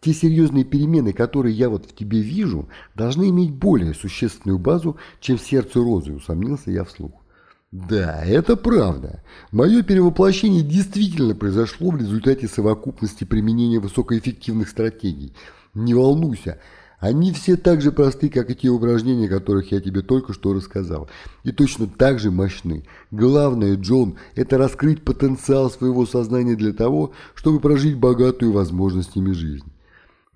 Те 0.05 0.13
серьезные 0.13 0.65
перемены, 0.65 1.15
которые 1.15 1.57
я 1.57 1.71
вот 1.71 1.87
в 1.87 1.95
тебе 1.95 2.21
вижу, 2.21 2.69
должны 2.95 3.31
иметь 3.31 3.53
более 3.53 3.95
существенную 3.95 4.59
базу, 4.59 4.99
чем 5.19 5.39
в 5.39 5.41
сердце 5.41 5.79
розы, 5.79 6.13
усомнился 6.13 6.71
я 6.71 6.85
вслух. 6.85 7.13
Да, 7.73 8.23
это 8.23 8.55
правда. 8.57 9.23
Мое 9.51 9.83
перевоплощение 9.83 10.61
действительно 10.61 11.35
произошло 11.35 11.91
в 11.91 11.97
результате 11.97 12.49
совокупности 12.49 13.25
применения 13.25 13.79
высокоэффективных 13.79 14.69
стратегий. 14.69 15.33
Не 15.73 15.95
волнуйся, 15.95 16.61
они 17.01 17.33
все 17.33 17.57
так 17.57 17.81
же 17.81 17.91
просты, 17.91 18.29
как 18.29 18.51
и 18.51 18.55
те 18.55 18.69
упражнения, 18.69 19.27
которых 19.27 19.73
я 19.73 19.81
тебе 19.81 20.03
только 20.03 20.35
что 20.35 20.53
рассказал. 20.53 21.09
И 21.45 21.51
точно 21.51 21.87
так 21.87 22.19
же 22.19 22.31
мощны. 22.31 22.85
Главное, 23.11 23.77
Джон, 23.77 24.17
это 24.35 24.59
раскрыть 24.59 25.03
потенциал 25.03 25.71
своего 25.71 26.05
сознания 26.05 26.57
для 26.57 26.75
того, 26.75 27.13
чтобы 27.35 27.59
прожить 27.59 27.97
богатую 27.97 28.53
возможностями 28.53 29.33
жизнь. 29.33 29.74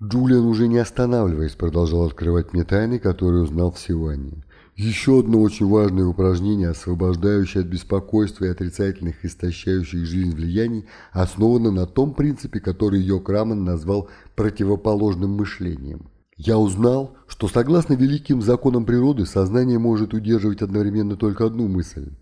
Джулиан, 0.01 0.45
уже 0.45 0.69
не 0.69 0.77
останавливаясь, 0.77 1.55
продолжал 1.55 2.05
открывать 2.05 2.53
мне 2.53 2.63
тайны, 2.63 2.99
которые 2.99 3.43
узнал 3.43 3.71
в 3.71 3.79
Сиванне. 3.79 4.45
Еще 4.77 5.19
одно 5.19 5.41
очень 5.41 5.67
важное 5.67 6.05
упражнение, 6.05 6.69
освобождающее 6.69 7.63
от 7.63 7.67
беспокойства 7.67 8.45
и 8.45 8.49
отрицательных 8.49 9.25
истощающих 9.25 10.05
жизнь 10.05 10.33
влияний, 10.33 10.85
основано 11.11 11.71
на 11.71 11.85
том 11.85 12.13
принципе, 12.13 12.61
который 12.61 13.01
Йок 13.01 13.27
Раман 13.27 13.65
назвал 13.65 14.07
противоположным 14.37 15.31
мышлением. 15.31 16.09
Я 16.37 16.57
узнал, 16.57 17.17
что 17.27 17.49
согласно 17.49 17.95
великим 17.95 18.41
законам 18.41 18.85
природы 18.85 19.25
сознание 19.25 19.79
может 19.79 20.13
удерживать 20.13 20.61
одновременно 20.61 21.17
только 21.17 21.45
одну 21.45 21.67
мысль. 21.67 22.13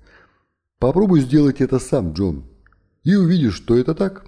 Попробуй 0.79 1.21
сделать 1.21 1.61
это 1.61 1.77
сам, 1.77 2.13
Джон, 2.13 2.45
и 3.03 3.13
увидишь, 3.13 3.53
что 3.53 3.77
это 3.77 3.93
так. 3.93 4.25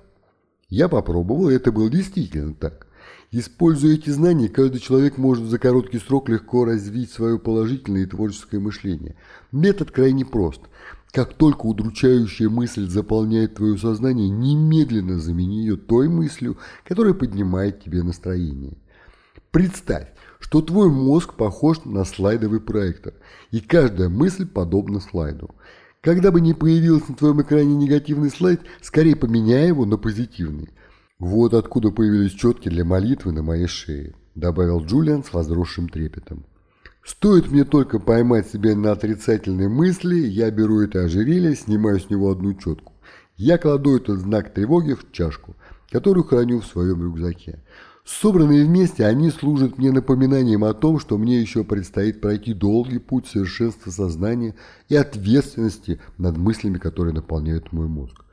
Я 0.67 0.87
попробовал, 0.87 1.49
и 1.49 1.55
это 1.55 1.71
было 1.71 1.89
действительно 1.89 2.53
так. 2.53 2.85
Используя 3.31 3.93
эти 3.93 4.09
знания, 4.09 4.49
каждый 4.49 4.79
человек 4.79 5.17
может 5.17 5.45
за 5.45 5.59
короткий 5.59 5.99
срок 5.99 6.29
легко 6.29 6.65
развить 6.65 7.11
свое 7.11 7.37
положительное 7.37 8.01
и 8.01 8.07
творческое 8.07 8.59
мышление. 8.59 9.15
Метод 9.51 9.91
крайне 9.91 10.25
прост. 10.25 10.61
Как 11.11 11.35
только 11.35 11.67
удручающая 11.67 12.49
мысль 12.49 12.87
заполняет 12.87 13.55
твое 13.55 13.77
сознание, 13.77 14.29
немедленно 14.29 15.19
замени 15.19 15.61
ее 15.61 15.77
той 15.77 16.07
мыслью, 16.07 16.57
которая 16.87 17.13
поднимает 17.13 17.83
тебе 17.83 18.01
настроение. 18.01 18.77
Представь, 19.51 20.07
что 20.39 20.61
твой 20.63 20.89
мозг 20.89 21.35
похож 21.35 21.85
на 21.85 22.05
слайдовый 22.05 22.59
проектор, 22.59 23.13
и 23.51 23.59
каждая 23.59 24.09
мысль 24.09 24.47
подобна 24.47 24.99
слайду. 24.99 25.49
Когда 26.01 26.31
бы 26.31 26.41
ни 26.41 26.53
появился 26.53 27.11
на 27.11 27.17
твоем 27.17 27.41
экране 27.41 27.75
негативный 27.75 28.31
слайд, 28.31 28.61
скорее 28.81 29.15
поменяй 29.15 29.67
его 29.67 29.85
на 29.85 29.97
позитивный. 29.97 30.69
«Вот 31.19 31.53
откуда 31.53 31.91
появились 31.91 32.31
четки 32.31 32.69
для 32.69 32.85
молитвы 32.85 33.33
на 33.33 33.43
моей 33.43 33.67
шее», 33.67 34.15
добавил 34.35 34.81
Джулиан 34.83 35.25
с 35.25 35.33
возросшим 35.33 35.89
трепетом. 35.89 36.45
«Стоит 37.03 37.51
мне 37.51 37.65
только 37.65 37.99
поймать 37.99 38.47
себя 38.47 38.73
на 38.73 38.93
отрицательные 38.93 39.67
мысли, 39.67 40.15
я 40.15 40.49
беру 40.49 40.79
это 40.79 41.03
ожерелье, 41.03 41.55
снимаю 41.55 41.99
с 41.99 42.09
него 42.09 42.31
одну 42.31 42.53
четку. 42.53 42.93
Я 43.35 43.57
кладу 43.57 43.97
этот 43.97 44.19
знак 44.19 44.53
тревоги 44.53 44.93
в 44.93 45.11
чашку, 45.11 45.55
которую 45.91 46.23
храню 46.23 46.61
в 46.61 46.65
своем 46.65 47.03
рюкзаке. 47.03 47.63
Собранные 48.05 48.65
вместе, 48.65 49.05
они 49.05 49.29
служат 49.29 49.77
мне 49.77 49.91
напоминанием 49.91 50.63
о 50.63 50.73
том, 50.73 50.99
что 50.99 51.17
мне 51.17 51.39
еще 51.39 51.63
предстоит 51.63 52.21
пройти 52.21 52.53
долгий 52.53 52.97
путь 52.97 53.27
совершенства 53.27 53.91
сознания 53.91 54.55
и 54.87 54.95
ответственности 54.95 55.99
над 56.17 56.37
мыслями, 56.37 56.77
которые 56.77 57.13
наполняют 57.13 57.71
мой 57.71 57.87
мозг. 57.87 58.23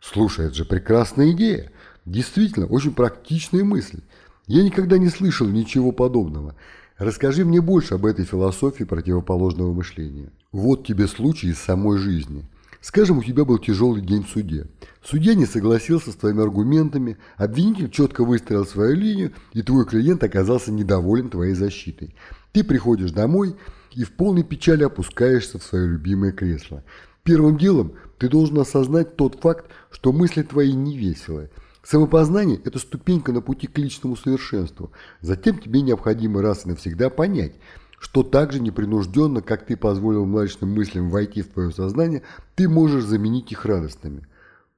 Слушай, 0.00 0.46
это 0.46 0.54
же 0.54 0.64
прекрасная 0.64 1.32
идея. 1.32 1.72
Действительно, 2.10 2.66
очень 2.66 2.92
практичная 2.92 3.62
мысль. 3.62 4.00
Я 4.48 4.64
никогда 4.64 4.98
не 4.98 5.10
слышал 5.10 5.46
ничего 5.46 5.92
подобного. 5.92 6.56
Расскажи 6.98 7.44
мне 7.44 7.60
больше 7.60 7.94
об 7.94 8.04
этой 8.04 8.24
философии 8.24 8.82
противоположного 8.82 9.72
мышления. 9.72 10.32
Вот 10.50 10.84
тебе 10.84 11.06
случай 11.06 11.50
из 11.50 11.58
самой 11.60 11.98
жизни. 11.98 12.44
Скажем, 12.80 13.18
у 13.18 13.22
тебя 13.22 13.44
был 13.44 13.58
тяжелый 13.58 14.02
день 14.02 14.24
в 14.24 14.28
суде. 14.28 14.66
Судья 15.04 15.34
не 15.34 15.46
согласился 15.46 16.10
с 16.10 16.16
твоими 16.16 16.42
аргументами, 16.42 17.16
обвинитель 17.36 17.88
четко 17.90 18.24
выстроил 18.24 18.66
свою 18.66 18.96
линию, 18.96 19.30
и 19.52 19.62
твой 19.62 19.86
клиент 19.86 20.24
оказался 20.24 20.72
недоволен 20.72 21.30
твоей 21.30 21.54
защитой. 21.54 22.16
Ты 22.50 22.64
приходишь 22.64 23.12
домой 23.12 23.54
и 23.94 24.02
в 24.02 24.10
полной 24.10 24.42
печали 24.42 24.82
опускаешься 24.82 25.60
в 25.60 25.62
свое 25.62 25.86
любимое 25.86 26.32
кресло. 26.32 26.82
Первым 27.22 27.56
делом 27.56 27.92
ты 28.18 28.28
должен 28.28 28.58
осознать 28.58 29.14
тот 29.14 29.40
факт, 29.40 29.66
что 29.92 30.12
мысли 30.12 30.42
твои 30.42 30.72
не 30.72 30.98
веселые. 30.98 31.50
Самопознание– 31.82 32.60
это 32.64 32.78
ступенька 32.78 33.32
на 33.32 33.40
пути 33.40 33.66
к 33.66 33.78
личному 33.78 34.16
совершенству. 34.16 34.92
Затем 35.20 35.58
тебе 35.58 35.80
необходимо 35.80 36.42
раз 36.42 36.66
и 36.66 36.68
навсегда 36.68 37.08
понять, 37.08 37.54
что 37.98 38.22
так 38.22 38.52
же 38.52 38.60
непринужденно, 38.60 39.42
как 39.42 39.66
ты 39.66 39.76
позволил 39.76 40.26
мрачным 40.26 40.74
мыслям 40.74 41.10
войти 41.10 41.42
в 41.42 41.48
твое 41.48 41.70
сознание, 41.70 42.22
ты 42.54 42.68
можешь 42.68 43.04
заменить 43.04 43.52
их 43.52 43.64
радостными. 43.64 44.26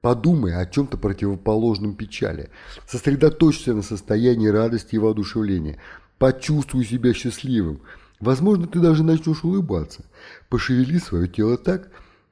Подумай 0.01 0.53
о 0.53 0.65
чем-то 0.65 0.97
противоположном 0.97 1.95
печали. 1.95 2.49
Сосредоточься 2.85 3.73
на 3.73 3.81
состоянии 3.81 4.47
радости 4.47 4.95
и 4.95 4.97
воодушевления. 4.97 5.77
Почувствуй 6.19 6.83
себя 6.83 7.13
счастливым. 7.13 7.81
Возможно, 8.19 8.67
ты 8.67 8.79
даже 8.79 9.03
начнешь 9.03 9.45
улыбаться. 9.45 10.03
Пошевели 10.49 10.99
свое 10.99 11.29
тело 11.29 11.57
так, 11.57 11.89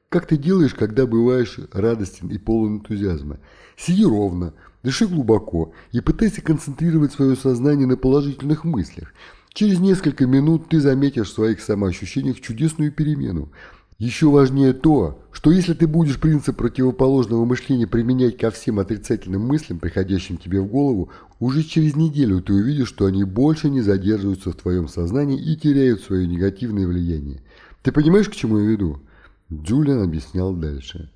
как 0.09 0.27
ты 0.27 0.35
делаешь, 0.35 0.73
когда 0.73 1.05
бываешь 1.05 1.57
радостен 1.71 2.27
и 2.27 2.37
полон 2.37 2.79
энтузиазма. 2.79 3.39
Сиди 3.83 4.05
ровно, 4.05 4.53
дыши 4.83 5.07
глубоко 5.07 5.73
и 5.91 6.01
пытайся 6.01 6.43
концентрировать 6.43 7.13
свое 7.13 7.35
сознание 7.35 7.87
на 7.87 7.97
положительных 7.97 8.63
мыслях. 8.63 9.11
Через 9.53 9.79
несколько 9.79 10.27
минут 10.27 10.69
ты 10.69 10.79
заметишь 10.79 11.29
в 11.31 11.33
своих 11.33 11.61
самоощущениях 11.61 12.39
чудесную 12.41 12.91
перемену. 12.91 13.51
Еще 13.97 14.29
важнее 14.29 14.73
то, 14.73 15.23
что 15.31 15.51
если 15.51 15.73
ты 15.73 15.87
будешь 15.87 16.19
принцип 16.19 16.57
противоположного 16.57 17.43
мышления 17.43 17.87
применять 17.87 18.37
ко 18.37 18.51
всем 18.51 18.79
отрицательным 18.79 19.41
мыслям, 19.41 19.79
приходящим 19.79 20.37
тебе 20.37 20.61
в 20.61 20.67
голову, 20.67 21.09
уже 21.39 21.63
через 21.63 21.95
неделю 21.95 22.39
ты 22.41 22.53
увидишь, 22.53 22.87
что 22.87 23.05
они 23.05 23.23
больше 23.23 23.71
не 23.71 23.81
задерживаются 23.81 24.51
в 24.51 24.55
твоем 24.55 24.89
сознании 24.89 25.41
и 25.41 25.55
теряют 25.55 26.01
свое 26.01 26.27
негативное 26.27 26.85
влияние. 26.85 27.41
Ты 27.81 27.91
понимаешь, 27.91 28.29
к 28.29 28.35
чему 28.35 28.59
я 28.59 28.69
веду? 28.69 28.99
Джулиан 29.51 30.03
объяснял 30.03 30.53
дальше. 30.53 31.09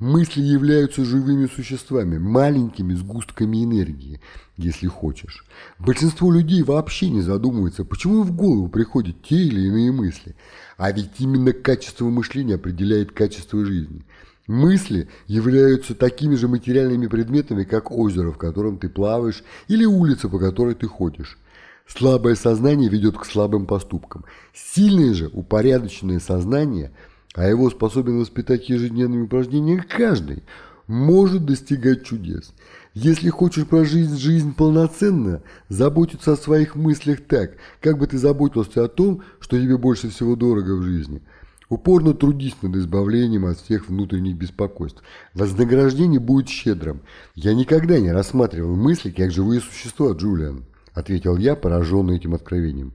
Мысли 0.00 0.40
являются 0.40 1.04
живыми 1.04 1.46
существами, 1.46 2.16
маленькими 2.16 2.94
сгустками 2.94 3.62
энергии, 3.62 4.18
если 4.56 4.86
хочешь. 4.86 5.44
Большинство 5.78 6.32
людей 6.32 6.62
вообще 6.62 7.10
не 7.10 7.20
задумывается, 7.20 7.84
почему 7.84 8.22
в 8.22 8.34
голову 8.34 8.68
приходят 8.68 9.22
те 9.22 9.36
или 9.36 9.68
иные 9.68 9.92
мысли. 9.92 10.36
А 10.78 10.90
ведь 10.90 11.10
именно 11.18 11.52
качество 11.52 12.06
мышления 12.06 12.54
определяет 12.54 13.12
качество 13.12 13.62
жизни. 13.62 14.06
Мысли 14.46 15.10
являются 15.26 15.94
такими 15.94 16.34
же 16.34 16.48
материальными 16.48 17.06
предметами, 17.06 17.64
как 17.64 17.90
озеро, 17.90 18.32
в 18.32 18.38
котором 18.38 18.78
ты 18.78 18.88
плаваешь, 18.88 19.44
или 19.68 19.84
улица, 19.84 20.30
по 20.30 20.38
которой 20.38 20.74
ты 20.74 20.86
ходишь. 20.86 21.38
Слабое 21.86 22.36
сознание 22.36 22.88
ведет 22.88 23.18
к 23.18 23.26
слабым 23.26 23.66
поступкам. 23.66 24.24
Сильное 24.54 25.12
же, 25.12 25.28
упорядоченное 25.30 26.20
сознание– 26.20 26.90
а 27.34 27.46
его 27.46 27.70
способен 27.70 28.18
воспитать 28.18 28.68
ежедневными 28.68 29.22
упражнениями 29.22 29.84
каждый, 29.88 30.42
может 30.86 31.44
достигать 31.44 32.04
чудес. 32.04 32.52
Если 32.94 33.28
хочешь 33.30 33.66
прожить 33.66 34.10
жизнь 34.10 34.52
полноценно, 34.52 35.42
заботиться 35.68 36.32
о 36.32 36.36
своих 36.36 36.74
мыслях 36.74 37.20
так, 37.20 37.52
как 37.80 37.98
бы 37.98 38.08
ты 38.08 38.18
заботился 38.18 38.84
о 38.84 38.88
том, 38.88 39.22
что 39.38 39.60
тебе 39.60 39.78
больше 39.78 40.10
всего 40.10 40.34
дорого 40.34 40.74
в 40.74 40.82
жизни. 40.82 41.22
Упорно 41.68 42.14
трудись 42.14 42.56
над 42.62 42.74
избавлением 42.74 43.46
от 43.46 43.58
всех 43.58 43.88
внутренних 43.88 44.34
беспокойств. 44.34 45.04
Вознаграждение 45.34 46.18
будет 46.18 46.48
щедрым. 46.48 47.02
Я 47.36 47.54
никогда 47.54 48.00
не 48.00 48.10
рассматривал 48.10 48.74
мысли 48.74 49.10
как 49.12 49.30
живые 49.30 49.60
существа, 49.60 50.10
Джулиан, 50.10 50.64
ответил 50.94 51.36
я, 51.36 51.54
пораженный 51.54 52.16
этим 52.16 52.34
откровением. 52.34 52.94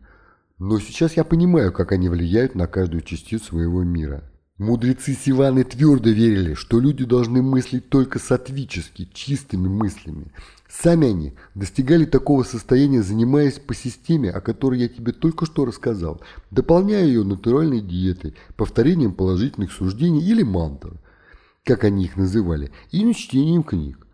Но 0.58 0.80
сейчас 0.80 1.18
я 1.18 1.24
понимаю, 1.26 1.74
как 1.74 1.92
они 1.92 2.08
влияют 2.08 2.56
на 2.56 2.68
каждую 2.68 3.02
частицу 3.02 3.46
своего 3.46 3.84
мира. 3.84 4.24
Мудрецы 4.58 5.14
Сиваны 5.14 5.66
твердо 5.66 6.10
верили, 6.10 6.54
что 6.54 6.80
люди 6.80 7.04
должны 7.04 7.42
мыслить 7.42 7.90
только 7.90 8.20
сатвически, 8.20 9.10
чистыми 9.14 9.68
мыслями. 9.68 10.32
Сами 10.70 11.10
они 11.10 11.34
достигали 11.56 12.06
такого 12.06 12.44
состояния, 12.44 13.04
занимаясь 13.04 13.60
по 13.60 13.76
системе, 13.76 14.32
о 14.32 14.40
которой 14.40 14.80
я 14.80 14.88
тебе 14.88 15.12
только 15.12 15.46
что 15.46 15.66
рассказал, 15.66 16.22
дополняя 16.52 17.04
ее 17.04 17.26
натуральной 17.26 17.82
диетой, 17.82 18.36
повторением 18.56 19.14
положительных 19.14 19.74
суждений 19.74 20.26
или 20.26 20.44
мантр, 20.44 21.02
как 21.66 21.84
они 21.84 22.06
их 22.06 22.16
называли, 22.16 22.72
и 22.92 23.14
чтением 23.14 23.64
книг, 23.64 24.08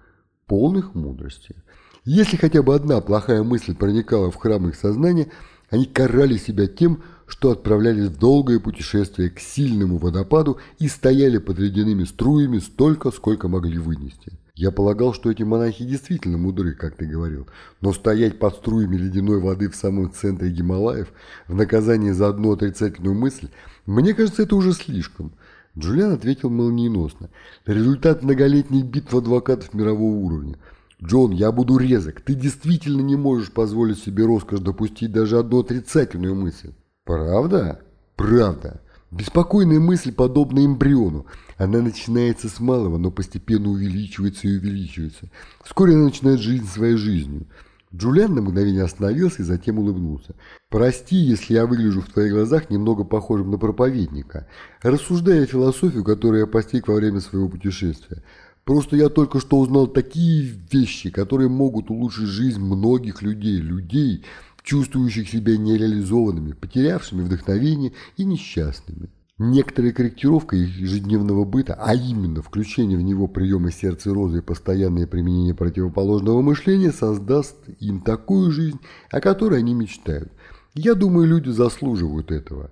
полных 0.47 0.95
мудрости. 0.95 1.55
Если 2.03 2.35
хотя 2.35 2.63
бы 2.63 2.73
одна 2.73 2.99
плохая 2.99 3.43
мысль 3.43 3.75
проникала 3.75 4.31
в 4.31 4.35
храм 4.37 4.67
их 4.67 4.75
сознания, 4.75 5.27
они 5.72 5.86
карали 5.86 6.38
себя 6.38 6.67
тем, 6.67 7.01
что 7.26 7.49
отправлялись 7.49 8.09
в 8.09 8.19
долгое 8.19 8.59
путешествие 8.59 9.30
к 9.30 9.39
сильному 9.39 9.97
водопаду 9.97 10.59
и 10.80 10.88
стояли 10.89 11.38
под 11.38 11.59
ледяными 11.59 12.03
струями 12.03 12.59
столько, 12.59 13.09
сколько 13.09 13.47
могли 13.47 13.80
вынести. 13.80 14.34
Я 14.53 14.72
полагал, 14.72 15.13
что 15.13 15.32
эти 15.32 15.43
монахи 15.43 15.86
действительно 15.86 16.38
мудры, 16.38 16.74
как 16.74 16.97
ты 16.97 17.05
говорил, 17.05 17.47
но 17.80 17.93
стоять 17.93 18.38
под 18.38 18.55
струями 18.55 18.97
ледяной 18.97 19.39
воды 19.39 19.69
в 19.69 19.76
самом 19.76 20.11
центре 20.11 20.51
Гималаев 20.51 21.07
в 21.47 21.55
наказание 21.55 22.13
за 22.13 22.28
одну 22.28 22.51
отрицательную 22.51 23.15
мысль, 23.15 23.47
мне 23.86 24.13
кажется, 24.13 24.43
это 24.43 24.57
уже 24.57 24.74
слишком. 24.74 25.32
Джулиан 25.80 26.11
ответил 26.11 26.49
молниеносно. 26.49 27.30
Результат 27.65 28.24
многолетних 28.24 28.84
битв 28.84 29.15
адвокатов 29.15 29.74
мирового 29.74 30.17
уровня. 30.17 30.57
Джон, 31.04 31.32
я 31.32 31.52
буду 31.52 31.78
резок. 31.78 32.22
Ты 32.22 32.36
действительно 32.36 33.02
не 33.02 33.16
можешь 33.16 33.52
позволить 33.52 33.99
себе 33.99 34.26
роскошь 34.26 34.60
допустить 34.60 35.12
даже 35.12 35.39
одну 35.39 35.60
отрицательную 35.62 36.36
мысль. 36.36 36.74
Правда? 37.06 37.82
Правда. 38.16 38.82
Беспокойная 39.10 39.80
мысль 39.80 40.14
подобна 40.14 40.64
эмбриону. 40.64 41.26
Она 41.58 41.82
начинается 41.82 42.49
с 42.49 42.60
малого, 42.60 42.97
но 42.97 43.12
постепенно 43.12 43.70
увеличивается 43.70 44.47
и 44.47 44.58
увеличивается. 44.58 45.30
Вскоре 45.64 45.95
она 45.95 46.06
начинает 46.06 46.39
жить 46.39 46.66
своей 46.66 46.95
жизнью. 46.95 47.47
Джулиан 47.93 48.34
на 48.34 48.41
мгновение 48.41 48.84
остановился 48.84 49.41
и 49.41 49.45
затем 49.45 49.80
улыбнулся. 49.80 50.34
«Прости, 50.70 51.18
если 51.18 51.56
я 51.56 51.66
выгляжу 51.66 52.02
в 52.02 52.08
твоих 52.08 52.32
глазах 52.32 52.70
немного 52.70 53.04
похожим 53.04 53.52
на 53.52 53.58
проповедника, 53.58 54.47
рассуждая 54.82 55.45
философию, 55.45 56.06
которую 56.06 56.39
я 56.39 56.47
постиг 56.47 56.88
во 56.88 56.95
время 56.95 57.20
своего 57.20 57.49
путешествия. 57.49 58.24
Просто 58.66 58.95
я 58.95 59.09
только 59.09 59.39
что 59.39 59.59
узнал 59.59 59.88
такие 59.88 60.43
вещи, 60.72 61.09
которые 61.09 61.49
могут 61.49 61.89
улучшить 61.89 62.28
жизнь 62.28 62.62
многих 62.62 63.22
людей, 63.22 63.57
людей, 63.57 64.24
чувствующих 64.64 65.30
себя 65.30 65.57
нереализованными, 65.57 66.53
потерявшими 66.53 67.24
вдохновение 67.24 67.93
и 68.18 68.24
несчастными. 68.24 69.09
Некоторая 69.39 69.91
корректировка 69.91 70.55
их 70.55 70.78
ежедневного 70.78 71.45
быта, 71.45 71.74
а 71.74 71.95
именно 71.95 72.43
включение 72.43 72.95
в 72.95 73.01
него 73.01 73.28
приема 73.28 73.72
сердца 73.72 74.14
розы 74.14 74.38
и 74.38 74.41
постоянное 74.41 75.07
применение 75.07 75.55
противоположного 75.55 76.43
мышления, 76.43 76.91
создаст 76.91 77.55
им 77.80 78.01
такую 78.01 78.51
жизнь, 78.51 78.80
о 79.09 79.20
которой 79.20 79.57
они 79.57 79.74
мечтают. 79.74 80.32
Я 80.76 80.93
думаю, 80.93 81.28
люди 81.28 81.49
заслуживают 81.49 82.32
этого. 82.32 82.70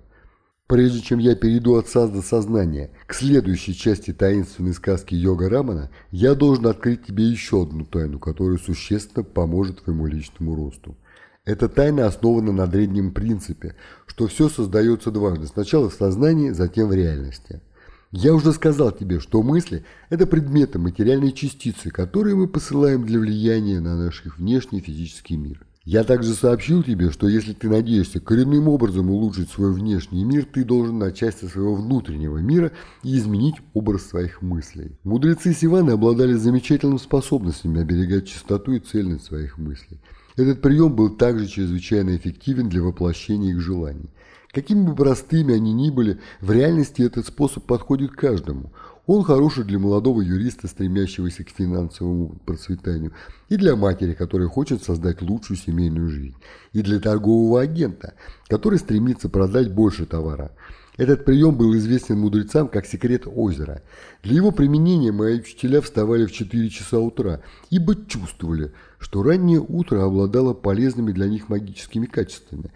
Прежде 0.70 1.00
чем 1.00 1.18
я 1.18 1.34
перейду 1.34 1.74
от 1.74 1.88
сазда 1.88 2.22
сознания 2.22 2.92
к 3.08 3.14
следующей 3.14 3.74
части 3.74 4.12
таинственной 4.12 4.72
сказки 4.72 5.16
Йога 5.16 5.48
Рамана, 5.48 5.90
я 6.12 6.36
должен 6.36 6.68
открыть 6.68 7.04
тебе 7.04 7.24
еще 7.24 7.64
одну 7.64 7.84
тайну, 7.84 8.20
которая 8.20 8.56
существенно 8.56 9.24
поможет 9.24 9.82
твоему 9.82 10.06
личному 10.06 10.54
росту. 10.54 10.96
Эта 11.44 11.68
тайна 11.68 12.06
основана 12.06 12.52
на 12.52 12.68
древнем 12.68 13.12
принципе, 13.12 13.74
что 14.06 14.28
все 14.28 14.48
создается 14.48 15.10
дважды, 15.10 15.48
сначала 15.48 15.90
в 15.90 15.94
сознании, 15.94 16.50
затем 16.50 16.86
в 16.86 16.92
реальности. 16.92 17.60
Я 18.12 18.32
уже 18.32 18.52
сказал 18.52 18.92
тебе, 18.92 19.18
что 19.18 19.42
мысли– 19.42 19.84
это 20.08 20.24
предметы, 20.24 20.78
материальные 20.78 21.32
частицы, 21.32 21.90
которые 21.90 22.36
мы 22.36 22.46
посылаем 22.46 23.04
для 23.04 23.18
влияния 23.18 23.80
на 23.80 23.96
наш 23.96 24.22
внешний 24.38 24.78
физический 24.78 25.36
мир. 25.36 25.66
Я 25.84 26.04
также 26.04 26.34
сообщил 26.34 26.82
тебе, 26.82 27.10
что 27.10 27.26
если 27.26 27.54
ты 27.54 27.70
надеешься 27.70 28.20
коренным 28.20 28.68
образом 28.68 29.08
улучшить 29.08 29.50
свой 29.50 29.72
внешний 29.72 30.24
мир, 30.24 30.44
ты 30.44 30.62
должен 30.62 30.98
начать 30.98 31.38
со 31.38 31.48
своего 31.48 31.74
внутреннего 31.74 32.36
мира 32.36 32.72
и 33.02 33.16
изменить 33.16 33.56
образ 33.72 34.02
своих 34.02 34.42
мыслей. 34.42 34.98
Мудрецы 35.04 35.54
Сиваны 35.54 35.92
обладали 35.92 36.34
замечательными 36.34 36.98
способностями 36.98 37.80
оберегать 37.80 38.28
чистоту 38.28 38.72
и 38.72 38.78
цельность 38.78 39.24
своих 39.24 39.56
мыслей. 39.56 40.00
Этот 40.36 40.60
прием 40.60 40.94
был 40.94 41.16
также 41.16 41.46
чрезвычайно 41.46 42.14
эффективен 42.14 42.68
для 42.68 42.82
воплощения 42.82 43.50
их 43.50 43.60
желаний. 43.60 44.10
Какими 44.52 44.84
бы 44.84 44.94
простыми 44.94 45.54
они 45.54 45.72
ни 45.72 45.90
были, 45.90 46.18
в 46.40 46.50
реальности 46.50 47.02
этот 47.02 47.26
способ 47.26 47.64
подходит 47.64 48.10
каждому. 48.10 48.72
Он 49.12 49.24
хороший 49.24 49.64
для 49.64 49.80
молодого 49.80 50.20
юриста, 50.20 50.68
стремящегося 50.68 51.42
к 51.42 51.50
финансовому 51.50 52.36
процветанию, 52.46 53.10
и 53.48 53.56
для 53.56 53.74
матери, 53.74 54.12
которая 54.12 54.46
хочет 54.46 54.84
создать 54.84 55.20
лучшую 55.20 55.56
семейную 55.56 56.08
жизнь, 56.10 56.36
и 56.72 56.80
для 56.80 57.00
торгового 57.00 57.60
агента, 57.60 58.14
который 58.46 58.78
стремится 58.78 59.28
продать 59.28 59.74
больше 59.74 60.06
товара. 60.06 60.52
Этот 60.96 61.24
прием 61.24 61.56
был 61.56 61.76
известен 61.76 62.20
мудрецам 62.20 62.68
как 62.68 62.86
секрет 62.86 63.24
озера. 63.26 63.82
Для 64.22 64.36
его 64.36 64.52
применения 64.52 65.10
мои 65.10 65.40
учителя 65.40 65.80
вставали 65.80 66.24
в 66.24 66.30
4 66.30 66.70
часа 66.70 67.00
утра, 67.00 67.40
ибо 67.68 67.96
чувствовали, 68.06 68.70
что 69.00 69.24
раннее 69.24 69.58
утро 69.58 70.04
обладало 70.04 70.54
полезными 70.54 71.10
для 71.10 71.26
них 71.26 71.48
магическими 71.48 72.06
качествами. 72.06 72.70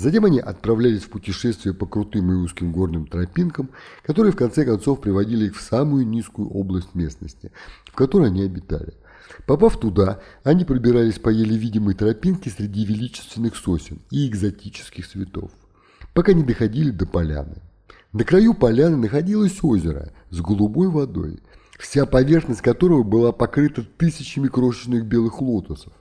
Затем 0.00 0.24
они 0.24 0.40
отправлялись 0.40 1.02
в 1.02 1.10
путешествие 1.10 1.74
по 1.74 1.84
крутым 1.84 2.32
и 2.32 2.34
узким 2.34 2.72
горным 2.72 3.06
тропинкам, 3.06 3.68
которые 4.02 4.32
в 4.32 4.36
конце 4.36 4.64
концов 4.64 5.02
приводили 5.02 5.48
их 5.48 5.56
в 5.58 5.60
самую 5.60 6.06
низкую 6.06 6.48
область 6.48 6.94
местности, 6.94 7.52
в 7.84 7.92
которой 7.92 8.28
они 8.28 8.42
обитали. 8.42 8.94
Попав 9.46 9.78
туда, 9.78 10.20
они 10.42 10.64
пробирались 10.64 11.18
по 11.18 11.28
еле 11.28 11.54
видимой 11.54 11.92
тропинке 11.92 12.48
среди 12.48 12.86
величественных 12.86 13.54
сосен 13.56 13.98
и 14.10 14.26
экзотических 14.26 15.06
цветов, 15.06 15.50
пока 16.14 16.32
не 16.32 16.44
доходили 16.44 16.90
до 16.90 17.04
поляны. 17.04 17.56
На 18.14 18.24
краю 18.24 18.54
поляны 18.54 18.96
находилось 18.96 19.62
озеро 19.62 20.14
с 20.30 20.40
голубой 20.40 20.88
водой, 20.88 21.40
вся 21.78 22.06
поверхность 22.06 22.62
которого 22.62 23.02
была 23.02 23.32
покрыта 23.32 23.82
тысячами 23.98 24.48
крошечных 24.48 25.04
белых 25.04 25.42
лотосов. 25.42 25.92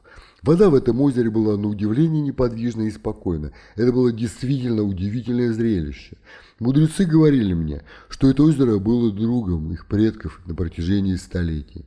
Вода 0.41 0.69
в 0.69 0.75
этом 0.75 1.01
озере 1.01 1.29
была 1.29 1.57
на 1.57 1.67
удивление 1.67 2.21
неподвижна 2.21 2.83
и 2.83 2.91
спокойна. 2.91 3.51
Это 3.75 3.91
было 3.91 4.11
действительно 4.11 4.83
удивительное 4.83 5.51
зрелище. 5.51 6.17
Мудрецы 6.59 7.05
говорили 7.05 7.53
мне, 7.53 7.83
что 8.07 8.29
это 8.29 8.43
озеро 8.43 8.79
было 8.79 9.11
другом 9.11 9.71
их 9.71 9.87
предков 9.87 10.41
на 10.45 10.55
протяжении 10.55 11.15
столетий. 11.15 11.85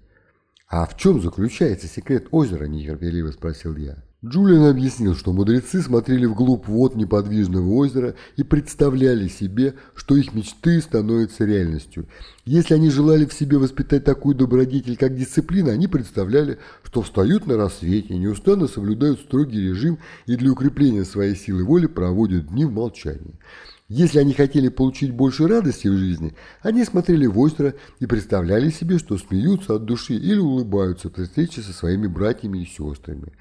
«А 0.68 0.86
в 0.86 0.96
чем 0.96 1.20
заключается 1.20 1.86
секрет 1.86 2.28
озера?»– 2.30 2.64
нетерпеливо 2.66 3.30
спросил 3.30 3.76
я. 3.76 4.02
Джулиан 4.24 4.66
объяснил, 4.66 5.16
что 5.16 5.32
мудрецы 5.32 5.82
смотрели 5.82 6.26
вглубь 6.26 6.68
вод 6.68 6.94
неподвижного 6.94 7.68
озера 7.72 8.14
и 8.36 8.44
представляли 8.44 9.26
себе, 9.26 9.74
что 9.96 10.16
их 10.16 10.32
мечты 10.32 10.80
становятся 10.80 11.44
реальностью. 11.44 12.06
Если 12.44 12.74
они 12.74 12.88
желали 12.88 13.24
в 13.24 13.32
себе 13.32 13.58
воспитать 13.58 14.04
такую 14.04 14.36
добродетель, 14.36 14.96
как 14.96 15.16
дисциплина, 15.16 15.72
они 15.72 15.88
представляли, 15.88 16.58
что 16.84 17.02
встают 17.02 17.48
на 17.48 17.56
рассвете, 17.56 18.16
неустанно 18.16 18.68
соблюдают 18.68 19.18
строгий 19.18 19.60
режим 19.60 19.98
и 20.26 20.36
для 20.36 20.52
укрепления 20.52 21.04
своей 21.04 21.34
силы 21.34 21.64
воли 21.64 21.86
проводят 21.86 22.46
дни 22.46 22.64
в 22.64 22.70
молчании. 22.70 23.40
Если 23.88 24.20
они 24.20 24.34
хотели 24.34 24.68
получить 24.68 25.12
больше 25.12 25.48
радости 25.48 25.88
в 25.88 25.96
жизни, 25.96 26.32
они 26.62 26.84
смотрели 26.84 27.26
в 27.26 27.36
озеро 27.40 27.74
и 27.98 28.06
представляли 28.06 28.70
себе, 28.70 28.98
что 28.98 29.18
смеются 29.18 29.74
от 29.74 29.84
души 29.84 30.14
или 30.14 30.38
улыбаются 30.38 31.10
при 31.10 31.24
встрече 31.24 31.60
со 31.60 31.72
своими 31.72 32.06
братьями 32.06 32.60
и 32.60 32.66
сестрами. 32.66 33.32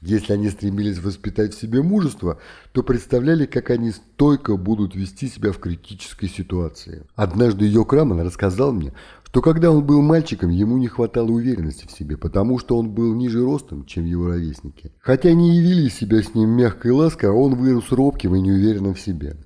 Если 0.00 0.32
они 0.32 0.48
стремились 0.48 0.98
воспитать 0.98 1.54
в 1.54 1.60
себе 1.60 1.82
мужество, 1.82 2.38
то 2.70 2.84
представляли, 2.84 3.46
как 3.46 3.70
они 3.70 3.90
стойко 3.90 4.56
будут 4.56 4.94
вести 4.94 5.26
себя 5.26 5.50
в 5.50 5.58
критической 5.58 6.28
ситуации. 6.28 7.04
Однажды 7.16 7.66
Йок 7.66 7.92
Раман 7.92 8.20
рассказал 8.20 8.72
мне, 8.72 8.92
что 9.24 9.42
когда 9.42 9.72
он 9.72 9.84
был 9.84 10.00
мальчиком, 10.00 10.50
ему 10.50 10.78
не 10.78 10.86
хватало 10.86 11.30
уверенности 11.30 11.86
в 11.86 11.90
себе, 11.90 12.16
потому 12.16 12.58
что 12.58 12.78
он 12.78 12.90
был 12.90 13.12
ниже 13.14 13.44
ростом, 13.44 13.84
чем 13.86 14.04
его 14.04 14.28
ровесники. 14.28 14.92
Хотя 15.00 15.30
они 15.30 15.58
и 15.58 15.60
вели 15.60 15.90
себя 15.90 16.22
с 16.22 16.32
ним 16.32 16.50
мягко 16.50 16.88
и 16.88 16.92
ласково, 16.92 17.36
он 17.36 17.56
вырос 17.56 17.90
робким 17.90 18.36
и 18.36 18.40
неуверенным 18.40 18.94
в 18.94 19.00
себе. 19.00 19.36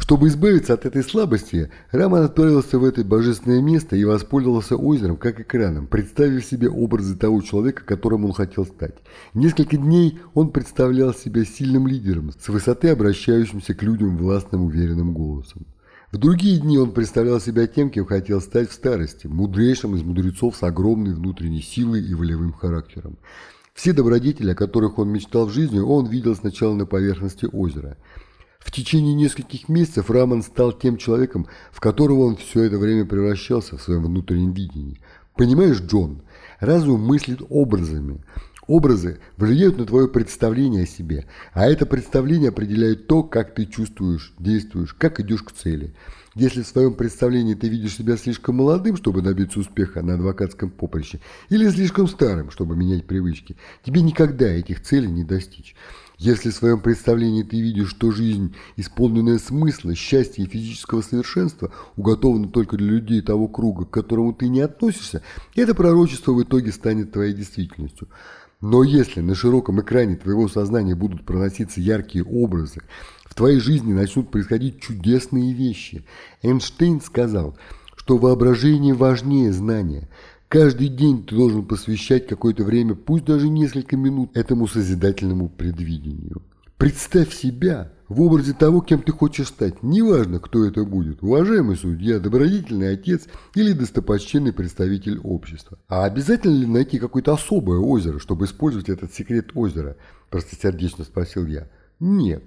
Чтобы 0.00 0.28
избавиться 0.28 0.72
от 0.72 0.86
этой 0.86 1.04
слабости, 1.04 1.70
Раман 1.92 2.24
отправился 2.24 2.78
в 2.78 2.84
это 2.84 3.04
божественное 3.04 3.60
место 3.60 3.96
и 3.96 4.04
воспользовался 4.04 4.74
озером 4.74 5.18
как 5.18 5.40
экраном, 5.40 5.86
представив 5.86 6.44
себе 6.44 6.70
образы 6.70 7.16
того 7.16 7.42
человека, 7.42 7.84
которым 7.84 8.24
он 8.24 8.32
хотел 8.32 8.64
стать. 8.64 8.94
Несколько 9.34 9.76
дней 9.76 10.18
он 10.32 10.52
представлял 10.52 11.12
себя 11.12 11.44
сильным 11.44 11.86
лидером, 11.86 12.32
с 12.32 12.48
высоты 12.48 12.88
обращающимся 12.88 13.74
к 13.74 13.82
людям 13.82 14.16
властным 14.16 14.64
уверенным 14.64 15.12
голосом. 15.12 15.66
В 16.10 16.16
другие 16.16 16.58
дни 16.58 16.78
он 16.78 16.92
представлял 16.92 17.38
себя 17.38 17.66
тем, 17.66 17.90
кем 17.90 18.06
хотел 18.06 18.40
стать 18.40 18.70
в 18.70 18.72
старости, 18.72 19.26
мудрейшим 19.26 19.94
из 19.94 20.02
мудрецов 20.02 20.56
с 20.56 20.62
огромной 20.62 21.12
внутренней 21.12 21.62
силой 21.62 22.02
и 22.02 22.14
волевым 22.14 22.54
характером. 22.54 23.18
Все 23.74 23.92
добродетели, 23.92 24.52
о 24.52 24.56
которых 24.56 24.98
он 24.98 25.10
мечтал 25.10 25.46
в 25.46 25.52
жизни, 25.52 25.78
он 25.78 26.06
видел 26.06 26.34
сначала 26.34 26.74
на 26.74 26.86
поверхности 26.86 27.46
озера– 27.52 27.98
В 28.60 28.70
течение 28.70 29.14
нескольких 29.14 29.68
месяцев 29.68 30.10
Раман 30.10 30.42
стал 30.42 30.72
тем 30.72 30.96
человеком, 30.98 31.48
в 31.72 31.80
которого 31.80 32.20
он 32.26 32.36
все 32.36 32.62
это 32.64 32.78
время 32.78 33.04
превращался 33.04 33.76
в 33.76 33.82
своем 33.82 34.04
внутреннем 34.04 34.52
видении. 34.52 35.00
Понимаешь, 35.34 35.80
Джон, 35.80 36.22
разум 36.60 37.00
мыслит 37.00 37.40
образами. 37.48 38.22
Образы 38.66 39.18
влияют 39.36 39.78
на 39.78 39.86
твое 39.86 40.06
представление 40.06 40.84
о 40.84 40.86
себе, 40.86 41.26
а 41.52 41.66
это 41.66 41.86
представление 41.86 42.50
определяет 42.50 43.08
то, 43.08 43.24
как 43.24 43.54
ты 43.54 43.66
чувствуешь, 43.66 44.32
действуешь, 44.38 44.94
как 44.94 45.18
идешь 45.18 45.42
к 45.42 45.50
цели. 45.50 45.92
Если 46.36 46.62
в 46.62 46.68
своем 46.68 46.94
представлении 46.94 47.54
ты 47.54 47.68
видишь 47.68 47.96
себя 47.96 48.16
слишком 48.16 48.56
молодым, 48.56 48.96
чтобы 48.96 49.22
добиться 49.22 49.58
успеха 49.58 50.02
на 50.02 50.14
адвокатском 50.14 50.70
поприще, 50.70 51.18
или 51.48 51.68
слишком 51.68 52.06
старым, 52.06 52.52
чтобы 52.52 52.76
менять 52.76 53.06
привычки, 53.06 53.56
тебе 53.82 54.02
никогда 54.02 54.46
этих 54.46 54.82
целей 54.82 55.10
не 55.10 55.24
достичь. 55.24 55.74
Если 56.20 56.50
в 56.50 56.54
своем 56.54 56.80
представлении 56.80 57.42
ты 57.42 57.58
видишь, 57.58 57.88
что 57.88 58.10
жизнь, 58.10 58.54
исполненная 58.76 59.38
смысла, 59.38 59.94
счастья 59.94 60.42
и 60.42 60.46
физического 60.46 61.00
совершенства, 61.00 61.72
уготована 61.96 62.48
только 62.48 62.76
для 62.76 62.88
людей 62.88 63.22
того 63.22 63.48
круга, 63.48 63.86
к 63.86 63.90
которому 63.90 64.34
ты 64.34 64.48
не 64.48 64.60
относишься, 64.60 65.22
это 65.54 65.74
пророчество 65.74 66.32
в 66.32 66.42
итоге 66.42 66.72
станет 66.72 67.12
твоей 67.12 67.32
действительностью. 67.32 68.08
Но 68.60 68.82
если 68.82 69.22
на 69.22 69.34
широком 69.34 69.80
экране 69.80 70.14
твоего 70.14 70.46
сознания 70.46 70.94
будут 70.94 71.24
проноситься 71.24 71.80
яркие 71.80 72.22
образы, 72.22 72.82
в 73.24 73.34
твоей 73.34 73.58
жизни 73.58 73.94
начнут 73.94 74.30
происходить 74.30 74.82
чудесные 74.82 75.54
вещи. 75.54 76.04
Эйнштейн 76.42 77.00
сказал, 77.00 77.56
что 77.96 78.18
воображение 78.18 78.92
важнее 78.92 79.54
знания– 79.54 80.10
Каждый 80.50 80.88
день 80.88 81.24
ты 81.24 81.36
должен 81.36 81.64
посвящать 81.64 82.26
какое-то 82.26 82.64
время, 82.64 82.96
пусть 82.96 83.24
даже 83.24 83.48
несколько 83.48 83.96
минут, 83.96 84.36
этому 84.36 84.66
созидательному 84.66 85.48
предвидению. 85.48 86.42
Представь 86.76 87.32
себя 87.32 87.92
в 88.08 88.20
образе 88.20 88.52
того, 88.52 88.80
кем 88.80 89.00
ты 89.00 89.12
хочешь 89.12 89.46
стать. 89.46 89.84
Неважно, 89.84 90.40
кто 90.40 90.64
это 90.64 90.82
будет. 90.82 91.22
Уважаемый 91.22 91.76
судья, 91.76 92.18
добродетельный 92.18 92.94
отец 92.94 93.28
или 93.54 93.72
достопочтенный 93.72 94.52
представитель 94.52 95.20
общества. 95.20 95.78
А 95.86 96.04
обязательно 96.04 96.56
ли 96.56 96.66
найти 96.66 96.98
какое-то 96.98 97.32
особое 97.32 97.78
озеро, 97.78 98.18
чтобы 98.18 98.46
использовать 98.46 98.88
этот 98.88 99.14
секрет 99.14 99.50
озера? 99.54 99.98
Простосердечно 100.30 101.04
спросил 101.04 101.46
я. 101.46 101.70
Нет. 102.00 102.42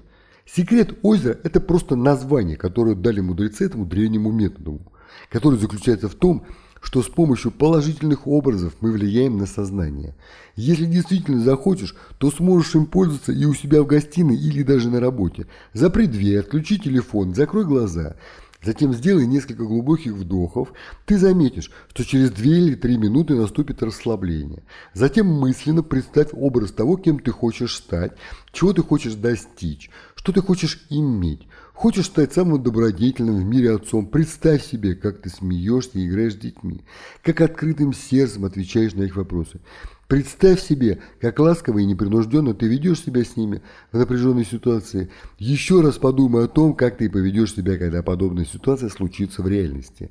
Секрет 0.46 0.94
озера– 1.04 1.40
это 1.46 1.62
просто 1.62 1.96
название, 1.96 2.58
которое 2.58 2.96
дали 2.96 3.22
мудрецы 3.22 3.66
этому 3.66 3.86
древнему 3.86 4.30
методу, 4.30 4.82
который 5.30 5.58
заключается 5.58 6.10
в 6.10 6.16
том, 6.16 6.46
что 6.84 7.02
с 7.02 7.08
помощью 7.08 7.50
положительных 7.52 8.28
образов 8.28 8.74
мы 8.82 8.92
влияем 8.92 9.38
на 9.38 9.46
сознание. 9.46 10.16
Если 10.56 10.86
действительно 10.86 11.40
захочешь, 11.40 11.96
то 12.20 12.30
сможешь 12.30 12.76
им 12.76 12.86
пользоваться 12.86 13.32
и 13.32 13.46
у 13.46 13.54
себя 13.54 13.82
в 13.82 13.88
гостиной 13.88 14.36
или 14.36 14.64
даже 14.64 14.90
на 14.90 15.00
работе. 15.00 15.48
Запри 15.72 16.08
дверь, 16.08 16.40
отключи 16.40 16.78
телефон, 16.78 17.34
закрой 17.34 17.66
глаза. 17.66 18.18
Затем 18.62 18.94
сделай 18.94 19.26
несколько 19.26 19.64
глубоких 19.64 20.14
вдохов. 20.14 20.74
Ты 21.06 21.18
заметишь, 21.18 21.72
что 21.90 22.06
через 22.06 22.32
2 22.32 22.46
или 22.46 22.76
3 22.76 22.98
минуты 22.98 23.36
наступит 23.36 23.82
расслабление. 23.82 24.64
Затем 24.94 25.28
мысленно 25.28 25.84
представь 25.84 26.30
образ 26.34 26.72
того, 26.72 26.98
кем 26.98 27.20
ты 27.20 27.32
хочешь 27.32 27.76
стать, 27.76 28.12
чего 28.52 28.74
ты 28.74 28.82
хочешь 28.82 29.16
достичь, 29.16 29.90
что 30.16 30.34
ты 30.34 30.42
хочешь 30.42 30.86
иметь. 30.90 31.48
Хочешь 31.84 32.06
стать 32.06 32.32
самым 32.32 32.64
добродетельным 32.64 33.36
в 33.36 33.44
мире 33.44 33.76
отцом? 33.76 34.06
Представь 34.06 34.64
себе, 34.64 34.96
как 34.96 35.22
ты 35.22 35.28
смеешься 35.28 36.00
и 36.00 36.08
играешь 36.08 36.36
с 36.36 36.38
детьми, 36.38 36.80
как 37.22 37.42
открытым 37.42 37.92
сердцем 37.92 38.46
отвечаешь 38.46 38.94
на 38.94 39.04
их 39.04 39.18
вопросы. 39.18 39.60
Представь 40.08 40.62
себе, 40.62 41.02
как 41.20 41.40
ласково 41.40 41.80
и 41.80 41.86
непринужденно 41.86 42.54
ты 42.54 42.70
ведешь 42.70 43.02
себя 43.02 43.26
с 43.26 43.36
ними 43.36 43.62
в 43.92 43.98
напряженной 43.98 44.46
ситуации. 44.46 45.10
Еще 45.40 45.82
раз 45.82 45.98
подумай 45.98 46.46
о 46.46 46.48
том, 46.48 46.74
как 46.74 46.96
ты 46.96 47.10
поведешь 47.10 47.54
себя, 47.54 47.78
когда 47.78 48.02
подобная 48.02 48.46
ситуация 48.46 48.88
случится 48.88 49.42
в 49.42 49.50
реальности. 49.50 50.10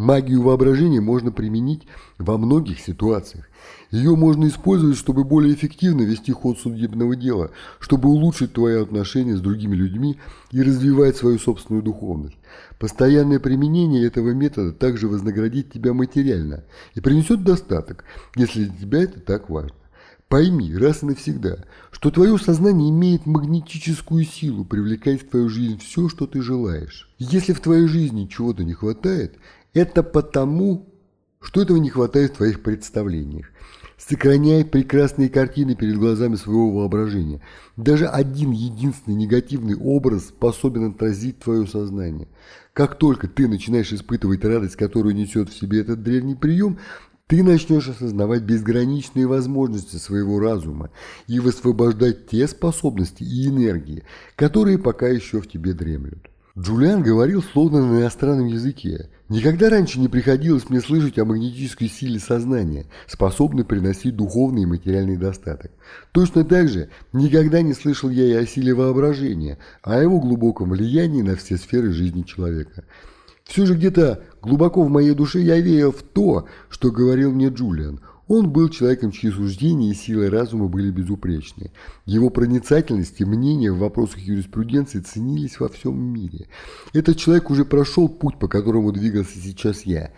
Магию 0.00 0.40
воображения 0.40 1.02
можно 1.02 1.30
применить 1.30 1.86
во 2.16 2.38
многих 2.38 2.80
ситуациях. 2.80 3.46
Ее 3.90 4.16
можно 4.16 4.48
использовать, 4.48 4.96
чтобы 4.96 5.24
более 5.24 5.54
эффективно 5.54 6.00
вести 6.00 6.32
ход 6.32 6.58
судебного 6.58 7.14
дела, 7.16 7.50
чтобы 7.80 8.08
улучшить 8.08 8.54
твои 8.54 8.80
отношения 8.80 9.36
с 9.36 9.42
другими 9.42 9.76
людьми 9.76 10.18
и 10.52 10.62
развивать 10.62 11.18
свою 11.18 11.38
собственную 11.38 11.82
духовность. 11.82 12.38
Постоянное 12.78 13.40
применение 13.40 14.06
этого 14.06 14.30
метода 14.30 14.72
также 14.72 15.06
вознаградит 15.06 15.70
тебя 15.70 15.92
материально 15.92 16.64
и 16.94 17.00
принесет 17.00 17.44
достаток, 17.44 18.04
если 18.36 18.64
для 18.64 18.78
тебя 18.78 19.02
это 19.02 19.20
так 19.20 19.50
важно. 19.50 19.76
Пойми 20.30 20.76
раз 20.76 21.02
и 21.02 21.06
навсегда, 21.06 21.64
что 21.90 22.12
твое 22.12 22.38
сознание 22.38 22.88
имеет 22.90 23.26
магнетическую 23.26 24.24
силу 24.24 24.64
привлекать 24.64 25.22
в 25.22 25.28
твою 25.28 25.48
жизнь 25.48 25.80
все, 25.80 26.08
что 26.08 26.28
ты 26.28 26.40
желаешь. 26.40 27.10
Если 27.18 27.52
в 27.52 27.58
твоей 27.58 27.88
жизни 27.88 28.30
чего-то 28.32 28.62
не 28.62 28.72
хватает, 28.72 29.34
это 29.74 30.02
потому, 30.02 30.86
что 31.40 31.62
этого 31.62 31.76
не 31.78 31.90
хватает 31.90 32.32
в 32.32 32.36
твоих 32.36 32.62
представлениях. 32.62 33.50
Сохраняй 33.96 34.64
прекрасные 34.64 35.28
картины 35.28 35.74
перед 35.74 35.98
глазами 35.98 36.36
своего 36.36 36.72
воображения. 36.72 37.42
Даже 37.76 38.06
один 38.06 38.50
единственный 38.50 39.14
негативный 39.14 39.76
образ 39.76 40.28
способен 40.28 40.92
отразить 40.92 41.38
твое 41.38 41.66
сознание. 41.66 42.26
Как 42.72 42.98
только 42.98 43.28
ты 43.28 43.46
начинаешь 43.46 43.92
испытывать 43.92 44.42
радость, 44.42 44.76
которую 44.76 45.14
несет 45.14 45.50
в 45.50 45.58
себе 45.58 45.80
этот 45.80 46.02
древний 46.02 46.34
прием, 46.34 46.78
ты 47.26 47.42
начнешь 47.44 47.88
осознавать 47.88 48.42
безграничные 48.42 49.26
возможности 49.26 49.96
своего 49.96 50.40
разума 50.40 50.90
и 51.26 51.38
высвобождать 51.38 52.26
те 52.26 52.48
способности 52.48 53.22
и 53.22 53.48
энергии, 53.48 54.04
которые 54.34 54.78
пока 54.78 55.08
еще 55.08 55.42
в 55.42 55.46
тебе 55.46 55.74
дремлют. 55.74 56.29
Джулиан 56.58 57.02
говорил 57.02 57.42
словно 57.42 57.86
на 57.86 58.00
иностранном 58.00 58.46
языке. 58.46 59.08
Никогда 59.28 59.70
раньше 59.70 60.00
не 60.00 60.08
приходилось 60.08 60.68
мне 60.68 60.80
слышать 60.80 61.18
о 61.18 61.24
магнетической 61.24 61.88
силе 61.88 62.18
сознания, 62.18 62.86
способной 63.06 63.64
приносить 63.64 64.16
духовный 64.16 64.62
и 64.62 64.66
материальный 64.66 65.16
достаток. 65.16 65.70
Точно 66.10 66.44
так 66.44 66.68
же 66.68 66.88
никогда 67.12 67.62
не 67.62 67.72
слышал 67.72 68.10
я 68.10 68.26
и 68.26 68.32
о 68.32 68.46
силе 68.46 68.74
воображения, 68.74 69.58
о 69.82 70.00
его 70.00 70.18
глубоком 70.18 70.70
влиянии 70.70 71.22
на 71.22 71.36
все 71.36 71.56
сферы 71.56 71.92
жизни 71.92 72.22
человека. 72.22 72.84
Все 73.44 73.64
же 73.64 73.74
где-то 73.74 74.24
глубоко 74.42 74.82
в 74.82 74.90
моей 74.90 75.14
душе 75.14 75.40
я 75.40 75.60
верил 75.60 75.92
в 75.92 76.02
то, 76.02 76.46
что 76.68 76.90
говорил 76.90 77.32
мне 77.32 77.48
Джулиан. 77.48 78.00
Он 78.30 78.48
был 78.48 78.68
человеком, 78.68 79.10
чьи 79.10 79.28
суждения 79.28 79.90
и 79.90 79.94
силы 79.94 80.30
разума 80.30 80.68
были 80.68 80.92
безупречны. 80.92 81.72
Его 82.06 82.30
проницательность 82.30 83.20
и 83.20 83.24
мнения 83.24 83.72
в 83.72 83.78
вопросах 83.78 84.20
юриспруденции 84.20 85.00
ценились 85.00 85.58
во 85.58 85.68
всем 85.68 86.00
мире. 86.00 86.46
Этот 86.92 87.16
человек 87.16 87.50
уже 87.50 87.64
прошел 87.64 88.08
путь, 88.08 88.38
по 88.38 88.46
которому 88.46 88.92
двигался 88.92 89.36
сейчас 89.36 89.82
я. 89.82 90.12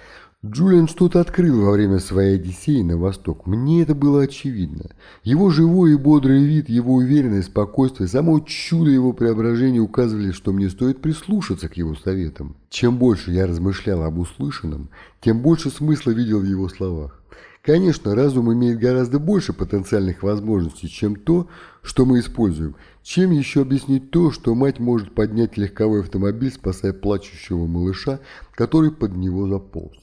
Джулиан 0.44 0.88
что-то 0.88 1.22
открыл 1.22 1.62
во 1.62 1.70
время 1.70 2.00
своей 2.00 2.34
Одиссеи 2.34 2.82
на 2.82 2.98
восток. 2.98 3.46
Мне 3.46 3.80
это 3.80 3.94
было 3.94 4.24
очевидно. 4.24 4.90
Его 5.24 5.48
живой 5.48 5.92
и 5.92 5.96
бодрый 5.96 6.44
вид, 6.44 6.68
его 6.68 6.96
уверенное 6.96 7.40
спокойствие, 7.40 8.08
само 8.08 8.40
чудо 8.40 8.90
его 8.90 9.14
преображения 9.14 9.80
указывали, 9.80 10.32
что 10.32 10.52
мне 10.52 10.68
стоит 10.68 11.00
прислушаться 11.00 11.70
к 11.70 11.78
его 11.78 11.94
советам. 11.94 12.56
Чем 12.68 12.98
больше 12.98 13.30
я 13.30 13.46
размышлял 13.46 14.02
об 14.02 14.18
услышанном, 14.18 14.90
тем 15.22 15.40
больше 15.40 15.70
смысла 15.70 16.10
видел 16.10 16.40
в 16.40 16.44
его 16.44 16.68
словах. 16.68 17.21
Конечно, 17.62 18.16
разум 18.16 18.52
имеет 18.52 18.80
гораздо 18.80 19.20
больше 19.20 19.52
потенциальных 19.52 20.24
возможностей, 20.24 20.88
чем 20.88 21.14
то, 21.14 21.48
что 21.80 22.04
мы 22.04 22.18
используем. 22.18 22.74
Чем 23.04 23.30
еще 23.30 23.62
объяснить 23.62 24.10
то, 24.10 24.32
что 24.32 24.56
мать 24.56 24.80
может 24.80 25.14
поднять 25.14 25.56
легковой 25.56 26.00
автомобиль, 26.00 26.50
спасая 26.50 26.92
плачущего 26.92 27.66
малыша, 27.66 28.18
который 28.56 28.90
под 28.90 29.14
него 29.14 29.46
заполз? 29.46 29.96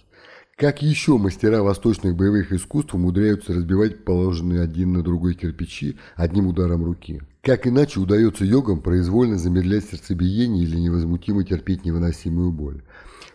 Как 0.56 0.82
еще 0.82 1.18
мастера 1.18 1.62
восточных 1.62 2.16
боевых 2.16 2.54
искусств 2.54 2.94
умудряются 2.94 3.54
разбивать 3.54 4.06
положенные 4.06 4.62
один 4.62 4.94
на 4.94 5.04
другой 5.04 5.34
кирпичи 5.34 5.98
одним 6.16 6.48
ударом 6.48 6.86
руки? 6.86 7.22
Как 7.42 7.68
иначе 7.68 8.00
удается 8.00 8.46
йогам 8.46 8.82
произвольно 8.82 9.38
замедлять 9.38 9.86
сердцебиение 9.86 10.64
или 10.64 10.78
невозмутимо 10.78 11.44
терпеть 11.44 11.84
невыносимую 11.84 12.52
боль? 12.54 12.84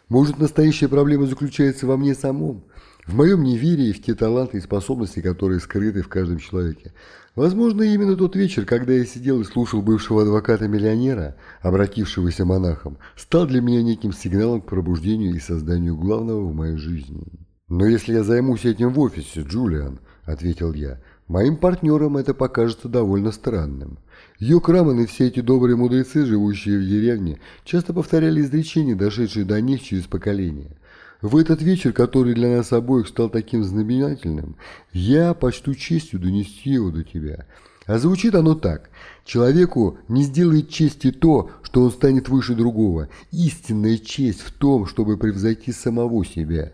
Может, 0.09 0.39
настоящая 0.39 0.89
проблема 0.89 1.27
заключается 1.27 1.87
во 1.87 1.97
мне 1.97 2.15
самом? 2.15 2.65
В 3.07 3.15
моем 3.15 3.43
неверии 3.43 3.93
в 3.93 4.03
те 4.03 4.15
таланты 4.15 4.57
и 4.59 4.63
способности, 4.63 5.21
которые 5.21 5.61
скрыты 5.61 6.01
в 6.01 6.09
каждом 6.09 6.39
человеке. 6.39 6.93
Возможно, 7.35 7.83
именно 7.83 8.17
тот 8.17 8.35
вечер, 8.35 8.65
когда 8.65 8.95
я 8.95 9.05
сидел 9.05 9.41
и 9.41 9.45
слушал 9.45 9.83
бывшего 9.83 10.23
адвоката-миллионера, 10.23 11.37
обратившегося 11.61 12.47
монахом, 12.47 12.97
стал 13.17 13.47
для 13.47 13.61
меня 13.61 13.83
неким 13.83 14.13
сигналом 14.13 14.63
к 14.63 14.67
пробуждению 14.67 15.35
и 15.35 15.41
созданию 15.41 15.97
главного 15.97 16.47
в 16.47 16.55
моей 16.55 16.77
жизни. 16.77 17.27
«Но 17.69 17.87
если 17.87 18.15
я 18.15 18.23
займусь 18.23 18.65
этим 18.65 18.91
в 18.91 19.01
офисе, 19.01 19.43
Джулиан»,— 19.43 19.99
ответил 20.25 20.73
я,— 20.73 21.01
«моим 21.29 21.57
партнерам 21.57 22.17
это 22.17 22.33
покажется 22.33 22.89
довольно 22.89 23.33
странным». 23.33 23.99
Йок 24.39 24.69
Раман 24.69 25.01
и 25.01 25.07
все 25.07 25.27
эти 25.29 25.41
добрые 25.41 25.77
мудрецы, 25.77 26.25
живущие 26.25 26.79
в 26.79 26.83
деревне, 26.83 27.41
часто 27.65 27.93
повторяли 27.93 28.41
изречения, 28.41 28.95
дошедшие 28.95 29.45
до 29.45 29.61
них 29.61 29.83
через 29.83 30.05
поколения. 30.05 30.77
В 31.25 31.39
этот 31.39 31.63
вечер, 31.63 31.95
который 31.95 32.35
для 32.35 32.55
нас 32.55 32.71
обоих 32.75 33.09
стал 33.09 33.31
таким 33.31 33.65
знаменательным, 33.65 34.57
я 34.93 35.33
почту 35.33 35.75
честью 35.75 36.21
донести 36.21 36.69
его 36.69 36.91
до 36.91 37.03
тебя. 37.03 37.47
А 37.87 37.99
звучит 37.99 38.35
оно 38.35 38.55
так. 38.55 38.91
Человеку 39.25 39.97
не 40.07 40.23
сделает 40.25 40.69
чести 40.69 41.13
то, 41.13 41.51
что 41.63 41.83
он 41.83 41.93
станет 41.93 42.29
выше 42.29 42.55
другого. 42.55 43.09
Истинная 43.33 43.97
честь 43.97 44.43
в 44.43 44.53
том, 44.53 44.85
чтобы 44.85 45.17
превзойти 45.17 45.73
самого 45.73 46.27
себя. 46.27 46.73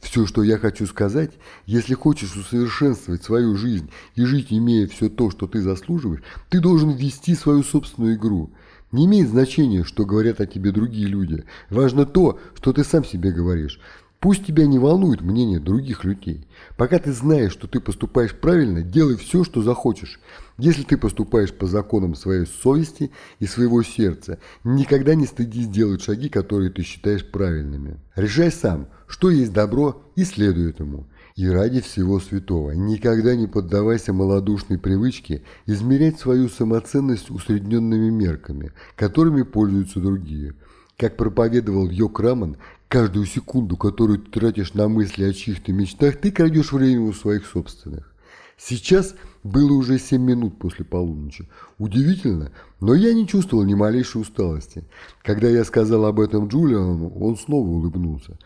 Все, 0.00 0.24
что 0.24 0.44
я 0.44 0.56
хочу 0.56 0.86
сказать, 0.86 1.32
если 1.66 1.94
хочешь 1.94 2.36
усовершенствовать 2.36 3.24
свою 3.24 3.56
жизнь 3.56 3.90
и 4.14 4.24
жить, 4.24 4.52
имея 4.52 4.86
все 4.86 5.08
то, 5.08 5.32
что 5.32 5.48
ты 5.48 5.62
заслуживаешь, 5.62 6.22
ты 6.48 6.60
должен 6.60 6.90
ввести 6.90 7.34
свою 7.34 7.64
собственную 7.64 8.14
игру. 8.14 8.50
Не 8.92 9.06
имеет 9.06 9.28
значения, 9.28 9.84
что 9.84 10.04
говорят 10.04 10.40
о 10.40 10.46
тебе 10.46 10.72
другие 10.72 11.06
люди. 11.06 11.44
Важно 11.68 12.06
то, 12.06 12.38
что 12.56 12.72
ты 12.72 12.82
сам 12.82 13.04
себе 13.04 13.30
говоришь. 13.30 13.80
Пусть 14.20 14.44
тебя 14.44 14.66
не 14.66 14.78
волнует 14.78 15.22
мнение 15.22 15.60
других 15.60 16.04
людей. 16.04 16.46
Пока 16.76 16.98
ты 16.98 17.10
знаешь, 17.10 17.52
что 17.52 17.66
ты 17.66 17.80
поступаешь 17.80 18.34
правильно, 18.34 18.82
делай 18.82 19.16
все, 19.16 19.44
что 19.44 19.62
захочешь. 19.62 20.20
Если 20.58 20.82
ты 20.82 20.98
поступаешь 20.98 21.54
по 21.54 21.66
законам 21.66 22.14
своей 22.14 22.44
совести 22.44 23.12
и 23.38 23.46
своего 23.46 23.82
сердца, 23.82 24.38
никогда 24.62 25.14
не 25.14 25.24
стыдись 25.24 25.68
делать 25.68 26.02
шаги, 26.02 26.28
которые 26.28 26.70
ты 26.70 26.82
считаешь 26.82 27.24
правильными. 27.24 27.96
Решай 28.14 28.52
сам, 28.52 28.88
что 29.06 29.30
есть 29.30 29.54
добро, 29.54 30.02
и 30.16 30.24
следуй 30.24 30.68
этому. 30.68 31.06
И 31.40 31.48
ради 31.48 31.80
всего 31.80 32.20
святого, 32.20 32.72
никогда 32.72 33.34
не 33.34 33.46
поддавайся 33.46 34.12
малодушной 34.12 34.78
привычке 34.78 35.42
измерять 35.64 36.20
свою 36.20 36.50
самоценность 36.50 37.30
усредненными 37.30 38.10
мерками, 38.10 38.72
которыми 38.94 39.40
пользуются 39.40 40.00
другие. 40.00 40.52
Как 40.98 41.16
проповедовал 41.16 41.88
Йок 41.88 42.20
Раман, 42.20 42.58
каждую 42.88 43.24
секунду, 43.24 43.78
которую 43.78 44.18
ты 44.18 44.30
тратишь 44.30 44.74
на 44.74 44.86
мысли 44.88 45.24
о 45.24 45.32
чьих-то 45.32 45.72
мечтах, 45.72 46.18
ты 46.18 46.30
крадешь 46.30 46.72
время 46.72 47.06
у 47.06 47.14
своих 47.14 47.46
собственных. 47.46 48.12
Сейчас 48.58 49.14
было 49.42 49.72
уже 49.72 49.98
7 49.98 50.20
минут 50.20 50.58
после 50.58 50.84
полуночи. 50.84 51.48
Удивительно, 51.78 52.52
но 52.82 52.92
я 52.92 53.14
не 53.14 53.26
чувствовал 53.26 53.64
ни 53.64 53.72
малейшей 53.72 54.20
усталости. 54.20 54.84
Когда 55.22 55.48
я 55.48 55.64
сказал 55.64 56.04
об 56.04 56.20
этом 56.20 56.48
Джулиану, 56.48 57.08
он 57.18 57.38
снова 57.38 57.66
улыбнулся. 57.66 58.36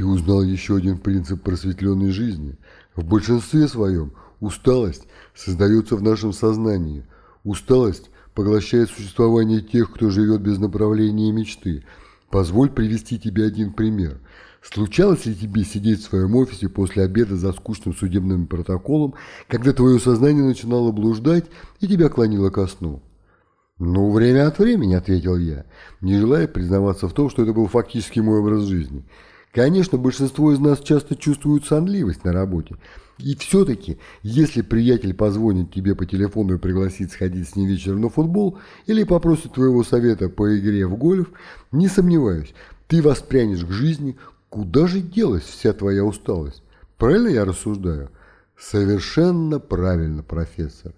Ты 0.00 0.06
узнал 0.06 0.42
еще 0.42 0.76
один 0.76 0.96
принцип 0.96 1.42
просветленной 1.42 2.10
жизни. 2.10 2.56
В 2.96 3.04
большинстве 3.04 3.68
своем 3.68 4.14
усталость 4.40 5.06
создается 5.34 5.94
в 5.94 6.00
нашем 6.00 6.32
сознании. 6.32 7.04
Усталость 7.44 8.08
поглощает 8.34 8.88
существование 8.88 9.60
тех, 9.60 9.92
кто 9.92 10.08
живет 10.08 10.40
без 10.40 10.56
направления 10.56 11.30
мечты. 11.32 11.84
Позволь 12.30 12.70
привести 12.70 13.18
тебе 13.18 13.44
один 13.44 13.74
пример. 13.74 14.20
Случалось 14.62 15.26
ли 15.26 15.34
тебе 15.34 15.64
сидеть 15.64 16.00
в 16.00 16.08
своем 16.08 16.34
офисе 16.34 16.70
после 16.70 17.02
обеда 17.02 17.36
за 17.36 17.52
скучным 17.52 17.94
судебным 17.94 18.46
протоколом, 18.46 19.12
когда 19.48 19.74
твое 19.74 20.00
сознание 20.00 20.44
начинало 20.44 20.92
блуждать 20.92 21.44
и 21.80 21.86
тебя 21.86 22.08
клонило 22.08 22.48
ко 22.48 22.66
сну? 22.68 23.02
«Ну, 23.78 24.10
время 24.12 24.46
от 24.46 24.58
времени»,— 24.58 24.94
ответил 24.94 25.36
я, 25.36 25.66
не 26.00 26.18
желая 26.18 26.48
признаваться 26.48 27.06
в 27.06 27.12
том, 27.12 27.28
что 27.28 27.42
это 27.42 27.52
был 27.52 27.66
фактически 27.66 28.20
мой 28.20 28.38
образ 28.40 28.62
жизни. 28.64 29.04
Конечно, 29.52 29.98
большинство 29.98 30.52
из 30.52 30.60
нас 30.60 30.80
часто 30.80 31.16
чувствуют 31.16 31.64
сонливость 31.66 32.24
на 32.24 32.32
работе. 32.32 32.76
И 33.18 33.34
все-таки, 33.36 33.98
если 34.22 34.62
приятель 34.62 35.12
позвонит 35.12 35.72
тебе 35.72 35.94
по 35.94 36.06
телефону 36.06 36.54
и 36.54 36.58
пригласит 36.58 37.12
сходить 37.12 37.48
с 37.48 37.56
ним 37.56 37.68
вечером 37.68 38.00
на 38.00 38.08
футбол 38.08 38.58
или 38.86 39.04
попросит 39.04 39.52
твоего 39.54 39.84
совета 39.84 40.28
по 40.28 40.56
игре 40.56 40.86
в 40.86 40.96
гольф, 40.96 41.30
не 41.72 41.88
сомневаюсь, 41.88 42.54
ты 42.86 43.02
воспрянешь 43.02 43.64
к 43.64 43.70
жизни, 43.70 44.16
Куда 44.50 44.88
же 44.88 45.00
делась 45.00 45.44
вся 45.44 45.72
твоя 45.72 46.04
усталость? 46.04 46.64
Правильно 46.98 47.28
я 47.28 47.44
рассуждаю? 47.44 48.10
Совершенно 48.58 49.60
правильно, 49.60 50.24
профессор. 50.24 50.92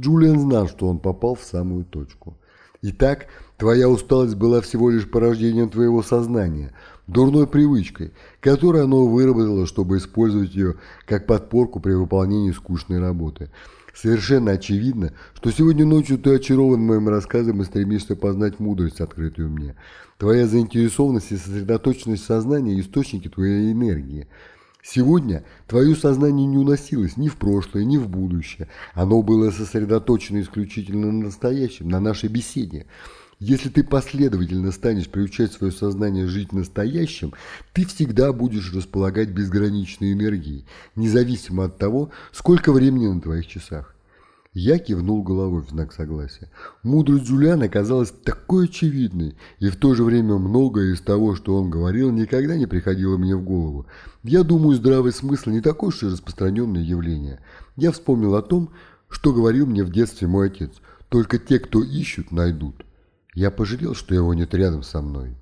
Джулиан 0.00 0.40
знал, 0.40 0.66
что 0.66 0.88
он 0.88 0.98
попал 0.98 1.34
в 1.34 1.44
самую 1.44 1.84
точку. 1.84 2.38
Итак, 2.82 3.26
твоя 3.56 3.88
усталость 3.88 4.34
была 4.34 4.60
всего 4.60 4.90
лишь 4.90 5.08
порождением 5.08 5.68
твоего 5.68 6.02
сознания, 6.02 6.72
дурной 7.06 7.46
привычкой, 7.46 8.12
которую 8.40 8.84
оно 8.84 9.06
выработало, 9.06 9.66
чтобы 9.66 9.96
использовать 9.96 10.54
ее 10.54 10.74
как 11.06 11.26
подпорку 11.26 11.80
при 11.80 11.92
выполнении 11.92 12.52
скучной 12.52 12.98
работы. 12.98 13.50
Совершенно 13.94 14.52
очевидно, 14.52 15.14
что 15.34 15.50
сегодня 15.50 15.86
ночью 15.86 16.18
ты 16.18 16.34
очарован 16.34 16.80
моим 16.80 17.08
рассказом 17.08 17.62
и 17.62 17.64
стремишься 17.64 18.14
познать 18.14 18.60
мудрость, 18.60 19.00
открытую 19.00 19.48
мне. 19.48 19.74
Твоя 20.18 20.46
заинтересованность 20.46 21.32
и 21.32 21.36
сосредоточенность 21.36 22.24
сознания– 22.24 22.78
источники 22.80 23.28
твоей 23.28 23.72
энергии. 23.72 24.28
Сегодня 24.88 25.42
твое 25.66 25.96
сознание 25.96 26.46
не 26.46 26.58
уносилось 26.58 27.16
ни 27.16 27.26
в 27.26 27.36
прошлое, 27.36 27.84
ни 27.84 27.96
в 27.96 28.08
будущее. 28.08 28.68
Оно 28.94 29.20
было 29.20 29.50
сосредоточено 29.50 30.40
исключительно 30.40 31.10
на 31.10 31.24
настоящем, 31.24 31.88
на 31.88 31.98
нашей 31.98 32.28
беседе. 32.28 32.86
Если 33.40 33.68
ты 33.68 33.82
последовательно 33.82 34.70
станешь 34.70 35.08
приучать 35.08 35.52
свое 35.52 35.72
сознание 35.72 36.28
жить 36.28 36.52
настоящим, 36.52 37.34
ты 37.72 37.84
всегда 37.84 38.32
будешь 38.32 38.72
располагать 38.72 39.30
безграничной 39.30 40.12
энергией, 40.12 40.66
независимо 40.94 41.64
от 41.64 41.78
того, 41.78 42.10
сколько 42.30 42.72
времени 42.72 43.08
на 43.08 43.20
твоих 43.20 43.48
часах. 43.48 43.95
Я 44.58 44.78
кивнул 44.78 45.22
головой 45.22 45.60
в 45.60 45.68
знак 45.68 45.92
согласия. 45.92 46.48
Мудрость 46.82 47.26
Джулиана 47.26 47.68
казалась 47.68 48.10
такой 48.10 48.64
очевидной, 48.64 49.36
и 49.58 49.68
в 49.68 49.76
то 49.76 49.94
же 49.94 50.02
время 50.02 50.38
многое 50.38 50.94
из 50.94 51.02
того, 51.02 51.34
что 51.34 51.56
он 51.56 51.68
говорил, 51.68 52.10
никогда 52.10 52.56
не 52.56 52.64
приходило 52.64 53.18
мне 53.18 53.36
в 53.36 53.44
голову. 53.44 53.84
Я 54.22 54.44
думаю, 54.44 54.74
здравый 54.74 55.12
смысл 55.12 55.50
не 55.50 55.60
такое 55.60 55.88
уж 55.88 56.02
и 56.02 56.06
распространенное 56.06 56.80
явление. 56.80 57.40
Я 57.76 57.92
вспомнил 57.92 58.34
о 58.34 58.40
том, 58.40 58.70
что 59.10 59.34
говорил 59.34 59.66
мне 59.66 59.84
в 59.84 59.92
детстве 59.92 60.26
мой 60.26 60.46
отец. 60.46 60.72
Только 61.10 61.38
те, 61.38 61.58
кто 61.58 61.82
ищут, 61.82 62.32
найдут. 62.32 62.86
Я 63.34 63.50
пожалел, 63.50 63.94
что 63.94 64.14
его 64.14 64.32
нет 64.32 64.54
рядом 64.54 64.82
со 64.82 65.02
мной. 65.02 65.36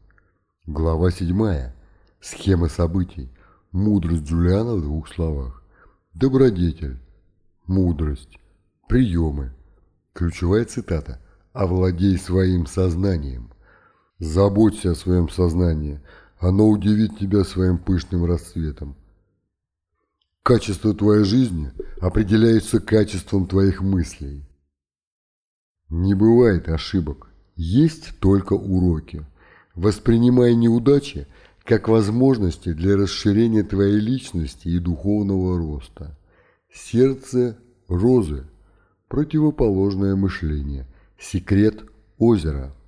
Глава 0.67 1.13
седьмая. 1.13 1.77
Схема 2.21 2.69
событий. 2.69 3.31
Мудрость 3.71 4.25
Джулиана 4.25 4.75
в 4.75 4.83
двух 4.83 5.07
словах. 5.07 5.63
Добродетель. 6.15 6.99
Мудрость. 7.69 8.41
Приемы. 8.89 9.53
Ключевая 10.13 10.65
цитата. 10.65 11.21
«Овладей 11.53 12.19
своим 12.19 12.67
сознанием». 12.67 13.51
Заботься 14.19 14.93
о 14.93 14.95
своем 14.95 15.29
сознании. 15.29 16.01
Оно 16.39 16.69
удивит 16.69 17.19
тебя 17.19 17.45
своим 17.45 17.79
пышным 17.79 18.25
расцветом. 18.25 18.97
Качество 20.43 20.95
твоей 20.95 21.25
жизни 21.25 21.73
определяется 22.01 22.81
качеством 22.81 23.47
твоих 23.47 23.81
мыслей. 23.81 24.45
Не 25.89 26.15
бывает 26.15 26.69
ошибок, 26.69 27.29
есть 27.57 28.19
только 28.21 28.53
уроки. 28.53 29.27
Воспринимай 29.75 30.55
неудачи 30.55 31.27
как 31.65 31.89
возможности 31.89 32.73
для 32.73 32.97
расширения 32.97 33.63
твоей 33.63 33.99
личности 33.99 34.69
и 34.69 34.79
духовного 34.79 35.59
роста. 35.59 36.19
Сердце 36.73 37.59
розы– 37.89 38.47
противоположное 39.15 40.17
мышление. 40.17 40.89
Секрет 41.21 41.85
озера– 42.19 42.75